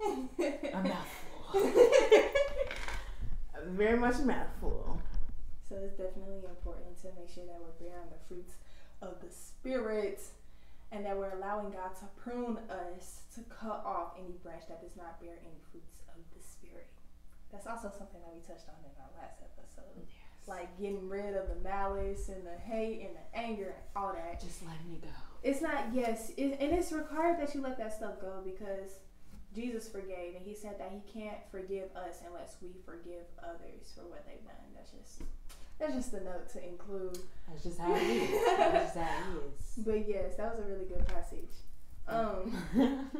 A 0.00 0.82
mouthful. 0.82 1.72
Very 3.68 3.98
much 3.98 4.16
a 4.20 4.22
mouthful. 4.22 5.00
So 5.68 5.76
it's 5.76 5.96
definitely 5.96 6.44
important 6.48 7.00
to 7.02 7.08
make 7.18 7.28
sure 7.28 7.44
that 7.46 7.58
we're 7.60 7.74
bearing 7.82 8.06
the 8.10 8.22
fruits 8.28 8.54
of 9.02 9.20
the 9.20 9.30
Spirit 9.30 10.22
and 10.92 11.04
that 11.04 11.16
we're 11.16 11.34
allowing 11.36 11.70
God 11.72 11.94
to 11.98 12.06
prune 12.16 12.58
us 12.70 13.22
to 13.34 13.42
cut 13.50 13.82
off 13.84 14.12
any 14.18 14.38
branch 14.42 14.62
that 14.68 14.80
does 14.80 14.96
not 14.96 15.20
bear 15.20 15.34
any 15.42 15.58
fruits 15.72 15.98
of 16.08 16.22
the 16.36 16.42
Spirit. 16.46 16.86
That's 17.50 17.66
also 17.66 17.90
something 17.90 18.20
that 18.22 18.32
we 18.32 18.40
touched 18.40 18.68
on 18.68 18.78
in 18.86 18.94
our 19.02 19.10
last 19.20 19.42
episode. 19.42 19.90
Yes. 19.96 20.48
like 20.48 20.78
getting 20.78 21.08
rid 21.08 21.34
of 21.34 21.48
the 21.48 21.56
malice 21.62 22.28
and 22.28 22.46
the 22.46 22.56
hate 22.70 23.02
and 23.02 23.16
the 23.16 23.38
anger 23.38 23.74
and 23.74 23.84
all 23.96 24.12
that. 24.12 24.40
Just 24.40 24.62
letting 24.64 24.92
it 24.94 25.02
go. 25.02 25.08
It's 25.42 25.60
not 25.60 25.86
yes, 25.92 26.30
it, 26.36 26.58
and 26.60 26.72
it's 26.72 26.92
required 26.92 27.40
that 27.40 27.54
you 27.54 27.60
let 27.60 27.78
that 27.78 27.92
stuff 27.92 28.20
go 28.20 28.42
because 28.44 28.98
Jesus 29.56 29.88
forgave, 29.88 30.36
and 30.36 30.44
He 30.44 30.54
said 30.54 30.78
that 30.78 30.92
He 30.92 31.20
can't 31.20 31.38
forgive 31.50 31.88
us 31.96 32.20
unless 32.26 32.56
we 32.62 32.68
forgive 32.84 33.24
others 33.42 33.92
for 33.96 34.02
what 34.02 34.24
they've 34.26 34.44
done. 34.44 34.70
That's 34.76 34.90
just 34.92 35.22
that's 35.78 35.94
just 35.94 36.12
a 36.12 36.24
note 36.24 36.48
to 36.50 36.66
include. 36.66 37.18
That's 37.48 37.64
just 37.64 37.78
how 37.78 37.94
it 37.94 38.02
is. 38.02 38.30
That's 38.56 38.94
just 38.94 38.96
how 38.96 39.02
it 39.02 39.42
is. 39.48 39.62
But 39.84 40.08
yes, 40.08 40.36
that 40.36 40.56
was 40.56 40.64
a 40.64 40.68
really 40.68 40.86
good 40.86 41.06
passage. 41.06 41.52
Um, 42.08 43.10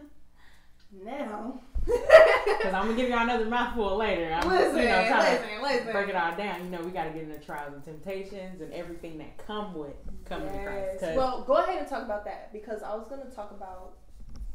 now, 1.04 1.60
Because 1.86 2.74
I'm 2.74 2.86
gonna 2.86 2.94
give 2.96 3.08
y'all 3.08 3.20
another 3.20 3.44
mouthful 3.46 3.96
later. 3.96 4.32
I'm, 4.32 4.48
listen, 4.48 4.78
you 4.78 4.88
know, 4.88 5.18
listen, 5.18 5.62
listen. 5.62 5.92
break 5.92 6.08
it 6.08 6.16
all 6.16 6.36
down. 6.36 6.64
You 6.64 6.70
know, 6.70 6.80
we 6.80 6.90
got 6.90 7.04
to 7.04 7.10
get 7.10 7.22
into 7.22 7.38
trials 7.38 7.74
and 7.74 7.84
temptations 7.84 8.60
and 8.60 8.72
everything 8.72 9.18
that 9.18 9.38
come 9.46 9.74
with 9.74 9.94
coming 10.24 10.48
to 10.48 10.62
Christ. 10.62 11.16
Well, 11.16 11.44
go 11.46 11.54
ahead 11.54 11.78
and 11.78 11.88
talk 11.88 12.04
about 12.04 12.24
that 12.24 12.52
because 12.52 12.82
I 12.82 12.94
was 12.94 13.06
gonna 13.08 13.30
talk 13.30 13.50
about 13.52 13.98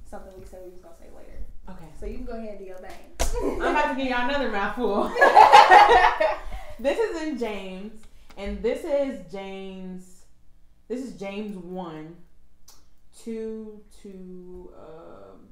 something 0.10 0.34
we 0.38 0.46
said 0.46 0.62
we 0.66 0.72
was 0.72 0.80
gonna 0.80 0.98
say 1.00 1.10
later. 1.16 1.40
Okay, 1.70 1.86
So 2.00 2.06
you 2.06 2.18
can 2.18 2.26
go 2.26 2.34
ahead 2.34 2.50
and 2.52 2.60
do 2.60 2.66
your 2.66 2.78
thing. 2.78 3.60
I'm 3.62 3.72
about 3.76 3.92
to 3.92 3.96
give 3.96 4.08
y'all 4.08 4.28
another 4.28 4.50
mouthful. 4.52 5.04
this 6.80 6.98
is 7.00 7.22
in 7.22 7.38
James, 7.38 7.94
and 8.38 8.62
this 8.62 8.84
is 8.84 9.32
James. 9.32 10.26
This 10.88 11.02
is 11.04 11.14
James 11.14 11.56
one, 11.56 12.16
two 13.24 13.80
to 14.02 14.74
um, 14.78 15.48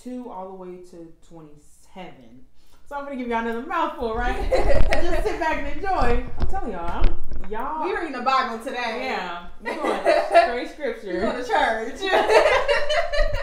two 0.00 0.30
all 0.30 0.48
the 0.50 0.54
way 0.54 0.76
to 0.90 1.12
twenty 1.28 1.58
seven. 1.92 2.44
So 2.88 2.96
I'm 2.96 3.04
gonna 3.04 3.16
give 3.16 3.26
y'all 3.28 3.40
another 3.40 3.66
mouthful, 3.66 4.14
right? 4.14 4.48
Just 4.92 5.24
sit 5.24 5.40
back 5.40 5.56
and 5.58 5.68
enjoy. 5.76 6.24
I'm 6.38 6.46
telling 6.46 6.72
y'all, 6.72 7.04
I'm, 7.04 7.50
y'all. 7.50 7.84
we 7.84 7.94
reading 7.96 8.12
the 8.12 8.20
Bible 8.20 8.62
today. 8.62 9.06
yeah, 9.06 9.46
we're 9.64 9.74
going 9.74 10.00
straight 10.28 10.60
You 10.62 10.68
scripture. 10.68 11.20
going 11.20 11.42
to 11.42 11.48
church? 11.48 13.42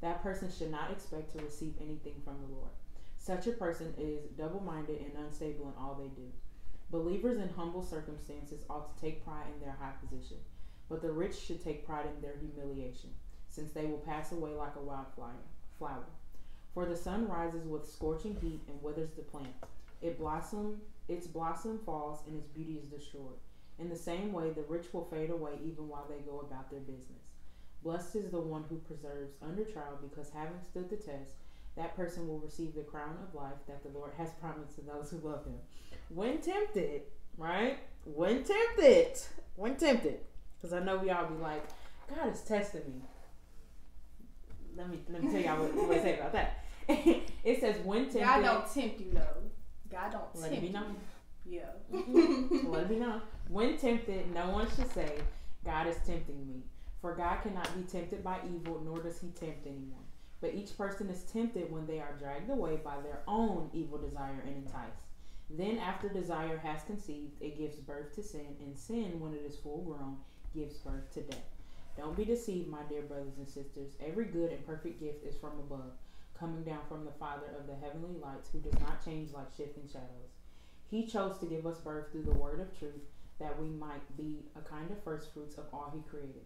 that 0.00 0.22
person 0.22 0.50
should 0.50 0.70
not 0.70 0.90
expect 0.90 1.32
to 1.32 1.44
receive 1.44 1.74
anything 1.80 2.20
from 2.24 2.36
the 2.40 2.54
Lord. 2.54 2.70
Such 3.18 3.46
a 3.46 3.52
person 3.52 3.94
is 3.98 4.30
double 4.38 4.60
minded 4.60 5.00
and 5.00 5.24
unstable 5.24 5.68
in 5.68 5.82
all 5.82 5.94
they 5.94 6.08
do. 6.08 6.28
Believers 6.90 7.38
in 7.38 7.50
humble 7.50 7.82
circumstances 7.82 8.64
ought 8.68 8.94
to 8.96 9.00
take 9.00 9.24
pride 9.24 9.46
in 9.54 9.60
their 9.60 9.76
high 9.78 9.92
position, 10.00 10.38
but 10.88 11.02
the 11.02 11.12
rich 11.12 11.36
should 11.36 11.62
take 11.62 11.86
pride 11.86 12.06
in 12.06 12.20
their 12.20 12.34
humiliation, 12.40 13.10
since 13.48 13.72
they 13.72 13.86
will 13.86 13.98
pass 13.98 14.32
away 14.32 14.54
like 14.54 14.74
a 14.76 14.80
wildflower. 14.80 15.44
Flower. 15.78 16.06
For 16.74 16.86
the 16.86 16.96
sun 16.96 17.28
rises 17.28 17.66
with 17.66 17.88
scorching 17.88 18.36
heat 18.40 18.62
and 18.68 18.82
withers 18.82 19.10
the 19.12 19.22
plant. 19.22 19.54
It 20.02 20.18
blossom, 20.18 20.80
its 21.08 21.26
blossom 21.26 21.78
falls, 21.84 22.20
and 22.26 22.36
its 22.36 22.48
beauty 22.48 22.80
is 22.82 22.88
destroyed. 22.88 23.38
In 23.78 23.88
the 23.88 23.96
same 23.96 24.32
way, 24.32 24.50
the 24.50 24.62
rich 24.62 24.86
will 24.92 25.04
fade 25.04 25.30
away 25.30 25.52
even 25.62 25.88
while 25.88 26.06
they 26.08 26.18
go 26.18 26.40
about 26.40 26.70
their 26.70 26.80
business. 26.80 27.29
Blessed 27.82 28.16
is 28.16 28.30
the 28.30 28.40
one 28.40 28.64
who 28.68 28.76
preserves 28.76 29.32
under 29.42 29.64
trial, 29.64 29.98
because 30.02 30.30
having 30.30 30.60
stood 30.70 30.90
the 30.90 30.96
test, 30.96 31.32
that 31.76 31.96
person 31.96 32.28
will 32.28 32.38
receive 32.38 32.74
the 32.74 32.82
crown 32.82 33.16
of 33.26 33.34
life 33.34 33.54
that 33.66 33.82
the 33.82 33.96
Lord 33.96 34.12
has 34.18 34.30
promised 34.40 34.74
to 34.76 34.82
those 34.82 35.10
who 35.10 35.16
love 35.26 35.44
him. 35.44 35.54
When 36.08 36.40
tempted, 36.40 37.02
right? 37.38 37.78
When 38.04 38.44
tempted, 38.44 39.18
when 39.56 39.76
tempted, 39.76 40.20
because 40.60 40.74
I 40.74 40.80
know 40.84 40.98
we 40.98 41.10
all 41.10 41.26
be 41.26 41.42
like, 41.42 41.64
God 42.14 42.32
is 42.32 42.42
testing 42.42 42.82
me. 42.86 43.02
Let 44.76 44.88
me 44.90 45.00
let 45.08 45.22
me 45.22 45.30
tell 45.30 45.40
y'all 45.40 45.62
what, 45.64 45.88
what 45.88 45.96
it 45.96 46.02
say 46.02 46.18
about 46.18 46.32
that. 46.32 46.64
it 46.88 47.60
says 47.60 47.76
when 47.84 48.04
tempted. 48.04 48.22
God 48.22 48.42
don't 48.42 48.72
tempt 48.72 49.00
you 49.00 49.12
though. 49.12 49.42
God 49.90 50.12
don't 50.12 50.40
Let 50.42 50.52
it 50.52 50.54
tempt 50.56 50.66
be 50.66 50.72
known. 50.72 50.96
you. 51.46 51.60
Yeah. 51.60 52.62
Let 52.68 52.82
it 52.82 52.88
be 52.88 52.96
known. 52.96 53.22
When 53.48 53.76
tempted, 53.76 54.32
no 54.32 54.50
one 54.50 54.68
should 54.74 54.92
say, 54.92 55.18
God 55.64 55.88
is 55.88 55.96
tempting 56.06 56.46
me. 56.46 56.62
For 57.00 57.14
God 57.14 57.42
cannot 57.42 57.74
be 57.74 57.82
tempted 57.84 58.22
by 58.22 58.40
evil, 58.44 58.80
nor 58.84 59.02
does 59.02 59.20
he 59.20 59.28
tempt 59.28 59.66
anyone. 59.66 60.04
But 60.40 60.54
each 60.54 60.76
person 60.76 61.08
is 61.08 61.22
tempted 61.22 61.70
when 61.70 61.86
they 61.86 61.98
are 61.98 62.16
dragged 62.18 62.50
away 62.50 62.76
by 62.76 63.00
their 63.00 63.22
own 63.26 63.70
evil 63.72 63.98
desire 63.98 64.42
and 64.46 64.56
enticed. 64.56 65.04
Then, 65.48 65.78
after 65.78 66.08
desire 66.08 66.58
has 66.58 66.82
conceived, 66.84 67.40
it 67.40 67.58
gives 67.58 67.76
birth 67.76 68.14
to 68.14 68.22
sin, 68.22 68.56
and 68.60 68.78
sin, 68.78 69.18
when 69.18 69.32
it 69.34 69.42
is 69.46 69.56
full 69.56 69.82
grown, 69.82 70.18
gives 70.54 70.76
birth 70.76 71.12
to 71.14 71.22
death. 71.22 71.44
Don't 71.96 72.16
be 72.16 72.24
deceived, 72.24 72.68
my 72.68 72.82
dear 72.88 73.02
brothers 73.02 73.36
and 73.36 73.48
sisters. 73.48 73.94
Every 74.00 74.26
good 74.26 74.52
and 74.52 74.64
perfect 74.66 75.00
gift 75.00 75.24
is 75.24 75.36
from 75.36 75.58
above, 75.58 75.92
coming 76.38 76.62
down 76.62 76.82
from 76.88 77.04
the 77.04 77.10
Father 77.12 77.46
of 77.58 77.66
the 77.66 77.74
heavenly 77.74 78.16
lights, 78.20 78.48
who 78.52 78.60
does 78.60 78.78
not 78.80 79.04
change 79.04 79.32
like 79.32 79.52
shifting 79.56 79.88
shadows. 79.88 80.36
He 80.90 81.06
chose 81.06 81.38
to 81.38 81.46
give 81.46 81.66
us 81.66 81.78
birth 81.78 82.12
through 82.12 82.24
the 82.24 82.38
word 82.38 82.60
of 82.60 82.78
truth, 82.78 83.02
that 83.38 83.60
we 83.60 83.68
might 83.68 84.16
be 84.16 84.44
a 84.56 84.60
kind 84.60 84.90
of 84.90 85.02
first 85.02 85.32
fruits 85.32 85.58
of 85.58 85.64
all 85.72 85.90
he 85.92 86.08
created. 86.08 86.44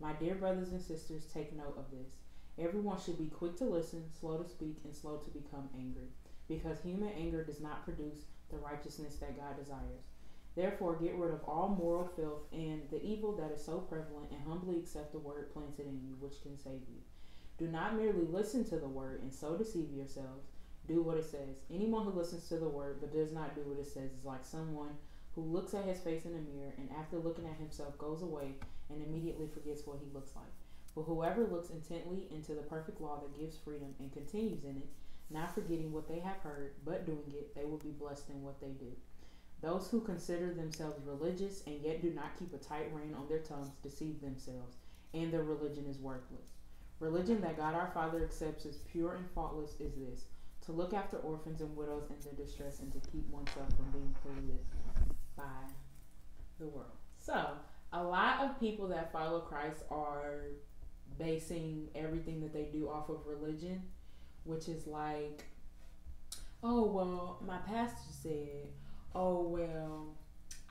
My 0.00 0.12
dear 0.12 0.34
brothers 0.34 0.72
and 0.72 0.80
sisters, 0.80 1.26
take 1.32 1.56
note 1.56 1.76
of 1.78 1.90
this. 1.90 2.16
Everyone 2.58 3.00
should 3.00 3.18
be 3.18 3.26
quick 3.26 3.56
to 3.56 3.64
listen, 3.64 4.04
slow 4.18 4.38
to 4.38 4.48
speak, 4.48 4.78
and 4.84 4.94
slow 4.94 5.18
to 5.18 5.30
become 5.30 5.68
angry, 5.74 6.08
because 6.48 6.80
human 6.80 7.10
anger 7.10 7.44
does 7.44 7.60
not 7.60 7.84
produce 7.84 8.26
the 8.50 8.58
righteousness 8.58 9.16
that 9.16 9.36
God 9.36 9.56
desires. 9.56 10.04
Therefore, 10.54 10.96
get 10.96 11.16
rid 11.16 11.34
of 11.34 11.44
all 11.44 11.68
moral 11.68 12.10
filth 12.16 12.44
and 12.52 12.82
the 12.90 13.02
evil 13.02 13.36
that 13.36 13.50
is 13.52 13.62
so 13.62 13.78
prevalent, 13.78 14.30
and 14.30 14.40
humbly 14.46 14.78
accept 14.78 15.12
the 15.12 15.18
word 15.18 15.52
planted 15.52 15.86
in 15.86 16.00
you, 16.02 16.16
which 16.18 16.42
can 16.42 16.58
save 16.58 16.80
you. 16.88 17.00
Do 17.58 17.66
not 17.66 17.96
merely 17.96 18.26
listen 18.26 18.64
to 18.64 18.78
the 18.78 18.88
word 18.88 19.22
and 19.22 19.32
so 19.32 19.56
deceive 19.56 19.90
yourselves. 19.90 20.48
Do 20.86 21.02
what 21.02 21.16
it 21.16 21.24
says. 21.24 21.56
Anyone 21.70 22.04
who 22.04 22.12
listens 22.12 22.48
to 22.48 22.58
the 22.58 22.68
word 22.68 22.98
but 23.00 23.12
does 23.12 23.32
not 23.32 23.54
do 23.54 23.62
what 23.62 23.78
it 23.78 23.86
says 23.86 24.12
is 24.12 24.24
like 24.24 24.44
someone 24.44 24.96
who 25.36 25.42
looks 25.42 25.74
at 25.74 25.84
his 25.84 26.00
face 26.00 26.24
in 26.24 26.32
a 26.32 26.56
mirror 26.56 26.72
and 26.78 26.88
after 26.98 27.18
looking 27.18 27.46
at 27.46 27.58
himself 27.58 27.96
goes 27.98 28.22
away 28.22 28.54
and 28.90 29.04
immediately 29.06 29.46
forgets 29.46 29.86
what 29.86 29.98
he 30.02 30.12
looks 30.12 30.34
like. 30.34 30.50
But 30.94 31.02
whoever 31.02 31.44
looks 31.44 31.68
intently 31.68 32.26
into 32.34 32.54
the 32.54 32.62
perfect 32.62 33.02
law 33.02 33.20
that 33.20 33.38
gives 33.38 33.58
freedom 33.58 33.94
and 34.00 34.10
continues 34.10 34.64
in 34.64 34.78
it, 34.78 34.88
not 35.28 35.54
forgetting 35.54 35.92
what 35.92 36.08
they 36.08 36.20
have 36.20 36.38
heard, 36.38 36.72
but 36.86 37.04
doing 37.04 37.34
it, 37.34 37.54
they 37.54 37.66
will 37.66 37.76
be 37.76 37.90
blessed 37.90 38.30
in 38.30 38.42
what 38.42 38.58
they 38.62 38.70
do. 38.70 38.90
Those 39.60 39.88
who 39.88 40.00
consider 40.00 40.54
themselves 40.54 41.04
religious 41.04 41.62
and 41.66 41.82
yet 41.82 42.00
do 42.00 42.12
not 42.12 42.38
keep 42.38 42.54
a 42.54 42.58
tight 42.58 42.90
rein 42.94 43.14
on 43.14 43.28
their 43.28 43.40
tongues 43.40 43.68
deceive 43.82 44.22
themselves, 44.22 44.76
and 45.12 45.30
their 45.30 45.42
religion 45.42 45.84
is 45.86 45.98
worthless. 45.98 46.54
Religion 46.98 47.42
that 47.42 47.58
God 47.58 47.74
our 47.74 47.90
Father 47.92 48.24
accepts 48.24 48.64
as 48.64 48.76
pure 48.90 49.16
and 49.16 49.28
faultless 49.34 49.74
is 49.80 49.92
this 49.96 50.24
to 50.64 50.72
look 50.72 50.94
after 50.94 51.18
orphans 51.18 51.60
and 51.60 51.76
widows 51.76 52.08
in 52.08 52.16
their 52.24 52.46
distress 52.46 52.80
and 52.80 52.90
to 52.92 53.10
keep 53.10 53.28
oneself 53.30 53.68
from 53.76 53.90
being 53.92 54.14
polluted 54.22 54.58
by 55.36 55.42
the 56.58 56.66
world. 56.66 56.90
So, 57.18 57.48
a 57.92 58.02
lot 58.02 58.42
of 58.42 58.58
people 58.60 58.88
that 58.88 59.12
follow 59.12 59.40
Christ 59.40 59.82
are 59.90 60.44
basing 61.18 61.88
everything 61.94 62.40
that 62.40 62.52
they 62.52 62.64
do 62.64 62.88
off 62.88 63.08
of 63.08 63.26
religion, 63.26 63.82
which 64.44 64.68
is 64.68 64.86
like, 64.86 65.44
oh, 66.62 66.84
well, 66.86 67.42
my 67.46 67.58
pastor 67.58 68.12
said, 68.22 68.68
oh, 69.14 69.42
well, 69.42 70.14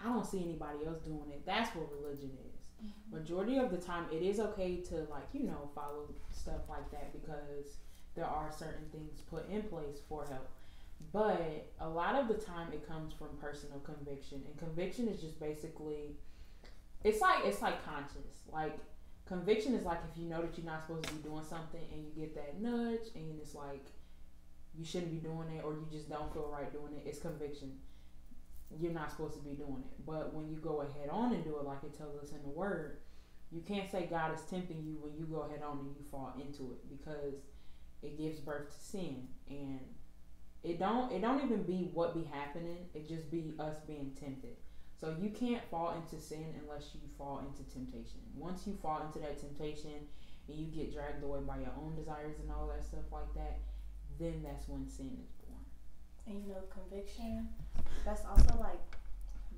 I 0.03 0.09
don't 0.09 0.25
see 0.25 0.43
anybody 0.43 0.85
else 0.85 0.99
doing 0.99 1.31
it. 1.31 1.45
That's 1.45 1.75
what 1.75 1.89
religion 1.91 2.31
is. 2.31 2.85
Mm-hmm. 2.85 3.17
Majority 3.17 3.57
of 3.57 3.71
the 3.71 3.77
time, 3.77 4.05
it 4.11 4.21
is 4.21 4.39
okay 4.39 4.77
to, 4.89 4.95
like, 5.09 5.27
you 5.33 5.43
know, 5.43 5.69
follow 5.73 6.09
stuff 6.31 6.61
like 6.69 6.89
that 6.91 7.11
because 7.13 7.77
there 8.15 8.25
are 8.25 8.51
certain 8.51 8.85
things 8.91 9.21
put 9.29 9.49
in 9.49 9.63
place 9.63 9.99
for 10.07 10.25
help. 10.25 10.49
But 11.11 11.71
a 11.79 11.87
lot 11.87 12.15
of 12.15 12.27
the 12.27 12.33
time, 12.33 12.73
it 12.73 12.87
comes 12.87 13.13
from 13.13 13.29
personal 13.39 13.79
conviction, 13.79 14.43
and 14.45 14.57
conviction 14.57 15.07
is 15.07 15.21
just 15.21 15.39
basically, 15.39 16.17
it's 17.03 17.21
like 17.21 17.45
it's 17.45 17.61
like 17.61 17.85
conscious. 17.85 18.43
Like 18.51 18.77
conviction 19.25 19.73
is 19.75 19.85
like 19.85 19.99
if 20.11 20.17
you 20.17 20.27
know 20.27 20.41
that 20.41 20.57
you're 20.57 20.65
not 20.65 20.85
supposed 20.85 21.05
to 21.05 21.13
be 21.13 21.23
doing 21.23 21.43
something, 21.43 21.81
and 21.91 22.03
you 22.03 22.11
get 22.19 22.35
that 22.35 22.61
nudge, 22.61 23.07
and 23.15 23.39
it's 23.39 23.55
like 23.55 23.85
you 24.77 24.83
shouldn't 24.83 25.11
be 25.11 25.19
doing 25.19 25.47
it, 25.57 25.63
or 25.63 25.73
you 25.73 25.87
just 25.89 26.09
don't 26.09 26.33
feel 26.33 26.49
right 26.51 26.71
doing 26.71 26.93
it. 26.93 27.07
It's 27.07 27.19
conviction. 27.19 27.77
You're 28.77 28.91
not 28.91 29.11
supposed 29.11 29.35
to 29.35 29.39
be 29.39 29.55
doing 29.55 29.83
it. 29.85 30.05
But 30.05 30.33
when 30.33 30.49
you 30.49 30.57
go 30.57 30.81
ahead 30.81 31.09
on 31.09 31.33
and 31.33 31.43
do 31.43 31.57
it, 31.57 31.63
like 31.63 31.83
it 31.83 31.97
tells 31.97 32.21
us 32.21 32.31
in 32.31 32.41
the 32.41 32.49
Word, 32.49 32.97
you 33.51 33.61
can't 33.61 33.89
say 33.89 34.07
God 34.09 34.33
is 34.33 34.41
tempting 34.49 34.83
you 34.83 34.97
when 34.99 35.15
you 35.17 35.25
go 35.25 35.41
ahead 35.41 35.61
on 35.63 35.79
and 35.79 35.95
you 35.95 36.03
fall 36.11 36.33
into 36.37 36.73
it 36.73 36.89
because 36.89 37.35
it 38.01 38.17
gives 38.17 38.39
birth 38.39 38.75
to 38.75 38.83
sin 38.83 39.27
and 39.49 39.79
it 40.65 40.79
don't 40.79 41.11
it 41.11 41.21
don't 41.21 41.43
even 41.43 41.63
be 41.63 41.89
what 41.93 42.13
be 42.13 42.23
happening 42.23 42.77
it 42.93 43.07
just 43.07 43.29
be 43.31 43.53
us 43.59 43.77
being 43.87 44.11
tempted 44.19 44.55
so 44.99 45.13
you 45.21 45.29
can't 45.29 45.63
fall 45.69 45.93
into 45.93 46.21
sin 46.23 46.55
unless 46.61 46.91
you 46.95 47.01
fall 47.17 47.39
into 47.39 47.69
temptation. 47.69 48.21
Once 48.33 48.65
you 48.65 48.77
fall 48.81 49.01
into 49.05 49.19
that 49.19 49.37
temptation 49.37 50.07
and 50.47 50.57
you 50.57 50.67
get 50.67 50.93
dragged 50.93 51.21
away 51.23 51.41
by 51.45 51.57
your 51.57 51.73
own 51.77 51.95
desires 51.95 52.39
and 52.39 52.49
all 52.49 52.67
that 52.67 52.83
stuff 52.83 53.03
like 53.11 53.33
that, 53.35 53.59
then 54.17 54.41
that's 54.41 54.67
when 54.69 54.87
sin 54.87 55.17
is 55.21 55.31
born. 55.43 55.65
And 56.27 56.41
you 56.41 56.53
know, 56.53 56.63
conviction, 56.71 57.49
that's 58.05 58.23
also 58.25 58.57
like 58.59 58.97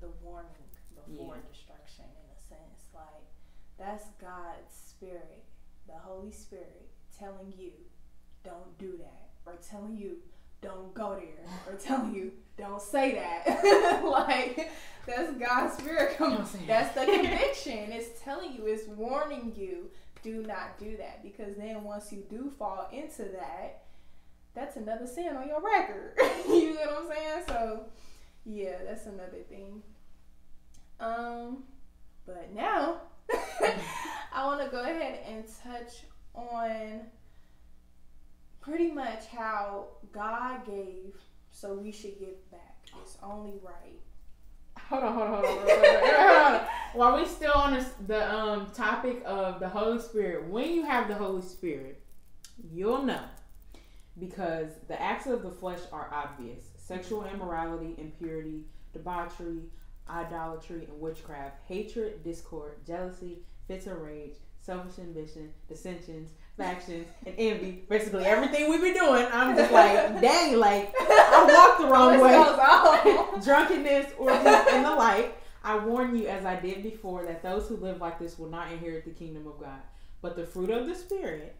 the 0.00 0.08
warning 0.22 0.50
before 0.94 1.36
Yeah. 1.36 1.48
destruction 1.48 2.04
in 2.04 2.26
a 2.36 2.40
sense. 2.40 2.88
Like, 2.92 3.24
that's 3.78 4.10
God's 4.20 4.74
spirit, 4.74 5.44
the 5.86 5.96
Holy 5.96 6.32
Spirit, 6.32 6.90
telling 7.16 7.52
you, 7.56 7.72
don't 8.42 8.76
do 8.76 8.96
that. 8.98 9.30
Or 9.46 9.56
telling 9.56 9.96
you, 9.96 10.18
don't 10.60 10.92
go 10.94 11.16
there. 11.16 11.72
Or 11.72 11.78
telling 11.78 12.14
you, 12.14 12.32
don't 12.56 12.82
say 12.82 13.14
that. 13.14 14.04
like, 14.04 14.70
that's 15.06 15.32
God's 15.34 15.74
spirit. 15.78 16.16
Coming. 16.16 16.44
That's 16.66 16.94
the 16.94 17.04
conviction. 17.22 17.92
It's 17.92 18.20
telling 18.22 18.52
you, 18.54 18.66
it's 18.66 18.86
warning 18.88 19.52
you, 19.56 19.90
do 20.22 20.42
not 20.42 20.78
do 20.78 20.96
that. 20.96 21.22
Because 21.22 21.56
then 21.56 21.84
once 21.84 22.12
you 22.12 22.24
do 22.28 22.50
fall 22.58 22.88
into 22.92 23.24
that, 23.24 23.82
that's 24.54 24.76
another 24.76 25.06
sin 25.06 25.36
on 25.36 25.48
your 25.48 25.60
record. 25.60 26.14
you 26.48 26.74
know 26.74 26.80
what 26.80 27.02
I'm 27.02 27.08
saying? 27.08 27.44
So, 27.46 27.84
yeah, 28.44 28.76
that's 28.84 29.06
another 29.06 29.42
thing. 29.48 29.82
Um, 31.00 31.64
but 32.26 32.52
now 32.54 33.02
I 34.32 34.46
want 34.46 34.62
to 34.64 34.68
go 34.68 34.82
ahead 34.82 35.20
and 35.28 35.44
touch 35.62 36.04
on 36.34 37.02
pretty 38.68 38.90
much 38.90 39.26
how 39.26 39.86
God 40.12 40.66
gave, 40.66 41.14
so 41.50 41.74
we 41.74 41.90
should 41.90 42.18
give 42.18 42.50
back. 42.50 42.76
It's 43.02 43.16
only 43.22 43.54
right. 43.62 44.00
Hold 44.78 45.04
on, 45.04 45.14
hold 45.14 45.28
on, 45.28 45.44
hold 45.44 45.44
on, 45.44 45.56
hold 45.56 45.68
on, 45.68 46.44
hold 46.44 46.60
on. 46.60 46.66
While 46.94 47.16
we 47.16 47.26
still 47.26 47.52
on 47.52 47.74
this, 47.74 47.88
the 48.06 48.32
um 48.32 48.70
topic 48.74 49.22
of 49.24 49.60
the 49.60 49.68
Holy 49.68 50.00
Spirit, 50.00 50.48
when 50.48 50.72
you 50.74 50.84
have 50.84 51.08
the 51.08 51.14
Holy 51.14 51.42
Spirit, 51.42 52.02
you'll 52.72 53.02
know 53.02 53.24
because 54.18 54.70
the 54.88 55.00
acts 55.00 55.26
of 55.26 55.42
the 55.42 55.50
flesh 55.50 55.80
are 55.92 56.10
obvious: 56.12 56.64
sexual 56.76 57.24
immorality, 57.26 57.94
impurity, 57.98 58.64
debauchery, 58.92 59.62
idolatry, 60.08 60.86
and 60.90 61.00
witchcraft, 61.00 61.56
hatred, 61.66 62.22
discord, 62.24 62.76
jealousy, 62.86 63.38
fits 63.66 63.86
of 63.86 64.00
rage, 64.00 64.36
selfish 64.60 64.98
ambition, 64.98 65.52
dissensions, 65.68 66.30
factions, 66.58 67.06
and 67.24 67.34
envy. 67.38 67.84
Basically, 67.88 68.24
everything 68.24 68.68
we've 68.68 68.82
been 68.82 68.94
doing, 68.94 69.26
I'm 69.32 69.56
just 69.56 69.72
like, 69.72 70.20
dang, 70.20 70.58
like 70.58 70.92
I 70.98 71.46
walked 71.48 71.80
the 71.80 71.86
wrong 71.92 72.20
way 72.20 73.42
drunkenness, 73.44 74.12
orgies, 74.18 74.44
and 74.72 74.84
the 74.84 74.94
like. 74.94 75.40
I 75.64 75.78
warn 75.78 76.16
you, 76.16 76.28
as 76.28 76.44
I 76.44 76.56
did 76.56 76.82
before, 76.82 77.24
that 77.26 77.42
those 77.42 77.68
who 77.68 77.76
live 77.76 78.00
like 78.00 78.18
this 78.18 78.38
will 78.38 78.48
not 78.48 78.70
inherit 78.72 79.04
the 79.04 79.10
kingdom 79.10 79.46
of 79.46 79.58
God. 79.60 79.80
But 80.20 80.36
the 80.36 80.46
fruit 80.46 80.70
of 80.70 80.86
the 80.86 80.94
Spirit 80.94 81.56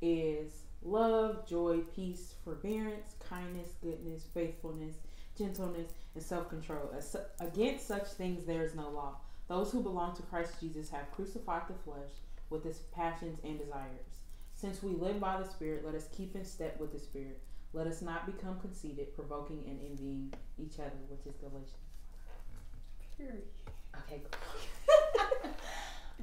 is 0.00 0.62
love, 0.82 1.46
joy, 1.48 1.78
peace, 1.94 2.34
forbearance, 2.44 3.14
kindness, 3.28 3.70
goodness, 3.82 4.24
faithfulness, 4.32 4.96
gentleness, 5.36 5.92
and 6.14 6.22
self 6.22 6.48
control. 6.48 6.90
Against 7.40 7.86
such 7.86 8.06
things 8.08 8.44
there 8.44 8.64
is 8.64 8.74
no 8.74 8.88
law. 8.90 9.16
Those 9.48 9.72
who 9.72 9.82
belong 9.82 10.14
to 10.16 10.22
Christ 10.22 10.60
Jesus 10.60 10.90
have 10.90 11.10
crucified 11.12 11.62
the 11.68 11.74
flesh 11.74 12.10
with 12.50 12.66
its 12.66 12.80
passions 12.92 13.38
and 13.44 13.58
desires. 13.58 14.07
Since 14.60 14.82
we 14.82 14.94
live 14.94 15.20
by 15.20 15.40
the 15.40 15.48
Spirit, 15.48 15.84
let 15.86 15.94
us 15.94 16.08
keep 16.16 16.34
in 16.34 16.44
step 16.44 16.80
with 16.80 16.92
the 16.92 16.98
Spirit. 16.98 17.40
Let 17.72 17.86
us 17.86 18.02
not 18.02 18.26
become 18.26 18.58
conceited, 18.58 19.14
provoking 19.14 19.62
and 19.68 19.78
envying 19.88 20.34
each 20.58 20.80
other, 20.80 20.98
which 21.08 21.24
is 21.26 21.36
Galatians. 21.36 21.76
Period. 23.16 23.44
Okay. 23.98 24.22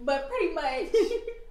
but 0.01 0.29
pretty 0.29 0.53
much 0.53 0.91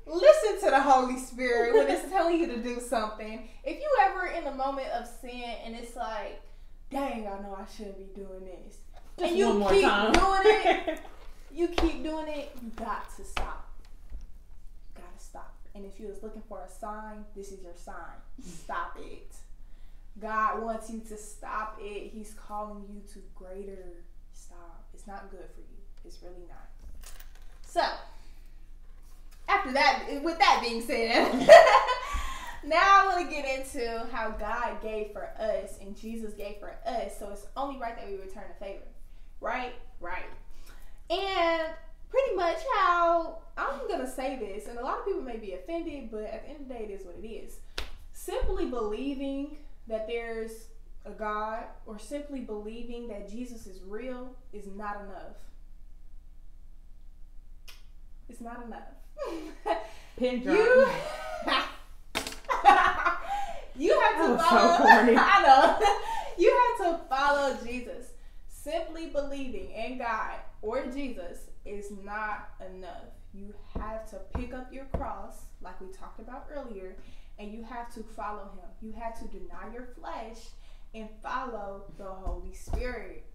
listen 0.06 0.60
to 0.60 0.70
the 0.70 0.80
Holy 0.82 1.18
Spirit 1.18 1.74
when 1.74 1.88
it's 1.88 2.10
telling 2.10 2.38
you 2.38 2.48
to 2.48 2.62
do 2.62 2.78
something. 2.80 3.48
If 3.64 3.78
you 3.78 3.90
ever 4.02 4.26
in 4.26 4.46
a 4.46 4.54
moment 4.54 4.88
of 4.88 5.06
sin 5.06 5.56
and 5.64 5.74
it's 5.74 5.96
like, 5.96 6.42
dang, 6.90 7.26
I 7.26 7.40
know 7.40 7.56
I 7.58 7.64
shouldn't 7.74 7.96
be 7.96 8.20
doing 8.20 8.44
this. 8.44 8.76
Just 9.18 9.30
and 9.30 9.38
you 9.38 9.66
keep 9.70 9.84
time. 9.84 10.12
doing 10.12 10.42
it, 10.44 11.00
you 11.50 11.68
keep 11.68 12.02
doing 12.02 12.28
it, 12.28 12.54
you 12.62 12.70
got 12.76 13.04
to 13.16 13.24
stop. 13.24 13.63
And 15.74 15.84
if 15.84 15.98
you 15.98 16.06
was 16.06 16.22
looking 16.22 16.42
for 16.48 16.62
a 16.62 16.68
sign, 16.68 17.24
this 17.34 17.50
is 17.50 17.62
your 17.62 17.74
sign. 17.74 18.16
Stop 18.42 18.96
it. 19.00 19.34
God 20.20 20.62
wants 20.62 20.90
you 20.90 21.00
to 21.00 21.16
stop 21.16 21.78
it. 21.80 22.12
He's 22.12 22.34
calling 22.34 22.84
you 22.88 23.00
to 23.12 23.18
greater 23.34 24.04
stop. 24.32 24.84
It's 24.94 25.06
not 25.06 25.30
good 25.30 25.48
for 25.54 25.60
you. 25.60 25.78
It's 26.04 26.22
really 26.22 26.46
not. 26.48 26.68
So, 27.66 27.82
after 29.48 29.72
that, 29.72 30.20
with 30.22 30.38
that 30.38 30.60
being 30.62 30.80
said, 30.80 31.32
now 32.64 32.78
I 32.80 33.06
want 33.08 33.28
to 33.28 33.34
get 33.34 33.58
into 33.58 34.06
how 34.12 34.30
God 34.30 34.80
gave 34.80 35.10
for 35.10 35.30
us 35.38 35.78
and 35.80 35.96
Jesus 35.96 36.34
gave 36.34 36.56
for 36.58 36.76
us. 36.86 37.18
So 37.18 37.30
it's 37.30 37.46
only 37.56 37.80
right 37.80 37.96
that 37.96 38.08
we 38.08 38.16
return 38.16 38.44
a 38.50 38.64
favor. 38.64 38.86
Right? 39.40 39.74
Right. 40.00 40.24
And 41.10 41.68
pretty 42.08 42.36
much 42.36 42.58
how 42.76 43.38
I'm 43.56 43.80
to 44.04 44.10
say 44.10 44.38
this, 44.38 44.66
and 44.68 44.78
a 44.78 44.82
lot 44.82 44.98
of 44.98 45.06
people 45.06 45.22
may 45.22 45.36
be 45.36 45.52
offended, 45.52 46.10
but 46.10 46.24
at 46.24 46.44
the 46.44 46.50
end 46.50 46.60
of 46.62 46.68
the 46.68 46.74
day, 46.74 46.86
it 46.88 46.90
is 46.90 47.06
what 47.06 47.16
it 47.22 47.26
is. 47.26 47.58
Simply 48.12 48.66
believing 48.66 49.58
that 49.86 50.06
there's 50.06 50.66
a 51.04 51.10
God 51.10 51.64
or 51.86 51.98
simply 51.98 52.40
believing 52.40 53.08
that 53.08 53.30
Jesus 53.30 53.66
is 53.66 53.80
real 53.86 54.34
is 54.52 54.66
not 54.74 55.00
enough. 55.02 55.36
It's 58.28 58.40
not 58.40 58.64
enough. 58.64 58.88
Pin 60.16 60.42
drop. 60.42 60.56
you 60.56 60.86
you 63.76 64.00
have 64.00 64.16
to 64.16 64.32
was 64.32 64.40
so 64.40 64.46
follow. 64.48 64.86
I 64.88 65.42
know. 65.42 65.86
You 66.38 66.74
have 66.78 66.78
to 66.86 67.04
follow 67.08 67.56
Jesus. 67.64 68.13
Simply 68.64 69.08
believing 69.08 69.70
in 69.72 69.98
God 69.98 70.36
or 70.62 70.86
Jesus 70.86 71.50
is 71.66 71.90
not 72.02 72.48
enough. 72.74 73.12
You 73.34 73.52
have 73.78 74.08
to 74.08 74.20
pick 74.34 74.54
up 74.54 74.72
your 74.72 74.86
cross, 74.86 75.42
like 75.60 75.78
we 75.82 75.88
talked 75.88 76.18
about 76.18 76.46
earlier, 76.50 76.96
and 77.38 77.52
you 77.52 77.62
have 77.62 77.92
to 77.94 78.02
follow 78.02 78.50
Him. 78.54 78.70
You 78.80 78.92
have 78.98 79.18
to 79.18 79.26
deny 79.26 79.70
your 79.70 79.88
flesh 80.00 80.38
and 80.94 81.10
follow 81.22 81.92
the 81.98 82.04
Holy 82.06 82.54
Spirit. 82.54 83.26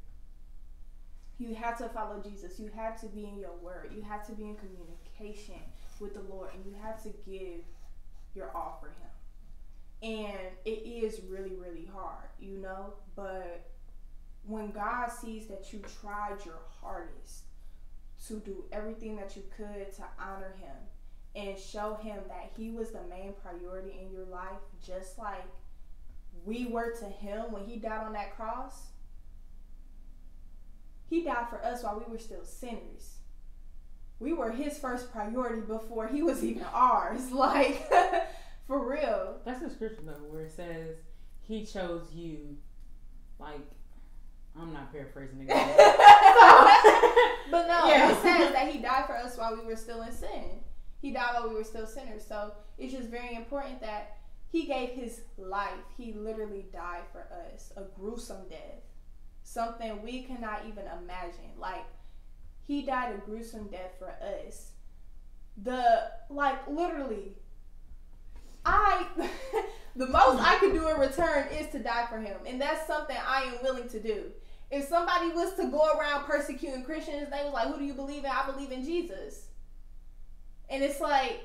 You 1.38 1.54
have 1.54 1.78
to 1.78 1.90
follow 1.90 2.20
Jesus. 2.28 2.60
You 2.60 2.72
have 2.76 3.00
to 3.02 3.08
be 3.08 3.26
in 3.26 3.38
your 3.38 3.56
word. 3.62 3.92
You 3.96 4.02
have 4.02 4.26
to 4.26 4.32
be 4.32 4.46
in 4.46 4.56
communication 4.56 5.62
with 6.00 6.16
the 6.16 6.22
Lord, 6.22 6.50
and 6.56 6.66
you 6.66 6.74
have 6.82 7.04
to 7.04 7.10
give 7.30 7.62
your 8.34 8.50
all 8.58 8.80
for 8.82 8.88
Him. 8.88 10.16
And 10.18 10.56
it 10.66 10.88
is 10.88 11.22
really, 11.30 11.56
really 11.56 11.88
hard, 11.94 12.30
you 12.40 12.58
know, 12.58 12.94
but 13.16 13.70
when 14.50 14.72
God 14.72 15.10
sees 15.12 15.48
that 15.48 15.72
you 15.72 15.82
tried 16.02 16.44
your 16.44 16.60
hardest 16.82 17.44
to 18.28 18.40
do 18.40 18.64
everything 18.72 19.16
that 19.18 19.36
you 19.36 19.44
could 19.56 19.94
to 19.94 20.04
honor 20.20 20.56
Him 20.60 20.76
and 21.36 21.58
show 21.58 22.00
Him 22.02 22.18
that 22.28 22.52
He 22.58 22.72
was 22.72 22.90
the 22.90 23.04
main 23.10 23.34
priority 23.44 24.00
in 24.02 24.12
your 24.12 24.26
life, 24.26 24.60
just 24.86 25.20
like 25.20 25.46
we 26.44 26.66
were 26.66 26.92
to 27.00 27.06
Him 27.06 27.52
when 27.52 27.66
He 27.66 27.78
died 27.78 28.06
on 28.06 28.14
that 28.14 28.36
cross, 28.36 28.88
He 31.08 31.24
died 31.24 31.48
for 31.50 31.64
us 31.64 31.84
while 31.84 32.04
we 32.04 32.12
were 32.12 32.20
still 32.20 32.44
sinners. 32.44 33.18
We 34.20 34.34
were 34.34 34.52
His 34.52 34.80
first 34.80 35.12
priority 35.12 35.62
before 35.62 36.08
He 36.08 36.24
was 36.24 36.44
even 36.44 36.66
ours. 36.74 37.22
Like, 37.32 37.88
for 38.68 38.90
real. 38.90 39.38
That's 39.46 39.62
the 39.62 39.70
scripture 39.70 40.02
though, 40.06 40.26
where 40.28 40.46
it 40.46 40.52
says 40.52 40.98
he 41.42 41.66
chose 41.66 42.14
you. 42.14 42.58
Like, 43.40 43.62
I'm 44.60 44.74
not 44.74 44.92
paraphrasing 44.92 45.42
again. 45.42 45.76
but 45.78 47.68
no, 47.68 47.88
Yeah. 47.88 48.12
it 48.12 48.22
says 48.22 48.52
that 48.54 48.70
he 48.72 48.80
died 48.80 49.06
for 49.06 49.16
us 49.18 49.38
while 49.38 49.56
we 49.56 49.66
were 49.66 49.76
still 49.76 50.02
in 50.04 50.12
sin. 50.12 50.60
He 51.02 51.12
died 51.12 51.32
while 51.36 51.50
we 51.50 51.56
were 51.56 51.64
still 51.64 51.88
sinners. 51.88 52.26
So 52.28 52.54
it's 52.78 52.94
just 52.94 53.10
very 53.10 53.36
important 53.36 53.82
that 53.82 54.18
he 54.52 54.66
gave 54.66 54.90
his 54.90 55.22
life. 55.38 55.70
He 55.98 56.14
literally 56.14 56.66
died 56.74 57.04
for 57.12 57.28
us. 57.54 57.72
A 57.78 57.84
gruesome 58.00 58.48
death. 58.50 58.82
Something 59.44 60.02
we 60.04 60.24
cannot 60.24 60.62
even 60.68 60.86
imagine. 61.02 61.52
Like, 61.58 61.86
he 62.62 62.82
died 62.84 63.16
a 63.16 63.18
gruesome 63.20 63.68
death 63.68 63.94
for 63.98 64.14
us. 64.22 64.72
The, 65.62 66.12
like, 66.30 66.68
literally, 66.68 67.38
I, 68.66 69.06
the 69.96 70.08
most 70.08 70.42
I 70.42 70.58
could 70.60 70.74
do 70.74 70.88
in 70.90 70.98
return 70.98 71.48
is 71.50 71.72
to 71.72 71.80
die 71.80 72.06
for 72.10 72.20
him. 72.20 72.38
And 72.46 72.60
that's 72.60 72.86
something 72.88 73.18
I 73.26 73.44
am 73.44 73.64
willing 73.64 73.88
to 73.90 74.00
do 74.00 74.32
if 74.72 74.88
somebody 74.88 75.30
was 75.30 75.54
to 75.56 75.68
go 75.70 75.98
around 75.98 76.26
persecuting 76.26 76.84
Christians, 76.84 77.30
they 77.32 77.44
was 77.44 77.54
like, 77.54 77.68
"Who 77.68 77.80
do 77.80 77.86
you 77.86 77.94
believe 77.94 78.24
in?" 78.24 78.32
I 78.32 78.46
believe 78.46 78.72
in 78.72 78.84
Jesus. 78.84 79.48
And 80.70 80.84
it's 80.84 81.00
like, 81.00 81.44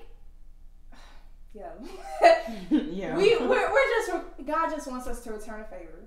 yeah. 1.55 1.73
yeah. 2.71 3.17
we 3.17 3.37
we're, 3.39 3.73
we're 3.73 3.91
just 3.91 4.13
God 4.47 4.71
just 4.71 4.87
wants 4.91 5.07
us 5.07 5.23
to 5.25 5.33
return 5.33 5.61
a 5.61 5.65
favor. 5.65 6.05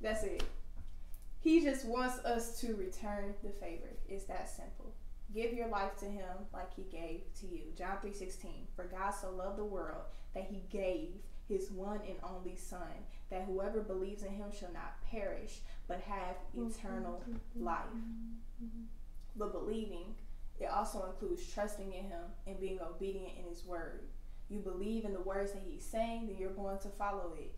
That's 0.00 0.22
it. 0.22 0.44
He 1.40 1.62
just 1.62 1.84
wants 1.86 2.18
us 2.24 2.60
to 2.60 2.74
return 2.74 3.34
the 3.42 3.50
favor. 3.50 3.96
It's 4.08 4.24
that 4.24 4.48
simple. 4.48 4.94
Give 5.34 5.52
your 5.52 5.68
life 5.68 5.96
to 5.98 6.06
him 6.06 6.46
like 6.52 6.74
he 6.74 6.82
gave 6.82 7.22
to 7.40 7.46
you. 7.46 7.72
John 7.76 7.98
3:16. 8.02 8.66
For 8.74 8.84
God 8.84 9.10
so 9.10 9.30
loved 9.30 9.58
the 9.58 9.64
world 9.64 10.04
that 10.34 10.44
he 10.44 10.62
gave 10.70 11.14
his 11.48 11.70
one 11.70 12.00
and 12.06 12.16
only 12.22 12.56
son 12.56 13.06
that 13.30 13.44
whoever 13.44 13.80
believes 13.80 14.22
in 14.22 14.32
him 14.32 14.50
shall 14.52 14.72
not 14.72 15.02
perish 15.10 15.60
but 15.88 16.00
have 16.00 16.36
eternal 16.56 17.22
life. 17.56 17.86
But 19.36 19.52
believing 19.52 20.14
it 20.60 20.68
also 20.70 21.06
includes 21.06 21.50
trusting 21.52 21.92
in 21.92 22.04
him 22.04 22.22
and 22.46 22.60
being 22.60 22.80
obedient 22.80 23.32
in 23.38 23.48
his 23.48 23.64
word. 23.64 24.02
You 24.48 24.58
believe 24.58 25.04
in 25.04 25.12
the 25.12 25.20
words 25.20 25.52
that 25.52 25.62
he's 25.66 25.84
saying, 25.84 26.26
then 26.26 26.36
you're 26.38 26.50
going 26.50 26.78
to 26.80 26.88
follow 26.88 27.34
it. 27.38 27.54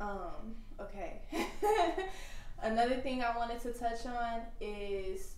Um, 0.00 0.54
okay. 0.80 1.22
Another 2.62 2.96
thing 2.96 3.22
I 3.22 3.36
wanted 3.36 3.60
to 3.62 3.72
touch 3.72 4.06
on 4.06 4.42
is 4.60 5.34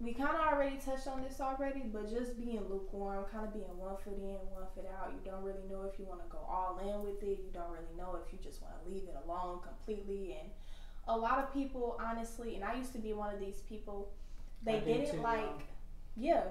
we 0.00 0.14
kind 0.14 0.34
of 0.34 0.40
already 0.40 0.76
touched 0.76 1.06
on 1.06 1.22
this 1.22 1.40
already, 1.40 1.82
but 1.92 2.10
just 2.10 2.38
being 2.38 2.62
lukewarm, 2.70 3.24
kind 3.30 3.46
of 3.46 3.52
being 3.52 3.68
one 3.76 3.96
foot 4.02 4.16
in, 4.16 4.38
one 4.48 4.64
foot 4.74 4.86
out. 4.98 5.12
You 5.12 5.30
don't 5.30 5.42
really 5.42 5.68
know 5.70 5.82
if 5.92 5.98
you 5.98 6.06
want 6.06 6.22
to 6.22 6.28
go 6.30 6.38
all 6.38 6.78
in 6.78 7.04
with 7.04 7.22
it. 7.22 7.40
You 7.44 7.50
don't 7.52 7.70
really 7.70 7.94
know 7.98 8.18
if 8.24 8.32
you 8.32 8.38
just 8.42 8.62
want 8.62 8.74
to 8.82 8.90
leave 8.90 9.02
it 9.02 9.16
alone 9.26 9.60
completely. 9.62 10.38
And 10.40 10.50
a 11.06 11.16
lot 11.16 11.38
of 11.38 11.52
people, 11.52 12.00
honestly, 12.00 12.54
and 12.54 12.64
I 12.64 12.74
used 12.76 12.92
to 12.92 12.98
be 12.98 13.12
one 13.12 13.34
of 13.34 13.40
these 13.40 13.60
people, 13.68 14.10
they 14.64 14.76
I 14.76 14.80
did 14.80 15.00
it 15.00 15.12
too, 15.12 15.20
like, 15.20 15.66
yeah. 16.16 16.44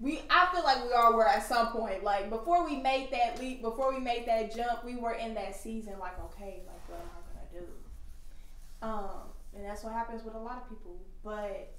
We, 0.00 0.20
I 0.30 0.48
feel 0.52 0.64
like 0.64 0.84
we 0.84 0.92
all 0.92 1.14
were 1.14 1.26
at 1.26 1.44
some 1.46 1.68
point. 1.68 2.04
Like 2.04 2.30
before 2.30 2.64
we 2.64 2.76
made 2.76 3.10
that 3.12 3.40
leap, 3.40 3.62
before 3.62 3.92
we 3.92 4.00
made 4.00 4.26
that 4.26 4.54
jump, 4.54 4.84
we 4.84 4.96
were 4.96 5.12
in 5.14 5.34
that 5.34 5.54
season. 5.56 5.94
Like, 6.00 6.18
okay, 6.26 6.62
like 6.66 6.88
what 6.88 7.00
am 7.00 7.08
I 7.16 7.32
gonna 7.32 7.66
do? 7.66 7.72
Um, 8.84 9.10
and 9.56 9.64
that's 9.64 9.82
what 9.82 9.94
happens 9.94 10.24
with 10.24 10.34
a 10.34 10.38
lot 10.38 10.58
of 10.62 10.68
people. 10.68 10.96
But 11.22 11.72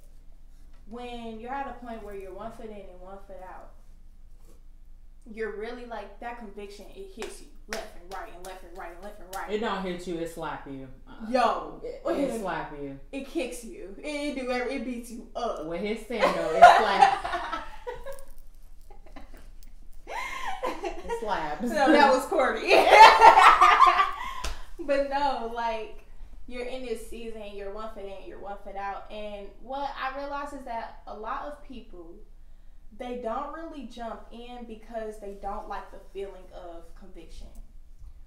when 0.88 1.38
you're 1.38 1.52
at 1.52 1.68
a 1.68 1.84
point 1.84 2.02
where 2.04 2.16
you're 2.16 2.34
one 2.34 2.52
foot 2.52 2.66
in 2.66 2.72
and 2.72 3.00
one 3.00 3.18
foot 3.26 3.40
out, 3.48 3.70
you're 5.24 5.56
really 5.56 5.86
like 5.86 6.18
that 6.20 6.38
conviction. 6.38 6.86
It 6.94 7.12
hits 7.14 7.40
you 7.42 7.46
left 7.68 7.96
and 8.00 8.12
right 8.14 8.30
and 8.34 8.44
left 8.46 8.64
and 8.64 8.76
right 8.76 8.92
and 8.92 9.02
left 9.02 9.20
and 9.20 9.28
right. 9.34 9.52
It 9.52 9.60
don't 9.60 9.82
hit 9.82 10.06
you, 10.06 10.16
it 10.16 10.32
slap 10.32 10.66
you. 10.66 10.88
Uh, 11.06 11.12
Yo, 11.30 11.80
It, 11.84 12.02
it 12.08 12.40
slap 12.40 12.72
you. 12.80 12.98
it 13.12 13.28
kicks 13.28 13.64
you. 13.64 13.94
It, 13.98 14.06
it 14.06 14.40
do 14.40 14.50
every. 14.50 14.74
It 14.74 14.84
beats 14.84 15.10
you 15.10 15.28
up. 15.36 15.66
With 15.66 15.80
his 15.80 16.04
sandal, 16.06 16.50
it 16.54 16.60
slap. 16.60 17.64
It 21.08 21.20
slaps. 21.20 21.62
no, 21.62 21.92
that 21.92 22.12
was 22.12 22.24
Courtney. 22.26 22.70
but 24.86 25.08
no, 25.08 25.52
like 25.54 26.04
you're 26.46 26.64
in 26.64 26.84
this 26.84 27.08
season, 27.10 27.42
you're 27.54 27.72
one 27.72 27.92
foot 27.94 28.04
in, 28.04 28.26
you're 28.28 28.38
one 28.38 28.56
foot 28.64 28.76
out, 28.76 29.10
and 29.10 29.48
what 29.62 29.90
I 30.00 30.16
realize 30.18 30.52
is 30.52 30.64
that 30.64 31.02
a 31.06 31.14
lot 31.14 31.42
of 31.46 31.62
people 31.66 32.14
they 32.98 33.20
don't 33.22 33.52
really 33.52 33.86
jump 33.86 34.22
in 34.32 34.64
because 34.66 35.20
they 35.20 35.36
don't 35.42 35.68
like 35.68 35.90
the 35.90 35.98
feeling 36.14 36.44
of 36.54 36.94
conviction, 36.94 37.48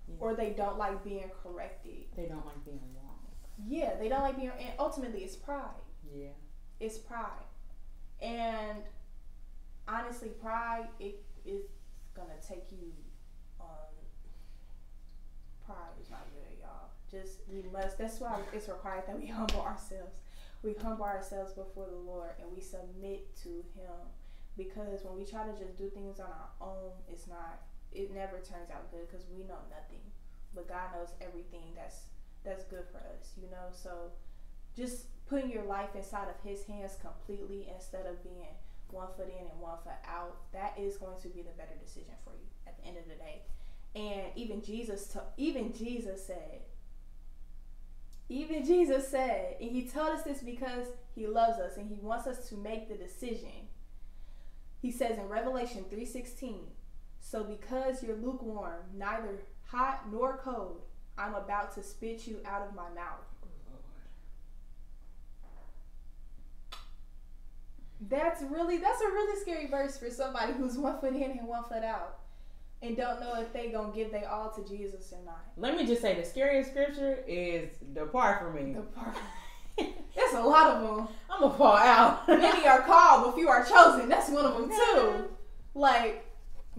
Yeah. 0.07 0.15
or 0.19 0.35
they 0.35 0.51
don't 0.51 0.77
like 0.77 1.03
being 1.03 1.31
corrected. 1.41 2.05
They 2.15 2.25
don't 2.25 2.45
like 2.45 2.63
being 2.65 2.81
wrong. 2.95 3.19
Yeah, 3.65 3.95
they 3.97 4.09
don't 4.09 4.21
like 4.21 4.35
being, 4.35 4.51
and 4.59 4.73
ultimately 4.77 5.21
it's 5.23 5.35
pride. 5.35 5.81
Yeah. 6.13 6.29
It's 6.79 6.97
pride, 6.97 7.45
and 8.21 8.79
honestly, 9.87 10.29
pride 10.29 10.87
it 10.99 11.23
is 11.45 11.63
gonna 12.13 12.39
take 12.45 12.71
you 12.71 12.91
on. 13.59 13.67
Pride 15.65 15.93
is 16.01 16.09
not 16.09 16.25
good. 16.33 16.48
Just 17.11 17.39
we 17.51 17.63
must. 17.71 17.97
That's 17.97 18.19
why 18.19 18.39
it's 18.53 18.67
required 18.67 19.03
that 19.07 19.19
we 19.19 19.27
humble 19.27 19.61
ourselves. 19.61 20.15
We 20.63 20.75
humble 20.81 21.05
ourselves 21.05 21.53
before 21.53 21.87
the 21.89 21.97
Lord 21.97 22.31
and 22.39 22.51
we 22.53 22.61
submit 22.61 23.35
to 23.43 23.49
Him. 23.75 23.95
Because 24.57 25.03
when 25.03 25.15
we 25.15 25.23
try 25.25 25.45
to 25.45 25.57
just 25.57 25.77
do 25.77 25.89
things 25.89 26.19
on 26.19 26.27
our 26.27 26.51
own, 26.61 26.91
it's 27.07 27.27
not. 27.27 27.61
It 27.91 28.13
never 28.13 28.37
turns 28.37 28.69
out 28.69 28.91
good 28.91 29.09
because 29.09 29.25
we 29.31 29.43
know 29.43 29.57
nothing. 29.71 30.03
But 30.53 30.67
God 30.67 30.93
knows 30.93 31.09
everything 31.21 31.73
that's 31.75 32.09
that's 32.43 32.63
good 32.65 32.85
for 32.91 32.99
us. 32.99 33.31
You 33.41 33.49
know, 33.49 33.71
so 33.71 34.11
just 34.75 35.05
putting 35.27 35.51
your 35.51 35.63
life 35.63 35.95
inside 35.95 36.27
of 36.27 36.39
his 36.43 36.65
hands 36.65 36.97
completely 37.01 37.69
instead 37.73 38.05
of 38.05 38.21
being 38.23 38.53
one 38.89 39.07
foot 39.15 39.29
in 39.29 39.45
and 39.45 39.59
one 39.59 39.77
foot 39.83 39.99
out 40.07 40.35
that 40.51 40.73
is 40.77 40.97
going 40.97 41.19
to 41.21 41.27
be 41.29 41.41
the 41.41 41.51
better 41.57 41.77
decision 41.83 42.13
for 42.23 42.31
you 42.31 42.47
at 42.65 42.77
the 42.77 42.87
end 42.87 42.97
of 42.97 43.03
the 43.07 43.15
day 43.15 43.41
and 43.95 44.27
even 44.35 44.63
jesus 44.63 45.07
t- 45.07 45.19
even 45.37 45.71
jesus 45.73 46.25
said 46.25 46.61
even 48.29 48.63
jesus 48.63 49.07
said 49.07 49.55
and 49.59 49.71
he 49.71 49.87
told 49.87 50.09
us 50.09 50.23
this 50.23 50.41
because 50.41 50.87
he 51.15 51.27
loves 51.27 51.59
us 51.59 51.77
and 51.77 51.89
he 51.89 51.99
wants 52.01 52.27
us 52.27 52.47
to 52.47 52.55
make 52.55 52.87
the 52.87 52.95
decision. 52.95 53.67
He 54.81 54.89
says 54.91 55.17
in 55.17 55.27
revelation 55.27 55.83
3.16 55.91 56.59
so 57.19 57.43
because 57.43 58.01
you're 58.01 58.15
lukewarm 58.15 58.83
neither 58.95 59.41
hot 59.67 60.05
nor 60.09 60.37
cold 60.37 60.83
i'm 61.17 61.35
about 61.35 61.73
to 61.75 61.83
spit 61.83 62.25
you 62.25 62.39
out 62.45 62.61
of 62.61 62.73
my 62.73 62.87
mouth. 62.95 63.25
That's 68.01 68.41
really 68.43 68.77
that's 68.77 69.01
a 69.01 69.07
really 69.07 69.39
scary 69.41 69.67
verse 69.67 69.97
for 69.97 70.09
somebody 70.09 70.53
who's 70.53 70.77
one 70.77 70.99
foot 70.99 71.13
in 71.13 71.31
and 71.37 71.45
one 71.45 71.65
foot 71.65 71.83
out, 71.83 72.19
and 72.81 72.95
don't 72.95 73.19
know 73.19 73.39
if 73.39 73.51
they 73.53 73.69
gonna 73.69 73.93
give 73.93 74.11
their 74.11 74.29
all 74.29 74.51
to 74.51 74.63
Jesus 74.63 75.11
or 75.13 75.23
not. 75.25 75.43
Let 75.57 75.75
me 75.75 75.85
just 75.85 76.01
say 76.01 76.15
the 76.15 76.25
scariest 76.25 76.71
scripture 76.71 77.19
is 77.27 77.69
depart 77.93 78.41
from 78.41 78.55
me. 78.55 78.73
The 78.73 78.81
part. 78.81 79.15
There's 79.77 80.33
a 80.33 80.41
lot 80.41 80.75
of 80.75 80.81
them. 80.81 81.07
I'm 81.29 81.41
gonna 81.41 81.57
fall 81.57 81.77
out. 81.77 82.27
Many 82.27 82.67
are 82.67 82.81
called, 82.81 83.25
but 83.25 83.35
few 83.35 83.47
are 83.49 83.63
chosen. 83.65 84.09
That's 84.09 84.29
one 84.29 84.45
of 84.45 84.57
them 84.57 84.69
too. 84.69 85.25
Like 85.73 86.25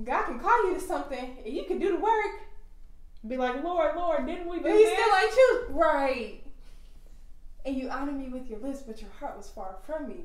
God 0.04 0.24
can 0.24 0.38
call 0.40 0.66
you 0.68 0.74
to 0.74 0.80
something, 0.80 1.36
and 1.44 1.54
you 1.54 1.64
can 1.64 1.78
do 1.78 1.92
the 1.92 1.98
work, 1.98 2.40
Be 3.26 3.36
like, 3.36 3.62
Lord, 3.62 3.96
Lord, 3.96 4.26
didn't 4.26 4.48
we 4.48 4.58
do 4.58 4.62
but 4.62 4.72
He 4.72 4.78
this? 4.78 4.92
still 4.92 5.16
ain't 5.16 5.30
choose 5.30 5.70
right. 5.70 6.40
And 7.66 7.76
you 7.76 7.90
honor 7.90 8.12
me 8.12 8.28
with 8.28 8.48
your 8.48 8.58
lips, 8.60 8.82
but 8.82 9.00
your 9.02 9.10
heart 9.18 9.36
was 9.36 9.50
far 9.50 9.76
from 9.86 10.08
me. 10.08 10.24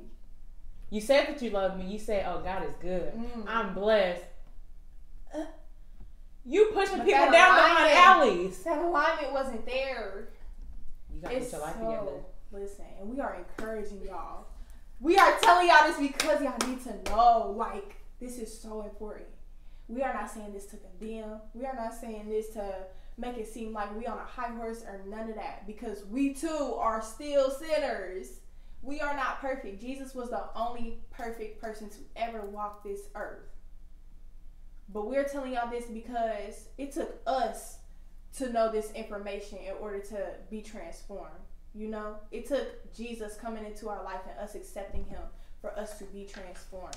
You 0.89 1.01
said 1.01 1.27
that 1.27 1.41
you 1.41 1.49
love 1.49 1.77
me. 1.77 1.85
You 1.85 1.99
said, 1.99 2.25
oh, 2.27 2.41
God 2.41 2.63
is 2.63 2.75
good. 2.75 3.13
Mm. 3.13 3.43
I'm 3.47 3.73
blessed. 3.73 4.23
Uh, 5.33 5.43
You 6.45 6.65
pushing 6.73 6.97
But 6.97 7.05
people 7.05 7.31
down 7.31 7.31
behind 7.31 7.91
alignment- 7.91 8.37
alleys. 8.37 8.63
That 8.63 8.77
alignment 8.83 9.33
wasn't 9.33 9.65
there. 9.65 10.27
You 11.13 11.21
gotta 11.21 11.37
It's 11.37 11.51
get 11.51 11.57
your 11.57 11.61
life 11.67 11.75
so, 11.79 11.85
together. 11.91 12.23
listen, 12.51 12.85
and 12.99 13.09
we 13.09 13.19
are 13.19 13.35
encouraging 13.35 14.01
y'all. 14.03 14.45
We 14.99 15.17
are 15.17 15.37
telling 15.39 15.67
y'all 15.67 15.87
this 15.87 15.97
because 15.97 16.41
y'all 16.41 16.57
need 16.69 16.83
to 16.83 17.09
know, 17.11 17.53
like, 17.57 17.95
this 18.19 18.37
is 18.37 18.57
so 18.61 18.83
important. 18.83 19.27
We 19.87 20.01
are 20.03 20.13
not 20.13 20.29
saying 20.31 20.53
this 20.53 20.65
to 20.67 20.77
condemn. 20.77 21.41
We 21.53 21.65
are 21.65 21.75
not 21.75 21.93
saying 21.93 22.29
this 22.29 22.49
to 22.53 22.73
make 23.17 23.37
it 23.37 23.47
seem 23.47 23.73
like 23.73 23.95
we 23.97 24.05
on 24.07 24.17
a 24.17 24.23
high 24.23 24.49
horse 24.55 24.83
or 24.83 25.01
none 25.07 25.29
of 25.29 25.35
that. 25.35 25.65
Because 25.67 26.05
we 26.05 26.33
too 26.33 26.75
are 26.77 27.01
still 27.01 27.49
sinners. 27.51 28.39
We 28.81 28.99
are 29.01 29.15
not 29.15 29.41
perfect. 29.41 29.81
Jesus 29.81 30.13
was 30.15 30.29
the 30.29 30.43
only 30.55 30.99
perfect 31.11 31.61
person 31.61 31.89
to 31.89 31.97
ever 32.15 32.41
walk 32.41 32.83
this 32.83 33.01
earth. 33.15 33.49
But 34.89 35.07
we're 35.07 35.27
telling 35.27 35.53
y'all 35.53 35.69
this 35.69 35.85
because 35.85 36.67
it 36.77 36.91
took 36.91 37.19
us 37.25 37.77
to 38.37 38.51
know 38.51 38.71
this 38.71 38.91
information 38.91 39.59
in 39.59 39.73
order 39.79 39.99
to 39.99 40.33
be 40.49 40.61
transformed. 40.61 41.31
You 41.73 41.89
know, 41.89 42.15
it 42.31 42.47
took 42.47 42.93
Jesus 42.95 43.35
coming 43.35 43.65
into 43.65 43.89
our 43.89 44.03
life 44.03 44.21
and 44.29 44.37
us 44.39 44.55
accepting 44.55 45.05
him 45.05 45.21
for 45.61 45.77
us 45.77 45.97
to 45.99 46.05
be 46.05 46.25
transformed. 46.25 46.95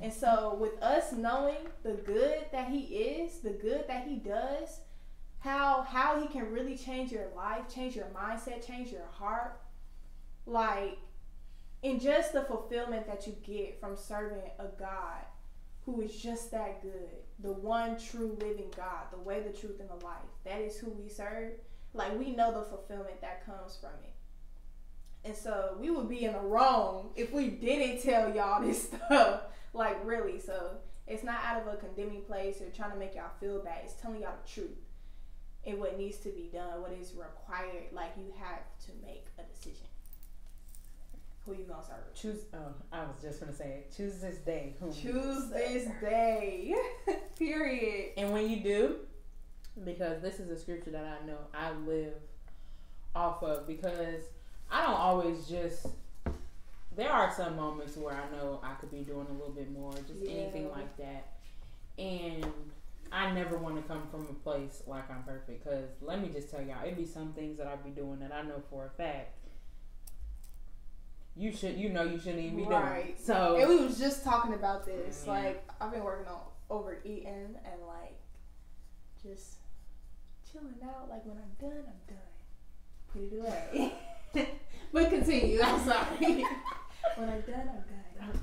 And 0.00 0.12
so, 0.12 0.56
with 0.60 0.80
us 0.82 1.12
knowing 1.12 1.68
the 1.82 1.92
good 1.92 2.46
that 2.52 2.68
he 2.68 2.80
is, 2.80 3.38
the 3.38 3.50
good 3.50 3.84
that 3.88 4.06
he 4.06 4.16
does, 4.16 4.80
how 5.38 5.82
how 5.82 6.20
he 6.20 6.26
can 6.26 6.50
really 6.50 6.76
change 6.76 7.12
your 7.12 7.28
life, 7.36 7.62
change 7.72 7.94
your 7.94 8.06
mindset, 8.06 8.66
change 8.66 8.90
your 8.90 9.06
heart, 9.12 9.60
like 10.46 10.98
and 11.84 12.00
just 12.00 12.32
the 12.32 12.42
fulfillment 12.42 13.06
that 13.06 13.26
you 13.26 13.34
get 13.44 13.78
from 13.78 13.96
serving 13.96 14.50
a 14.58 14.66
God 14.78 15.22
who 15.84 16.00
is 16.00 16.16
just 16.16 16.50
that 16.50 16.82
good, 16.82 17.10
the 17.40 17.52
one 17.52 17.98
true 17.98 18.36
living 18.40 18.72
God, 18.76 19.04
the 19.10 19.18
way, 19.18 19.40
the 19.40 19.56
truth, 19.56 19.80
and 19.80 19.88
the 19.88 20.04
life. 20.04 20.16
That 20.44 20.60
is 20.60 20.76
who 20.78 20.90
we 20.90 21.08
serve. 21.08 21.52
Like 21.92 22.18
we 22.18 22.30
know 22.30 22.52
the 22.52 22.62
fulfillment 22.62 23.20
that 23.20 23.44
comes 23.44 23.76
from 23.80 23.90
it. 24.02 24.14
And 25.24 25.36
so 25.36 25.76
we 25.80 25.90
would 25.90 26.08
be 26.08 26.24
in 26.24 26.32
the 26.32 26.40
wrong 26.40 27.10
if 27.16 27.32
we 27.32 27.48
didn't 27.48 28.02
tell 28.02 28.34
y'all 28.34 28.62
this 28.62 28.88
stuff. 29.08 29.42
Like 29.72 29.98
really. 30.04 30.40
So 30.40 30.76
it's 31.06 31.22
not 31.22 31.44
out 31.44 31.62
of 31.62 31.72
a 31.72 31.76
condemning 31.76 32.22
place 32.22 32.60
or 32.60 32.70
trying 32.70 32.92
to 32.92 32.98
make 32.98 33.14
y'all 33.14 33.30
feel 33.40 33.60
bad. 33.62 33.80
It's 33.84 33.94
telling 33.94 34.22
y'all 34.22 34.34
the 34.44 34.50
truth 34.50 34.78
and 35.66 35.78
what 35.78 35.98
needs 35.98 36.18
to 36.18 36.28
be 36.30 36.50
done, 36.52 36.82
what 36.82 36.92
is 36.92 37.12
required. 37.14 37.92
Like 37.92 38.12
you 38.16 38.32
have 38.38 38.60
to 38.86 38.92
make 39.06 39.26
a 39.38 39.42
decision. 39.42 39.86
Who 41.46 41.52
you 41.52 41.64
gonna 41.64 41.84
serve? 41.84 42.14
Choose. 42.14 42.44
Oh, 42.54 42.72
I 42.90 43.00
was 43.02 43.16
just 43.22 43.38
gonna 43.40 43.54
say 43.54 43.82
it. 43.84 43.94
Choose 43.94 44.18
this 44.20 44.38
day. 44.38 44.74
Choose 44.80 45.50
this 45.50 45.88
day. 46.00 46.74
Period. 47.38 48.12
And 48.16 48.32
when 48.32 48.48
you 48.48 48.60
do, 48.60 48.96
because 49.84 50.22
this 50.22 50.40
is 50.40 50.48
a 50.50 50.58
scripture 50.58 50.90
that 50.92 51.04
I 51.04 51.26
know 51.26 51.36
I 51.52 51.72
live 51.86 52.14
off 53.14 53.42
of 53.42 53.66
because 53.66 54.22
I 54.70 54.82
don't 54.86 54.94
always 54.96 55.46
just. 55.46 55.86
There 56.96 57.10
are 57.10 57.30
some 57.34 57.56
moments 57.56 57.96
where 57.96 58.14
I 58.14 58.34
know 58.36 58.60
I 58.62 58.74
could 58.74 58.90
be 58.92 58.98
doing 59.02 59.26
a 59.28 59.32
little 59.32 59.50
bit 59.50 59.70
more, 59.72 59.92
just 60.06 60.20
Yeah. 60.22 60.30
anything 60.30 60.70
like 60.70 60.96
that, 60.98 61.32
and 61.98 62.46
I 63.12 63.32
never 63.32 63.58
want 63.58 63.76
to 63.76 63.82
come 63.82 64.06
from 64.12 64.22
a 64.30 64.34
place 64.44 64.82
like 64.86 65.10
I'm 65.10 65.24
perfect. 65.24 65.64
Cause 65.64 65.88
let 66.00 66.22
me 66.22 66.28
just 66.28 66.50
tell 66.50 66.62
y'all, 66.62 66.84
it'd 66.84 66.96
be 66.96 67.04
some 67.04 67.32
things 67.32 67.58
that 67.58 67.66
I'd 67.66 67.82
be 67.84 67.90
doing 67.90 68.20
that 68.20 68.32
I 68.32 68.42
know 68.42 68.62
for 68.70 68.86
a 68.86 68.90
fact 68.90 69.32
you 71.36 71.52
should, 71.52 71.76
you 71.76 71.88
know, 71.88 72.04
you 72.04 72.18
shouldn't 72.18 72.40
even 72.40 72.56
be 72.56 72.64
doing. 72.64 72.76
Right. 72.76 73.20
So 73.20 73.56
And 73.56 73.68
we 73.68 73.84
was 73.84 73.98
just 73.98 74.22
talking 74.24 74.54
about 74.54 74.86
this. 74.86 75.24
Yeah. 75.26 75.32
Like 75.32 75.68
I've 75.80 75.90
been 75.90 76.04
working 76.04 76.28
on 76.28 76.40
overeating 76.70 77.56
and 77.64 77.86
like 77.86 78.18
just 79.22 79.56
chilling 80.50 80.76
out. 80.84 81.08
Like 81.10 81.24
when 81.24 81.38
I'm 81.38 81.70
done, 81.70 81.84
I'm 81.86 82.14
done. 82.14 82.22
Put 83.12 83.22
it 83.22 83.40
away. 83.40 83.94
but 84.92 85.10
continue. 85.10 85.60
I'm 85.60 85.84
sorry. 85.84 86.06
when 87.16 87.28
I'm 87.28 87.40
done, 87.40 87.68
I'm 87.68 88.26
done. 88.26 88.40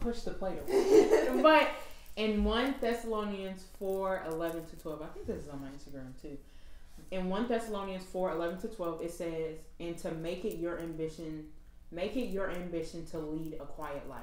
push 0.00 0.20
the 0.20 0.32
plate 0.32 0.58
away. 0.66 1.28
but 1.42 1.70
in 2.16 2.44
1 2.44 2.74
Thessalonians 2.80 3.64
4 3.78 4.24
11 4.28 4.66
to 4.66 4.76
12, 4.76 5.02
I 5.02 5.06
think 5.06 5.26
this 5.26 5.44
is 5.44 5.48
on 5.48 5.60
my 5.60 5.68
Instagram 5.68 6.20
too. 6.20 6.36
In 7.10 7.28
1 7.28 7.48
Thessalonians 7.48 8.04
4 8.04 8.32
11 8.32 8.58
to 8.60 8.68
12, 8.68 9.02
it 9.02 9.12
says, 9.12 9.56
And 9.80 9.96
to 9.98 10.12
make 10.12 10.44
it 10.44 10.58
your 10.58 10.78
ambition, 10.78 11.46
make 11.90 12.16
it 12.16 12.30
your 12.30 12.50
ambition 12.50 13.06
to 13.06 13.18
lead 13.18 13.54
a 13.54 13.64
quiet 13.64 14.08
life. 14.08 14.22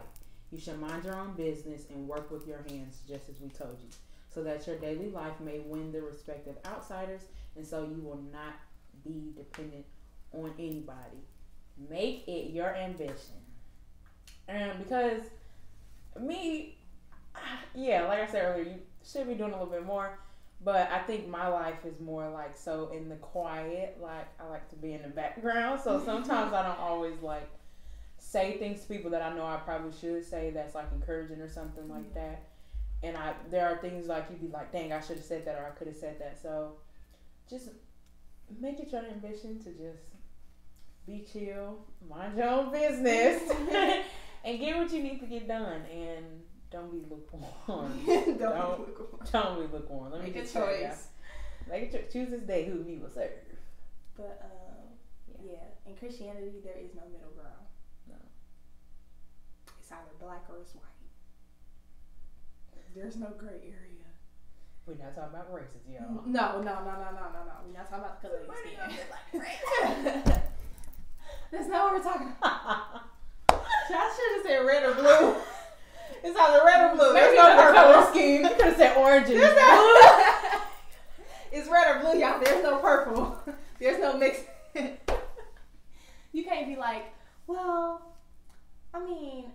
You 0.52 0.60
should 0.60 0.80
mind 0.80 1.04
your 1.04 1.16
own 1.16 1.34
business 1.34 1.84
and 1.90 2.08
work 2.08 2.32
with 2.32 2.48
your 2.48 2.64
hands, 2.70 3.00
just 3.08 3.30
as 3.30 3.40
we 3.42 3.50
told 3.50 3.78
you, 3.82 3.90
so 4.30 4.44
that 4.44 4.66
your 4.68 4.78
daily 4.78 5.10
life 5.10 5.40
may 5.40 5.60
win 5.60 5.92
the 5.92 6.02
respect 6.02 6.48
of 6.48 6.58
outsiders, 6.66 7.22
and 7.56 7.66
so 7.66 7.84
you 7.84 8.02
will 8.02 8.22
not 8.32 8.54
be 9.04 9.34
dependent 9.36 9.86
on 10.34 10.54
anybody. 10.60 11.24
Make 11.90 12.28
it 12.28 12.52
your 12.52 12.74
ambition. 12.76 13.36
And 14.48 14.78
because 14.80 15.24
me, 16.20 16.78
yeah, 17.76 18.06
like 18.08 18.22
I 18.22 18.28
said 18.28 18.46
earlier, 18.46 18.64
you 18.64 18.80
should 19.04 19.28
be 19.28 19.34
doing 19.34 19.52
a 19.52 19.60
little 19.60 19.74
bit 19.74 19.86
more. 19.86 20.18
But 20.64 20.90
I 20.92 21.00
think 21.00 21.28
my 21.28 21.48
life 21.48 21.86
is 21.86 22.00
more 22.00 22.30
like 22.30 22.58
so 22.58 22.90
in 22.92 23.10
the 23.10 23.16
quiet. 23.16 23.98
Like 24.02 24.28
I 24.40 24.50
like 24.50 24.68
to 24.70 24.76
be 24.76 24.94
in 24.94 25.02
the 25.04 25.10
background. 25.10 25.82
So 25.82 26.04
sometimes 26.04 26.54
I 26.54 26.64
don't 26.64 26.80
always 26.80 27.22
like 27.22 27.50
say 28.18 28.58
things 28.58 28.82
to 28.82 28.88
people 28.88 29.12
that 29.12 29.22
I 29.22 29.36
know 29.36 29.46
I 29.46 29.58
probably 29.58 29.92
should 30.00 30.26
say 30.26 30.52
that's 30.52 30.74
like 30.74 30.88
encouraging 30.94 31.40
or 31.42 31.50
something 31.50 31.88
like 31.88 32.04
mm-hmm. 32.04 32.20
that. 32.20 32.44
And 33.04 33.16
I 33.18 33.34
there 33.52 33.68
are 33.68 33.78
things 33.78 34.08
like 34.08 34.28
you'd 34.30 34.42
be 34.42 34.48
like, 34.48 34.72
dang, 34.72 34.92
I 34.92 35.02
should 35.02 35.18
have 35.18 35.26
said 35.26 35.46
that 35.46 35.56
or 35.60 35.68
I 35.68 35.78
could 35.78 35.88
have 35.88 35.98
said 35.98 36.20
that. 36.20 36.42
So 36.42 36.74
just 37.50 37.70
make 38.60 38.80
it 38.80 38.92
your 38.92 39.06
ambition 39.06 39.60
to 39.60 39.72
just 39.72 40.04
be 41.06 41.26
chill, 41.32 41.78
mind 42.10 42.38
your 42.38 42.50
own 42.50 42.72
business, 42.72 43.42
and 44.44 44.60
get 44.60 44.78
what 44.78 44.92
you 44.92 45.04
need 45.04 45.20
to 45.20 45.28
get 45.28 45.48
done. 45.48 45.82
And 45.92 46.26
don't 46.76 46.92
be 46.92 47.00
lukewarm. 47.10 47.44
don't, 48.06 48.38
Don't- 48.38 48.80
look 48.80 49.32
Don't 49.32 49.56
be 49.72 49.78
lukewarm. 49.78 50.12
Let 50.12 50.20
me 50.22 50.28
Make 50.28 50.36
a 50.36 50.42
just 50.42 50.54
choice. 50.54 51.08
Make 51.70 51.84
a 51.84 51.92
choice. 51.98 52.12
Choose 52.12 52.30
this 52.30 52.42
day 52.44 52.66
who 52.66 52.84
you 52.84 53.00
will 53.00 53.10
serve. 53.10 53.32
But 54.18 54.42
um, 54.44 54.92
Yeah. 55.46 55.54
yeah. 55.54 55.90
in 55.90 55.96
Christianity 55.96 56.60
there 56.64 56.76
is 56.78 56.92
no 56.94 57.04
middle 57.08 57.32
ground. 57.32 57.64
No. 58.10 58.16
It's 59.80 59.90
either 59.90 60.16
black 60.20 60.44
or 60.50 60.58
it's 60.62 60.76
white. 60.76 60.84
There's 62.94 63.16
no 63.16 63.28
gray 63.38 63.64
area. 63.72 64.10
We're 64.86 64.96
not 64.96 65.16
talking 65.16 65.34
about 65.34 65.54
races, 65.54 65.82
y'all. 65.90 66.24
No, 66.28 66.62
no, 66.62 66.62
no, 66.62 66.84
no, 66.84 66.96
no, 67.16 67.26
no, 67.32 67.42
no. 67.48 67.56
We're 67.66 67.74
not 67.74 67.90
talking 67.90 68.04
about 68.06 68.22
the 68.22 68.28
color 68.28 68.40
of 68.44 68.56
skin. 68.56 70.34
That's 71.52 71.68
not 71.70 71.84
what 71.86 71.94
we're 71.94 72.04
talking 72.04 72.28
about. 72.38 73.02
I 73.50 74.14
should 74.16 74.32
have 74.38 74.46
said 74.46 74.66
red 74.68 74.84
or 74.84 74.94
blue. 74.94 75.36
It's 76.26 76.36
either 76.40 76.66
red 76.66 76.92
or 76.92 76.96
blue. 76.96 77.14
There's 77.14 77.36
no 77.36 77.56
purple 77.56 78.12
scheme. 78.12 78.42
You 78.42 78.50
could 78.50 78.66
have 78.66 78.78
said 78.78 78.98
orange 78.98 79.30
and 79.30 79.38
blue. 79.38 79.42
no- 79.42 80.62
it's 81.52 81.70
red 81.70 81.96
or 81.96 82.00
blue, 82.00 82.20
y'all. 82.20 82.44
There's 82.44 82.64
no 82.64 82.80
purple. 82.80 83.38
There's 83.80 84.00
no 84.00 84.18
mix. 84.18 84.40
you 86.34 86.44
can't 86.44 86.68
be 86.68 86.78
like, 86.78 87.14
well, 87.46 88.16
I 88.92 89.06
mean, 89.06 89.52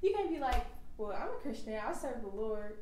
you 0.00 0.14
can't 0.14 0.30
be 0.30 0.38
like, 0.38 0.64
well, 0.96 1.10
I'm 1.10 1.28
a 1.28 1.40
Christian. 1.42 1.74
I 1.84 1.92
serve 1.92 2.22
the 2.22 2.28
Lord. 2.28 2.76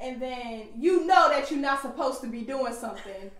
And 0.00 0.20
then 0.20 0.70
you 0.76 1.06
know 1.06 1.28
that 1.28 1.52
you're 1.52 1.60
not 1.60 1.82
supposed 1.82 2.20
to 2.22 2.26
be 2.26 2.40
doing 2.40 2.74
something. 2.74 3.30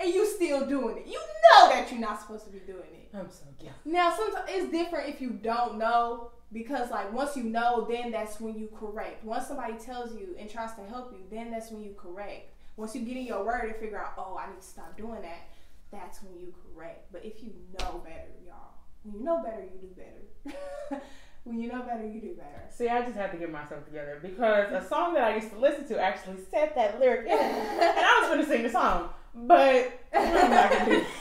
And 0.00 0.14
you 0.14 0.24
still 0.26 0.66
doing 0.66 0.96
it. 0.96 1.06
You 1.06 1.18
know 1.20 1.68
that 1.68 1.90
you're 1.90 2.00
not 2.00 2.22
supposed 2.22 2.46
to 2.46 2.50
be 2.50 2.60
doing 2.60 2.88
it. 2.94 3.10
I'm 3.14 3.30
so 3.30 3.44
guilty. 3.58 3.74
Now, 3.84 4.16
sometimes 4.16 4.46
it's 4.48 4.72
different 4.72 5.10
if 5.10 5.20
you 5.20 5.30
don't 5.30 5.76
know 5.76 6.30
because, 6.52 6.90
like, 6.90 7.12
once 7.12 7.36
you 7.36 7.44
know, 7.44 7.86
then 7.88 8.10
that's 8.10 8.40
when 8.40 8.58
you 8.58 8.68
correct. 8.78 9.24
Once 9.24 9.46
somebody 9.46 9.74
tells 9.74 10.14
you 10.14 10.36
and 10.38 10.50
tries 10.50 10.74
to 10.74 10.82
help 10.82 11.12
you, 11.12 11.20
then 11.30 11.50
that's 11.50 11.70
when 11.70 11.82
you 11.82 11.94
correct. 11.96 12.52
Once 12.76 12.94
you 12.94 13.02
get 13.02 13.16
in 13.16 13.24
your 13.24 13.44
word 13.44 13.64
and 13.64 13.76
figure 13.76 13.98
out, 13.98 14.14
oh, 14.18 14.38
I 14.38 14.48
need 14.50 14.60
to 14.60 14.66
stop 14.66 14.96
doing 14.96 15.22
that, 15.22 15.48
that's 15.90 16.22
when 16.22 16.38
you 16.38 16.54
correct. 16.74 17.12
But 17.12 17.24
if 17.24 17.42
you 17.42 17.52
know 17.78 18.02
better, 18.04 18.32
y'all, 18.46 18.74
when 19.02 19.14
you 19.14 19.24
know 19.24 19.42
better, 19.42 19.62
you 19.62 19.78
do 19.80 19.94
better. 19.94 21.02
when 21.44 21.58
you 21.58 21.70
know 21.70 21.82
better, 21.82 22.06
you 22.06 22.20
do 22.20 22.34
better. 22.34 22.64
See, 22.70 22.88
I 22.88 23.02
just 23.02 23.16
have 23.16 23.30
to 23.32 23.36
get 23.36 23.50
myself 23.50 23.84
together 23.84 24.18
because 24.22 24.72
a 24.72 24.86
song 24.86 25.14
that 25.14 25.24
I 25.24 25.36
used 25.36 25.50
to 25.50 25.58
listen 25.58 25.86
to 25.88 26.00
actually 26.00 26.36
said 26.50 26.72
that 26.76 26.98
lyric 27.00 27.26
in 27.26 27.32
it. 27.32 27.40
And 27.40 27.98
I 27.98 28.18
was 28.20 28.28
going 28.28 28.40
to 28.40 28.46
sing 28.46 28.62
the 28.62 28.70
song, 28.70 29.10
but 29.34 29.92
I'm 30.14 30.50
not 30.50 30.70
going 30.70 30.86
to 30.86 30.96
do. 30.96 31.06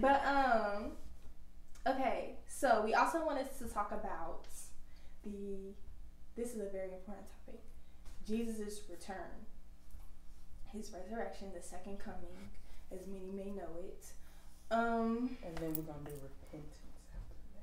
But 0.00 0.22
um, 0.24 0.92
okay. 1.86 2.37
So 2.58 2.82
we 2.84 2.92
also 2.92 3.24
wanted 3.24 3.46
to 3.60 3.68
talk 3.68 3.92
about 3.92 4.48
the. 5.22 5.74
This 6.34 6.54
is 6.54 6.60
a 6.60 6.68
very 6.72 6.92
important 6.92 7.28
topic. 7.46 7.60
Jesus' 8.26 8.80
return, 8.90 9.46
his 10.72 10.92
resurrection, 10.92 11.52
the 11.54 11.62
second 11.62 12.00
coming, 12.00 12.50
as 12.92 13.06
many 13.06 13.30
may 13.30 13.52
know 13.52 13.76
it. 13.86 14.06
Um, 14.72 15.36
And 15.46 15.56
then 15.58 15.72
we're 15.74 15.82
going 15.82 16.04
to 16.04 16.10
do 16.10 16.16
repentance 16.20 16.78
after 17.14 17.36
that. 17.54 17.62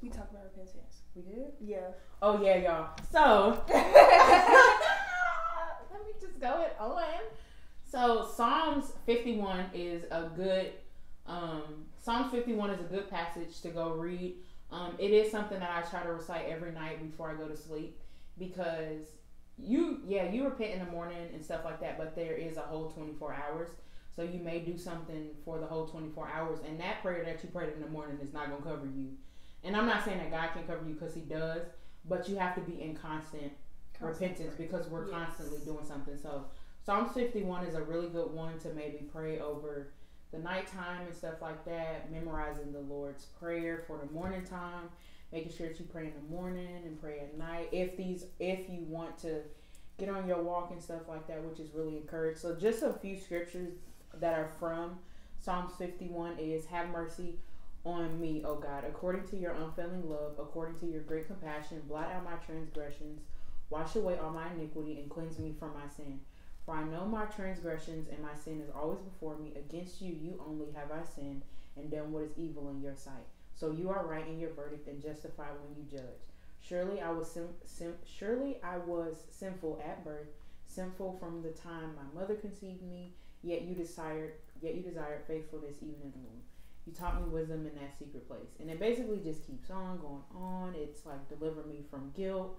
we 0.00 0.10
talked 0.10 0.30
about 0.30 0.44
repentance. 0.44 1.00
We 1.16 1.22
did? 1.22 1.52
Yeah. 1.60 1.88
Oh, 2.22 2.40
yeah, 2.40 2.56
y'all. 2.56 2.90
So, 3.10 3.60
let 3.68 3.84
me 6.06 6.12
just 6.20 6.38
go 6.40 6.62
it 6.62 6.76
on. 6.78 7.02
So 7.90 8.28
Psalms 8.36 8.92
51 9.06 9.70
is 9.74 10.04
a 10.10 10.30
good 10.36 10.72
um 11.28 11.86
Psalms 11.98 12.30
51 12.30 12.70
is 12.70 12.80
a 12.80 12.84
good 12.84 13.10
passage 13.10 13.60
to 13.62 13.68
go 13.68 13.90
read. 13.90 14.36
Um, 14.70 14.94
it 14.98 15.10
is 15.10 15.30
something 15.30 15.58
that 15.60 15.70
I 15.70 15.88
try 15.88 16.02
to 16.02 16.12
recite 16.12 16.46
every 16.48 16.72
night 16.72 17.02
before 17.02 17.30
I 17.30 17.34
go 17.34 17.48
to 17.48 17.56
sleep 17.56 17.98
because 18.38 19.06
you 19.58 20.00
yeah 20.06 20.30
you 20.30 20.44
repent 20.44 20.72
in 20.72 20.78
the 20.84 20.90
morning 20.90 21.28
and 21.32 21.44
stuff 21.44 21.64
like 21.64 21.80
that, 21.80 21.98
but 21.98 22.14
there 22.14 22.34
is 22.34 22.56
a 22.56 22.62
whole 22.62 22.90
24 22.90 23.34
hours. 23.34 23.68
So 24.14 24.22
you 24.22 24.40
may 24.40 24.60
do 24.60 24.78
something 24.78 25.28
for 25.44 25.58
the 25.58 25.66
whole 25.66 25.86
24 25.86 26.28
hours, 26.28 26.60
and 26.66 26.80
that 26.80 27.02
prayer 27.02 27.22
that 27.24 27.42
you 27.42 27.50
prayed 27.50 27.74
in 27.74 27.80
the 27.82 27.88
morning 27.88 28.18
is 28.22 28.32
not 28.32 28.48
gonna 28.50 28.62
cover 28.62 28.86
you. 28.86 29.10
And 29.62 29.76
I'm 29.76 29.86
not 29.86 30.04
saying 30.04 30.18
that 30.18 30.30
God 30.30 30.50
can 30.54 30.66
cover 30.66 30.86
you 30.88 30.94
because 30.94 31.14
He 31.14 31.20
does, 31.22 31.62
but 32.08 32.28
you 32.28 32.36
have 32.36 32.54
to 32.54 32.60
be 32.62 32.80
in 32.80 32.94
constant 32.96 33.52
repentance 34.00 34.54
because 34.56 34.86
we're 34.88 35.08
Yes. 35.08 35.14
constantly 35.14 35.58
doing 35.64 35.84
something. 35.84 36.16
So 36.16 36.46
Psalms 36.82 37.12
51 37.12 37.64
is 37.66 37.74
a 37.74 37.82
really 37.82 38.08
good 38.08 38.32
one 38.32 38.58
to 38.60 38.68
maybe 38.74 39.08
pray 39.12 39.40
over 39.40 39.88
the 40.32 40.38
nighttime 40.38 41.06
and 41.06 41.14
stuff 41.14 41.40
like 41.40 41.64
that, 41.64 42.10
memorizing 42.10 42.72
the 42.72 42.80
Lord's 42.80 43.26
Prayer 43.40 43.84
for 43.86 43.98
the 43.98 44.12
morning 44.12 44.44
time, 44.44 44.88
making 45.32 45.52
sure 45.52 45.68
that 45.68 45.78
you 45.78 45.86
pray 45.86 46.06
in 46.06 46.12
the 46.14 46.34
morning 46.34 46.82
and 46.84 47.00
pray 47.00 47.20
at 47.20 47.38
night. 47.38 47.68
If 47.72 47.96
these 47.96 48.26
if 48.38 48.68
you 48.68 48.84
want 48.88 49.18
to 49.18 49.40
get 49.98 50.08
on 50.08 50.28
your 50.28 50.42
walk 50.42 50.70
and 50.72 50.82
stuff 50.82 51.08
like 51.08 51.26
that, 51.28 51.42
which 51.42 51.58
is 51.58 51.72
really 51.74 51.96
encouraged. 51.96 52.38
So 52.38 52.54
just 52.54 52.82
a 52.82 52.92
few 52.92 53.18
scriptures 53.18 53.72
that 54.20 54.38
are 54.38 54.50
from 54.58 54.98
Psalms 55.40 55.72
51 55.78 56.38
is 56.38 56.66
have 56.66 56.90
mercy 56.90 57.38
on 57.84 58.20
me, 58.20 58.42
O 58.44 58.56
God, 58.56 58.84
according 58.86 59.26
to 59.28 59.36
your 59.36 59.52
unfailing 59.52 60.08
love, 60.08 60.32
according 60.38 60.78
to 60.80 60.86
your 60.86 61.02
great 61.02 61.26
compassion, 61.28 61.80
blot 61.88 62.10
out 62.10 62.24
my 62.24 62.34
transgressions, 62.44 63.20
wash 63.70 63.94
away 63.94 64.18
all 64.18 64.30
my 64.30 64.50
iniquity, 64.52 64.98
and 64.98 65.08
cleanse 65.08 65.38
me 65.38 65.54
from 65.58 65.72
my 65.72 65.88
sin. 65.88 66.20
For 66.66 66.74
I 66.74 66.82
know 66.82 67.06
my 67.06 67.26
transgressions, 67.26 68.08
and 68.08 68.20
my 68.20 68.34
sin 68.34 68.60
is 68.60 68.70
always 68.74 68.98
before 68.98 69.38
me. 69.38 69.52
Against 69.54 70.02
you, 70.02 70.12
you 70.12 70.42
only 70.44 70.66
have 70.72 70.90
I 70.90 71.04
sinned, 71.04 71.42
and 71.76 71.90
done 71.90 72.10
what 72.10 72.24
is 72.24 72.32
evil 72.36 72.68
in 72.70 72.80
your 72.82 72.96
sight. 72.96 73.26
So 73.54 73.70
you 73.70 73.88
are 73.88 74.04
right 74.04 74.26
in 74.26 74.40
your 74.40 74.50
verdict, 74.50 74.88
and 74.88 75.00
justified 75.00 75.52
when 75.62 75.76
you 75.76 75.88
judge. 75.88 76.26
Surely 76.60 77.00
I 77.00 77.10
was 77.12 77.30
sim- 77.30 77.54
sim- 77.64 77.98
surely 78.04 78.60
I 78.64 78.78
was 78.78 79.26
sinful 79.30 79.80
at 79.84 80.04
birth, 80.04 80.26
sinful 80.66 81.16
from 81.20 81.40
the 81.42 81.50
time 81.50 81.94
my 81.94 82.20
mother 82.20 82.34
conceived 82.34 82.82
me. 82.82 83.14
Yet 83.42 83.62
you 83.62 83.74
desired, 83.76 84.32
yet 84.60 84.74
you 84.74 84.82
desired 84.82 85.22
faithfulness 85.28 85.76
even 85.80 86.02
in 86.02 86.10
the 86.10 86.18
womb. 86.18 86.42
You 86.84 86.92
taught 86.92 87.20
me 87.22 87.28
wisdom 87.28 87.66
in 87.66 87.74
that 87.76 87.96
secret 87.96 88.26
place, 88.26 88.56
and 88.58 88.68
it 88.70 88.80
basically 88.80 89.20
just 89.22 89.46
keeps 89.46 89.70
on 89.70 89.98
going 89.98 90.22
on. 90.34 90.74
It's 90.76 91.06
like 91.06 91.28
deliver 91.28 91.62
me 91.62 91.84
from 91.88 92.12
guilt, 92.16 92.58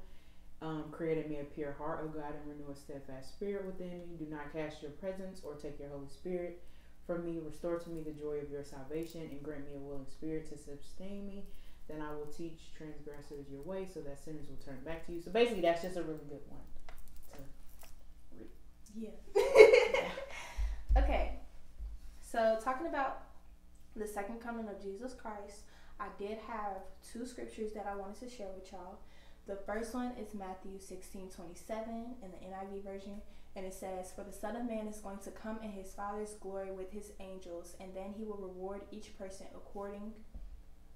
um, 0.62 0.86
created 0.92 1.30
me 1.30 1.40
a 1.40 1.44
pure 1.44 1.74
heart, 1.78 2.02
O 2.04 2.08
God, 2.08 2.34
and 2.34 2.48
renew 2.50 2.72
a 2.72 2.76
steadfast 2.76 3.34
spirit 3.34 3.66
within 3.66 4.00
me. 4.00 4.18
Do 4.18 4.26
not 4.30 4.52
cast 4.52 4.82
your 4.82 4.92
presence 4.92 5.42
or 5.44 5.54
take 5.54 5.80
your 5.80 5.90
Holy 5.90 6.08
Spirit 6.08 6.64
from 7.06 7.26
me, 7.26 7.40
restore 7.44 7.80
to 7.80 7.90
me 7.90 8.02
the 8.02 8.12
joy 8.12 8.40
of 8.44 8.50
your 8.50 8.64
salvation, 8.64 9.22
and 9.22 9.42
grant 9.44 9.66
me 9.66 9.76
a 9.76 9.80
willing 9.80 10.08
spirit 10.10 10.50
to 10.50 10.58
sustain 10.58 11.28
me. 11.28 11.46
Then 11.88 12.02
I 12.02 12.12
will 12.14 12.26
teach 12.26 12.74
transgressors 12.76 13.50
your 13.50 13.62
way, 13.62 13.88
so 13.92 14.02
that 14.02 14.20
sinners 14.24 14.48
will 14.50 14.58
turn 14.58 14.80
back 14.84 15.06
to 15.06 15.14
you. 15.14 15.22
So 15.22 15.32
basically, 15.32 15.62
that's 15.62 15.84
just 15.84 15.96
a 15.96 16.04
really 16.04 16.26
good 16.28 16.42
one. 16.50 16.60
Yeah. 18.96 19.10
okay. 20.98 21.34
So 22.22 22.58
talking 22.64 22.88
about 22.88 23.24
the 23.96 24.08
second 24.08 24.42
coming 24.42 24.68
of 24.68 24.82
Jesus 24.82 25.14
Christ, 25.14 25.62
I 26.00 26.08
did 26.20 26.38
have 26.48 26.82
two 27.12 27.26
scriptures 27.26 27.74
that 27.74 27.88
I 27.88 27.96
wanted 27.96 28.20
to 28.20 28.30
share 28.30 28.50
with 28.54 28.72
y'all. 28.72 29.00
The 29.48 29.56
first 29.56 29.94
one 29.94 30.12
is 30.20 30.34
Matthew 30.34 30.78
16 30.78 31.30
27 31.30 32.16
in 32.22 32.32
the 32.32 32.38
NIV 32.38 32.84
version, 32.84 33.22
and 33.56 33.66
it 33.66 33.74
says, 33.74 34.12
For 34.12 34.26
the 34.26 34.34
Son 34.34 34.58
of 34.58 34.66
Man 34.66 34.88
is 34.88 34.98
going 34.98 35.20
to 35.20 35.32
come 35.32 35.60
in 35.64 35.72
his 35.72 35.94
Father's 35.94 36.34
glory 36.42 36.70
with 36.72 36.92
his 36.92 37.14
angels, 37.22 37.74
and 37.80 37.96
then 37.96 38.14
he 38.18 38.26
will 38.26 38.36
reward 38.36 38.82
each 38.92 39.18
person 39.18 39.48
according 39.56 40.12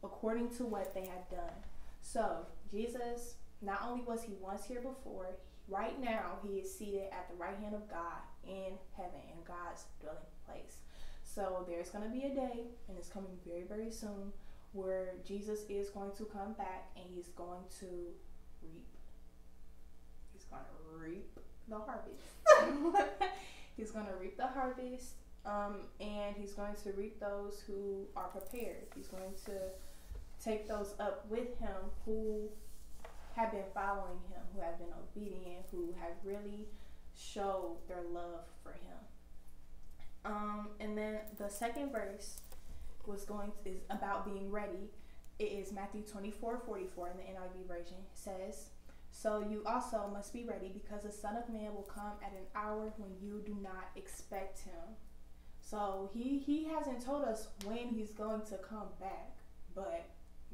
according 0.03 0.49
to 0.57 0.65
what 0.65 0.93
they 0.93 1.05
have 1.05 1.29
done. 1.29 1.55
So 2.01 2.45
Jesus, 2.69 3.35
not 3.61 3.83
only 3.87 4.03
was 4.03 4.23
he 4.23 4.33
once 4.41 4.65
here 4.65 4.81
before, 4.81 5.37
right 5.69 5.97
now 6.01 6.39
he 6.43 6.55
is 6.55 6.77
seated 6.77 7.07
at 7.13 7.29
the 7.29 7.35
right 7.35 7.57
hand 7.57 7.73
of 7.73 7.89
God 7.89 8.19
in 8.45 8.73
heaven, 8.97 9.21
in 9.29 9.43
God's 9.47 9.85
dwelling 10.01 10.19
place. 10.45 10.79
So 11.23 11.63
there's 11.69 11.89
going 11.89 12.03
to 12.03 12.09
be 12.09 12.25
a 12.25 12.35
day, 12.35 12.65
and 12.89 12.97
it's 12.97 13.07
coming 13.07 13.31
very, 13.47 13.63
very 13.63 13.91
soon, 13.91 14.33
where 14.73 15.13
Jesus 15.25 15.61
is 15.69 15.89
going 15.89 16.11
to 16.17 16.25
come 16.25 16.53
back 16.53 16.89
and 16.97 17.05
he's 17.13 17.27
going 17.29 17.63
to 17.79 17.87
reap. 18.63 18.87
He's 20.33 20.43
going 20.45 20.63
to 20.63 21.05
reap 21.05 21.39
the 21.67 21.77
harvest. 21.77 23.11
he's 23.77 23.91
going 23.91 24.05
to 24.05 24.15
reap 24.19 24.37
the 24.37 24.47
harvest, 24.47 25.13
um, 25.45 25.81
and 25.99 26.35
he's 26.35 26.53
going 26.53 26.75
to 26.83 26.91
reap 26.93 27.19
those 27.19 27.63
who 27.65 28.07
are 28.15 28.27
prepared. 28.27 28.87
He's 28.95 29.07
going 29.07 29.33
to 29.45 29.53
take 30.43 30.67
those 30.67 30.95
up 30.99 31.25
with 31.29 31.57
him 31.59 31.91
who 32.05 32.49
have 33.35 33.51
been 33.51 33.63
following 33.73 34.19
him, 34.29 34.41
who 34.53 34.61
have 34.61 34.77
been 34.77 34.93
obedient, 34.97 35.65
who 35.71 35.93
have 35.99 36.13
really 36.23 36.67
showed 37.15 37.77
their 37.87 38.01
love 38.11 38.41
for 38.63 38.71
him. 38.71 38.97
Um, 40.23 40.69
and 40.79 40.97
then 40.97 41.19
the 41.37 41.49
second 41.49 41.91
verse 41.91 42.41
was 43.05 43.23
going 43.23 43.51
to, 43.63 43.69
is 43.69 43.81
about 43.89 44.25
being 44.25 44.51
ready. 44.51 44.89
It 45.41 45.53
is 45.53 45.73
Matthew 45.73 46.03
24, 46.03 46.61
44 46.67 47.09
in 47.09 47.17
the 47.17 47.23
NIV 47.23 47.67
version. 47.67 47.97
Says, 48.13 48.67
So 49.09 49.43
you 49.49 49.63
also 49.65 50.07
must 50.13 50.33
be 50.33 50.43
ready 50.43 50.69
because 50.71 51.01
the 51.01 51.11
Son 51.11 51.35
of 51.35 51.49
Man 51.49 51.73
will 51.73 51.89
come 51.91 52.11
at 52.23 52.31
an 52.33 52.45
hour 52.55 52.93
when 52.97 53.09
you 53.19 53.41
do 53.43 53.57
not 53.59 53.89
expect 53.95 54.59
him. 54.59 54.93
So 55.59 56.11
he, 56.13 56.37
he 56.37 56.65
hasn't 56.65 57.03
told 57.03 57.23
us 57.23 57.47
when 57.65 57.87
he's 57.87 58.11
going 58.11 58.43
to 58.51 58.57
come 58.57 58.89
back, 58.99 59.37
but 59.73 60.05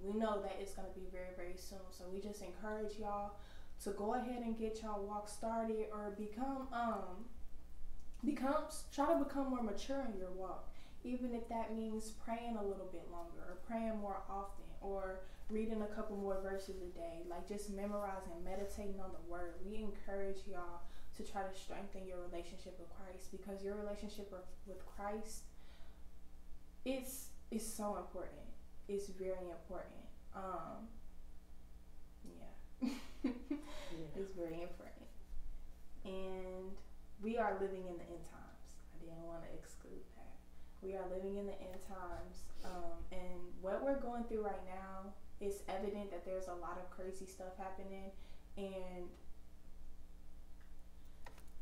we 0.02 0.14
know 0.18 0.42
that 0.42 0.56
it's 0.62 0.72
going 0.72 0.88
to 0.88 0.98
be 0.98 1.08
very, 1.12 1.36
very 1.36 1.58
soon. 1.58 1.84
So 1.92 2.06
we 2.10 2.22
just 2.22 2.42
encourage 2.42 2.98
y'all 2.98 3.32
to 3.84 3.90
go 3.90 4.14
ahead 4.14 4.42
and 4.42 4.58
get 4.58 4.82
y'all 4.82 5.04
walk 5.04 5.28
started 5.28 5.88
or 5.92 6.16
become 6.18 6.70
um 6.72 7.26
becomes 8.24 8.86
try 8.96 9.14
to 9.14 9.20
become 9.24 9.50
more 9.50 9.62
mature 9.62 10.02
in 10.12 10.18
your 10.18 10.32
walk 10.32 10.70
even 11.04 11.36
if 11.36 11.48
that 11.48 11.76
means 11.76 12.10
praying 12.26 12.58
a 12.58 12.64
little 12.64 12.90
bit 12.92 13.08
longer 13.12 13.44
or 13.48 13.58
praying 13.68 13.96
more 14.00 14.24
often 14.28 14.66
or 14.88 15.20
reading 15.50 15.82
a 15.82 15.96
couple 15.96 16.16
more 16.18 16.40
verses 16.42 16.76
a 16.82 16.98
day 16.98 17.24
like 17.30 17.48
just 17.48 17.70
memorizing 17.72 18.34
meditating 18.44 19.00
on 19.00 19.12
the 19.12 19.32
word 19.32 19.56
we 19.66 19.78
encourage 19.78 20.40
y'all 20.50 20.82
to 21.16 21.24
try 21.24 21.42
to 21.42 21.60
strengthen 21.60 22.06
your 22.08 22.18
relationship 22.30 22.78
with 22.80 22.90
christ 22.96 23.32
because 23.32 23.64
your 23.64 23.76
relationship 23.76 24.32
with 24.66 24.86
christ 24.86 25.44
it's 26.86 27.30
it's 27.52 27.66
so 27.66 27.98
important 27.98 28.48
it's 28.88 29.08
very 29.08 29.50
important 29.52 30.06
um 30.36 30.88
yeah, 32.24 32.90
yeah. 33.24 33.32
it's 34.16 34.32
very 34.34 34.62
important 34.62 35.08
and 36.08 36.72
we 37.22 37.38
are 37.38 37.58
living 37.60 37.84
in 37.88 37.98
the 37.98 38.08
end 38.08 38.24
times. 38.24 38.70
I 38.94 39.04
didn't 39.04 39.24
want 39.24 39.44
to 39.44 39.50
exclude 39.58 40.00
that. 40.16 40.16
We 40.82 40.94
are 40.94 41.04
living 41.10 41.38
in 41.38 41.46
the 41.48 41.54
end 41.54 41.82
times. 41.88 42.44
Um, 42.64 42.98
and 43.12 43.40
what 43.62 43.84
we're 43.84 44.00
going 44.00 44.24
through 44.26 44.44
right 44.44 44.66
now, 44.66 45.14
it's 45.40 45.62
evident 45.68 46.12
that 46.12 46.26
there's 46.26 46.48
a 46.48 46.54
lot 46.54 46.78
of 46.78 46.90
crazy 46.90 47.26
stuff 47.26 47.58
happening. 47.58 48.12
And 48.58 49.10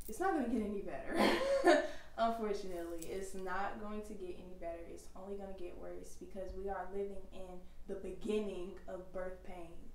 it's 0.07 0.19
not 0.19 0.33
going 0.33 0.45
to 0.45 0.51
get 0.51 0.61
any 0.61 0.81
better. 0.81 1.83
Unfortunately, 2.17 3.07
it's 3.09 3.35
not 3.35 3.81
going 3.81 4.01
to 4.03 4.13
get 4.13 4.37
any 4.39 4.55
better. 4.59 4.83
It's 4.89 5.05
only 5.15 5.35
going 5.35 5.53
to 5.53 5.59
get 5.59 5.77
worse 5.77 6.15
because 6.19 6.51
we 6.57 6.69
are 6.69 6.87
living 6.93 7.27
in 7.33 7.59
the 7.87 7.95
beginning 7.95 8.71
of 8.87 9.11
birth 9.11 9.43
pains 9.45 9.85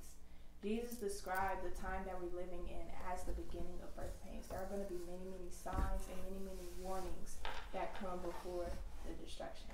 Jesus 0.63 0.97
described 0.97 1.65
the 1.65 1.73
time 1.81 2.05
that 2.05 2.21
we're 2.21 2.37
living 2.37 2.69
in 2.69 2.85
as 3.09 3.25
the 3.25 3.33
beginning 3.33 3.81
of 3.83 3.97
birth 3.97 4.13
pains. 4.23 4.45
There 4.49 4.61
are 4.61 4.69
going 4.69 4.85
to 4.85 4.93
be 4.93 5.01
many, 5.09 5.25
many 5.25 5.49
signs 5.49 6.05
and 6.13 6.21
many, 6.29 6.37
many 6.45 6.69
warnings 6.77 7.41
that 7.73 7.97
come 7.97 8.21
before 8.21 8.69
the 9.11 9.25
destruction. 9.25 9.67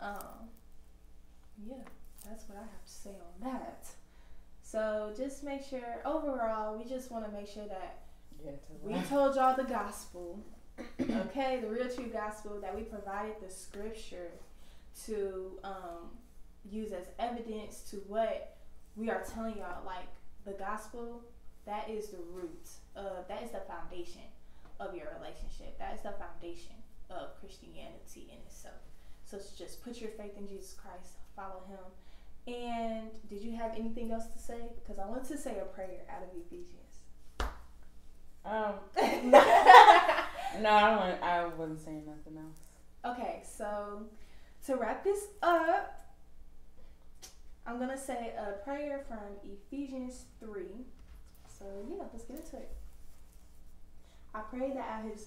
Um, 0.00 0.48
yeah, 1.66 1.74
that's 2.26 2.48
what 2.48 2.58
I 2.58 2.62
have 2.62 2.84
to 2.84 2.90
say 2.90 3.10
on 3.10 3.52
that. 3.52 3.86
So 4.62 5.12
just 5.16 5.44
make 5.44 5.62
sure, 5.64 6.00
overall, 6.04 6.78
we 6.78 6.88
just 6.88 7.10
want 7.10 7.26
to 7.26 7.32
make 7.32 7.48
sure 7.48 7.66
that 7.66 7.98
yeah, 8.44 8.52
we 8.82 8.94
told 9.02 9.36
y'all 9.36 9.56
the 9.56 9.64
gospel, 9.64 10.42
okay, 11.00 11.60
the 11.60 11.68
real 11.68 11.88
true 11.88 12.10
gospel, 12.12 12.60
that 12.60 12.74
we 12.74 12.82
provided 12.82 13.34
the 13.42 13.52
scripture 13.52 14.30
to 15.06 15.58
um, 15.64 16.10
use 16.70 16.92
as 16.92 17.06
evidence 17.18 17.80
to 17.90 17.96
what 18.06 18.56
we 18.96 19.10
are 19.10 19.22
telling 19.34 19.56
y'all. 19.56 19.84
Like 19.84 20.06
the 20.44 20.52
gospel 20.52 21.22
that 21.66 21.90
is 21.90 22.08
the 22.08 22.18
root 22.32 22.68
of 22.96 23.28
that 23.28 23.42
is 23.42 23.50
the 23.50 23.60
foundation 23.60 24.22
of 24.78 24.94
your 24.94 25.08
relationship. 25.18 25.78
That 25.78 25.94
is 25.94 26.00
the 26.00 26.12
foundation 26.12 26.76
of 27.10 27.38
christianity 27.40 28.30
in 28.30 28.38
itself. 28.46 28.74
So 29.24 29.36
it's 29.36 29.52
just 29.52 29.84
put 29.84 30.00
your 30.00 30.10
faith 30.10 30.36
in 30.36 30.46
jesus 30.48 30.74
christ 30.74 31.14
follow 31.36 31.62
him. 31.68 32.54
And 32.54 33.10
did 33.28 33.42
you 33.42 33.56
have 33.56 33.74
anything 33.76 34.12
else 34.12 34.26
to 34.26 34.38
say? 34.38 34.60
Because 34.82 34.98
i 34.98 35.06
want 35.06 35.24
to 35.28 35.38
say 35.38 35.58
a 35.58 35.64
prayer 35.64 36.02
out 36.10 36.22
of 36.22 36.28
ephesians. 36.46 36.76
Um 38.44 38.74
no 40.62 40.70
i 40.70 40.90
don't 40.90 41.22
i 41.22 41.46
wasn't 41.56 41.80
saying 41.80 42.04
nothing 42.06 42.38
else. 42.38 43.14
Okay 43.14 43.42
so 43.44 44.04
to 44.66 44.76
wrap 44.76 45.04
this 45.04 45.26
up 45.42 46.00
I'm 47.66 47.78
gonna 47.78 47.98
say 47.98 48.32
a 48.36 48.64
prayer 48.64 49.04
from 49.06 49.18
Ephesians 49.44 50.24
3. 50.40 50.62
So 51.46 51.64
yeah, 51.88 52.04
let's 52.12 52.24
get 52.24 52.38
into 52.38 52.56
it. 52.56 52.76
I 54.34 54.40
pray 54.40 54.72
that 54.74 54.88
out, 54.88 55.04
his, 55.04 55.26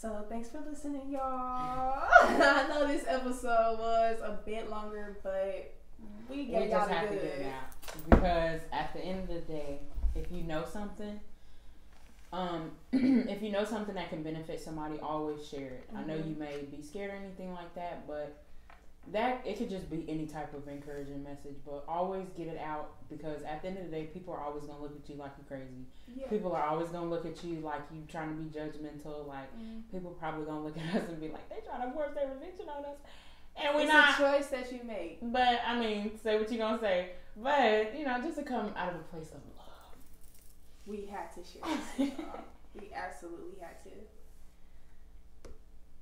So 0.00 0.24
thanks 0.30 0.48
for 0.48 0.62
listening, 0.66 1.10
y'all. 1.10 1.20
I 2.22 2.66
know 2.70 2.86
this 2.86 3.04
episode 3.06 3.78
was 3.78 4.18
a 4.22 4.38
bit 4.46 4.70
longer, 4.70 5.18
but 5.22 5.74
we 6.26 6.46
get 6.46 6.62
we 6.62 6.68
y'all 6.70 6.78
just 6.78 6.90
have 6.90 7.10
good. 7.10 7.20
to 7.20 7.26
get 7.26 7.38
it 7.40 7.52
out 7.52 8.08
because 8.08 8.62
at 8.72 8.94
the 8.94 9.00
end 9.00 9.28
of 9.28 9.28
the 9.28 9.40
day, 9.42 9.80
if 10.14 10.32
you 10.32 10.42
know 10.44 10.64
something, 10.64 11.20
um, 12.32 12.70
if 12.92 13.42
you 13.42 13.52
know 13.52 13.66
something 13.66 13.94
that 13.94 14.08
can 14.08 14.22
benefit 14.22 14.58
somebody, 14.58 14.98
always 15.00 15.46
share 15.46 15.68
it. 15.68 15.88
Mm-hmm. 15.88 15.98
I 15.98 16.04
know 16.06 16.14
mm-hmm. 16.14 16.30
you 16.30 16.36
may 16.36 16.62
be 16.74 16.80
scared 16.80 17.10
or 17.10 17.16
anything 17.16 17.52
like 17.52 17.74
that, 17.74 18.06
but 18.06 18.42
that 19.08 19.42
it 19.44 19.58
could 19.58 19.70
just 19.70 19.90
be 19.90 20.04
any 20.08 20.26
type 20.26 20.54
of 20.54 20.68
encouraging 20.68 21.24
message, 21.24 21.56
but 21.64 21.84
always 21.88 22.28
get 22.36 22.46
it 22.46 22.58
out 22.58 22.90
because 23.08 23.42
at 23.42 23.62
the 23.62 23.68
end 23.68 23.78
of 23.78 23.84
the 23.84 23.90
day, 23.90 24.04
people 24.04 24.32
are 24.34 24.40
always 24.40 24.64
gonna 24.64 24.80
look 24.80 24.94
at 24.94 25.08
you 25.08 25.16
like 25.16 25.32
you're 25.38 25.58
crazy. 25.58 25.86
Yeah. 26.14 26.28
People 26.28 26.52
are 26.52 26.62
always 26.62 26.90
gonna 26.90 27.08
look 27.08 27.26
at 27.26 27.42
you 27.42 27.60
like 27.60 27.82
you 27.92 28.02
trying 28.08 28.28
to 28.28 28.34
be 28.34 28.50
judgmental. 28.50 29.26
Like 29.26 29.50
mm-hmm. 29.56 29.80
people 29.90 30.10
probably 30.12 30.44
gonna 30.44 30.62
look 30.62 30.76
at 30.78 31.02
us 31.02 31.08
and 31.08 31.20
be 31.20 31.28
like, 31.28 31.48
they 31.48 31.60
trying 31.66 31.88
to 31.88 31.92
force 31.92 32.14
their 32.14 32.28
religion 32.28 32.68
on 32.68 32.84
us, 32.84 32.98
and 33.56 33.74
we're 33.74 33.86
not. 33.86 34.14
a 34.14 34.22
choice 34.22 34.46
that 34.48 34.70
you 34.70 34.80
make. 34.86 35.18
But 35.22 35.60
I 35.66 35.78
mean, 35.78 36.18
say 36.22 36.38
what 36.38 36.50
you're 36.50 36.58
gonna 36.58 36.80
say. 36.80 37.10
But 37.36 37.98
you 37.98 38.04
know, 38.04 38.20
just 38.22 38.36
to 38.36 38.44
come 38.44 38.72
out 38.76 38.90
of 38.90 39.00
a 39.00 39.04
place 39.04 39.30
of 39.30 39.40
love, 39.56 39.96
we 40.86 41.06
had 41.06 41.32
to 41.34 41.40
share. 41.42 41.62
This 42.72 42.82
we 42.82 42.92
absolutely 42.94 43.58
had 43.60 43.82
to. 43.82 43.90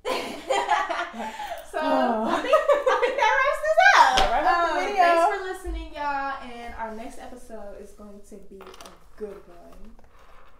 so 1.71 1.79
oh. 1.81 2.25
I, 2.29 2.41
think, 2.41 2.53
I 2.53 2.95
think 3.01 3.15
that 3.17 3.31
wraps 3.39 3.61
this 3.65 3.79
up. 3.97 4.17
That 4.17 4.29
wraps 4.31 4.47
up 4.47 4.57
um, 4.59 4.69
the 4.69 4.73
oh, 4.73 4.85
video. 4.85 5.03
Thanks 5.03 5.37
for 5.37 5.43
listening, 5.43 5.93
y'all. 5.93 6.33
And 6.43 6.73
our 6.75 6.95
next 6.95 7.19
episode 7.19 7.81
is 7.81 7.91
going 7.91 8.21
to 8.29 8.35
be 8.49 8.57
a 8.57 8.89
good 9.17 9.41
one. 9.47 9.91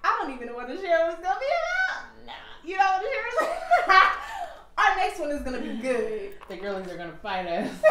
I 0.03 0.17
don't 0.21 0.33
even 0.33 0.47
know 0.47 0.55
what 0.55 0.67
the 0.67 0.75
show 0.75 1.09
is 1.09 1.15
gonna 1.21 1.39
be 1.39 1.49
about. 1.53 2.25
Nah. 2.25 2.33
You 2.63 2.77
know 2.77 2.85
what 2.85 3.01
the 3.01 3.93
share? 3.93 4.01
Our 4.77 4.95
next 4.95 5.19
one 5.19 5.31
is 5.31 5.41
gonna 5.41 5.59
be 5.59 5.77
good. 5.77 6.33
The 6.47 6.55
girlies 6.55 6.87
are 6.87 6.97
gonna 6.97 7.19
fight 7.21 7.47
us. 7.47 7.69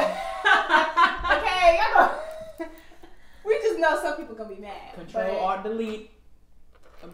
okay, 1.38 1.78
y'all 1.78 2.14
We 3.44 3.58
just 3.62 3.78
know 3.78 4.00
some 4.02 4.16
people 4.16 4.34
gonna 4.34 4.54
be 4.54 4.60
mad. 4.60 4.94
Control 4.94 5.36
or 5.36 5.62
delete. 5.62 6.10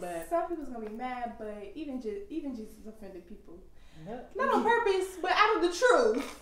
But 0.01 0.29
some 0.31 0.47
people's 0.47 0.69
gonna 0.69 0.89
be 0.89 0.95
mad, 0.95 1.35
but 1.39 1.73
even 1.75 2.01
just 2.01 2.31
even 2.31 2.55
Jesus 2.55 2.87
offended 2.89 3.29
people. 3.29 3.59
Yep. 4.07 4.31
Not 4.37 4.55
on 4.55 4.65
purpose, 4.65 5.17
but 5.21 5.33
out 5.33 5.57
of 5.57 5.63
the 5.63 5.69
truth. 5.69 6.41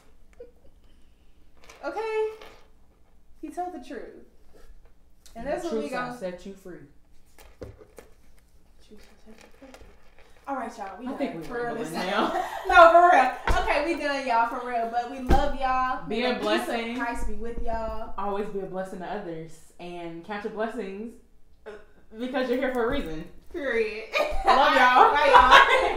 Okay? 1.85 2.29
He 3.41 3.49
told 3.49 3.73
the 3.73 3.85
truth. 3.85 4.25
And 5.35 5.47
that's 5.47 5.65
what 5.65 5.75
we 5.75 5.89
gonna 5.89 6.17
set 6.17 6.45
you 6.45 6.55
free. 6.55 6.77
All 10.47 10.57
right, 10.57 10.77
y'all. 10.77 10.99
We 10.99 11.07
I 11.07 11.09
done 11.11 11.19
think 11.19 11.37
we 11.37 11.43
for 11.45 11.73
real 11.73 11.91
now. 11.93 12.45
no, 12.69 12.91
for 12.91 13.17
real. 13.17 13.63
Okay, 13.63 13.85
we 13.87 14.01
done, 14.01 14.27
y'all, 14.27 14.49
for 14.49 14.67
real. 14.69 14.91
But 14.93 15.11
we 15.11 15.21
love 15.21 15.59
y'all. 15.59 16.07
Be 16.09 16.25
a 16.25 16.35
the 16.35 16.35
peace 16.35 16.37
of 16.37 16.43
blessing. 16.43 16.97
Christ 16.97 17.29
be 17.29 17.35
with 17.35 17.63
y'all. 17.63 18.13
Always 18.19 18.49
be 18.49 18.59
a 18.59 18.67
blessing 18.67 18.99
to 18.99 19.07
others 19.07 19.73
and 19.79 20.25
count 20.25 20.45
your 20.45 20.53
blessings 20.53 21.15
uh, 21.67 21.71
because 22.19 22.49
you're 22.51 22.59
here 22.59 22.75
for 22.75 22.87
a 22.87 22.91
reason. 22.91 23.25
Period. 23.53 24.05
Love 24.45 24.75
y'all. 24.77 25.13
Bye, 25.15 25.31
y'all. 25.33 25.79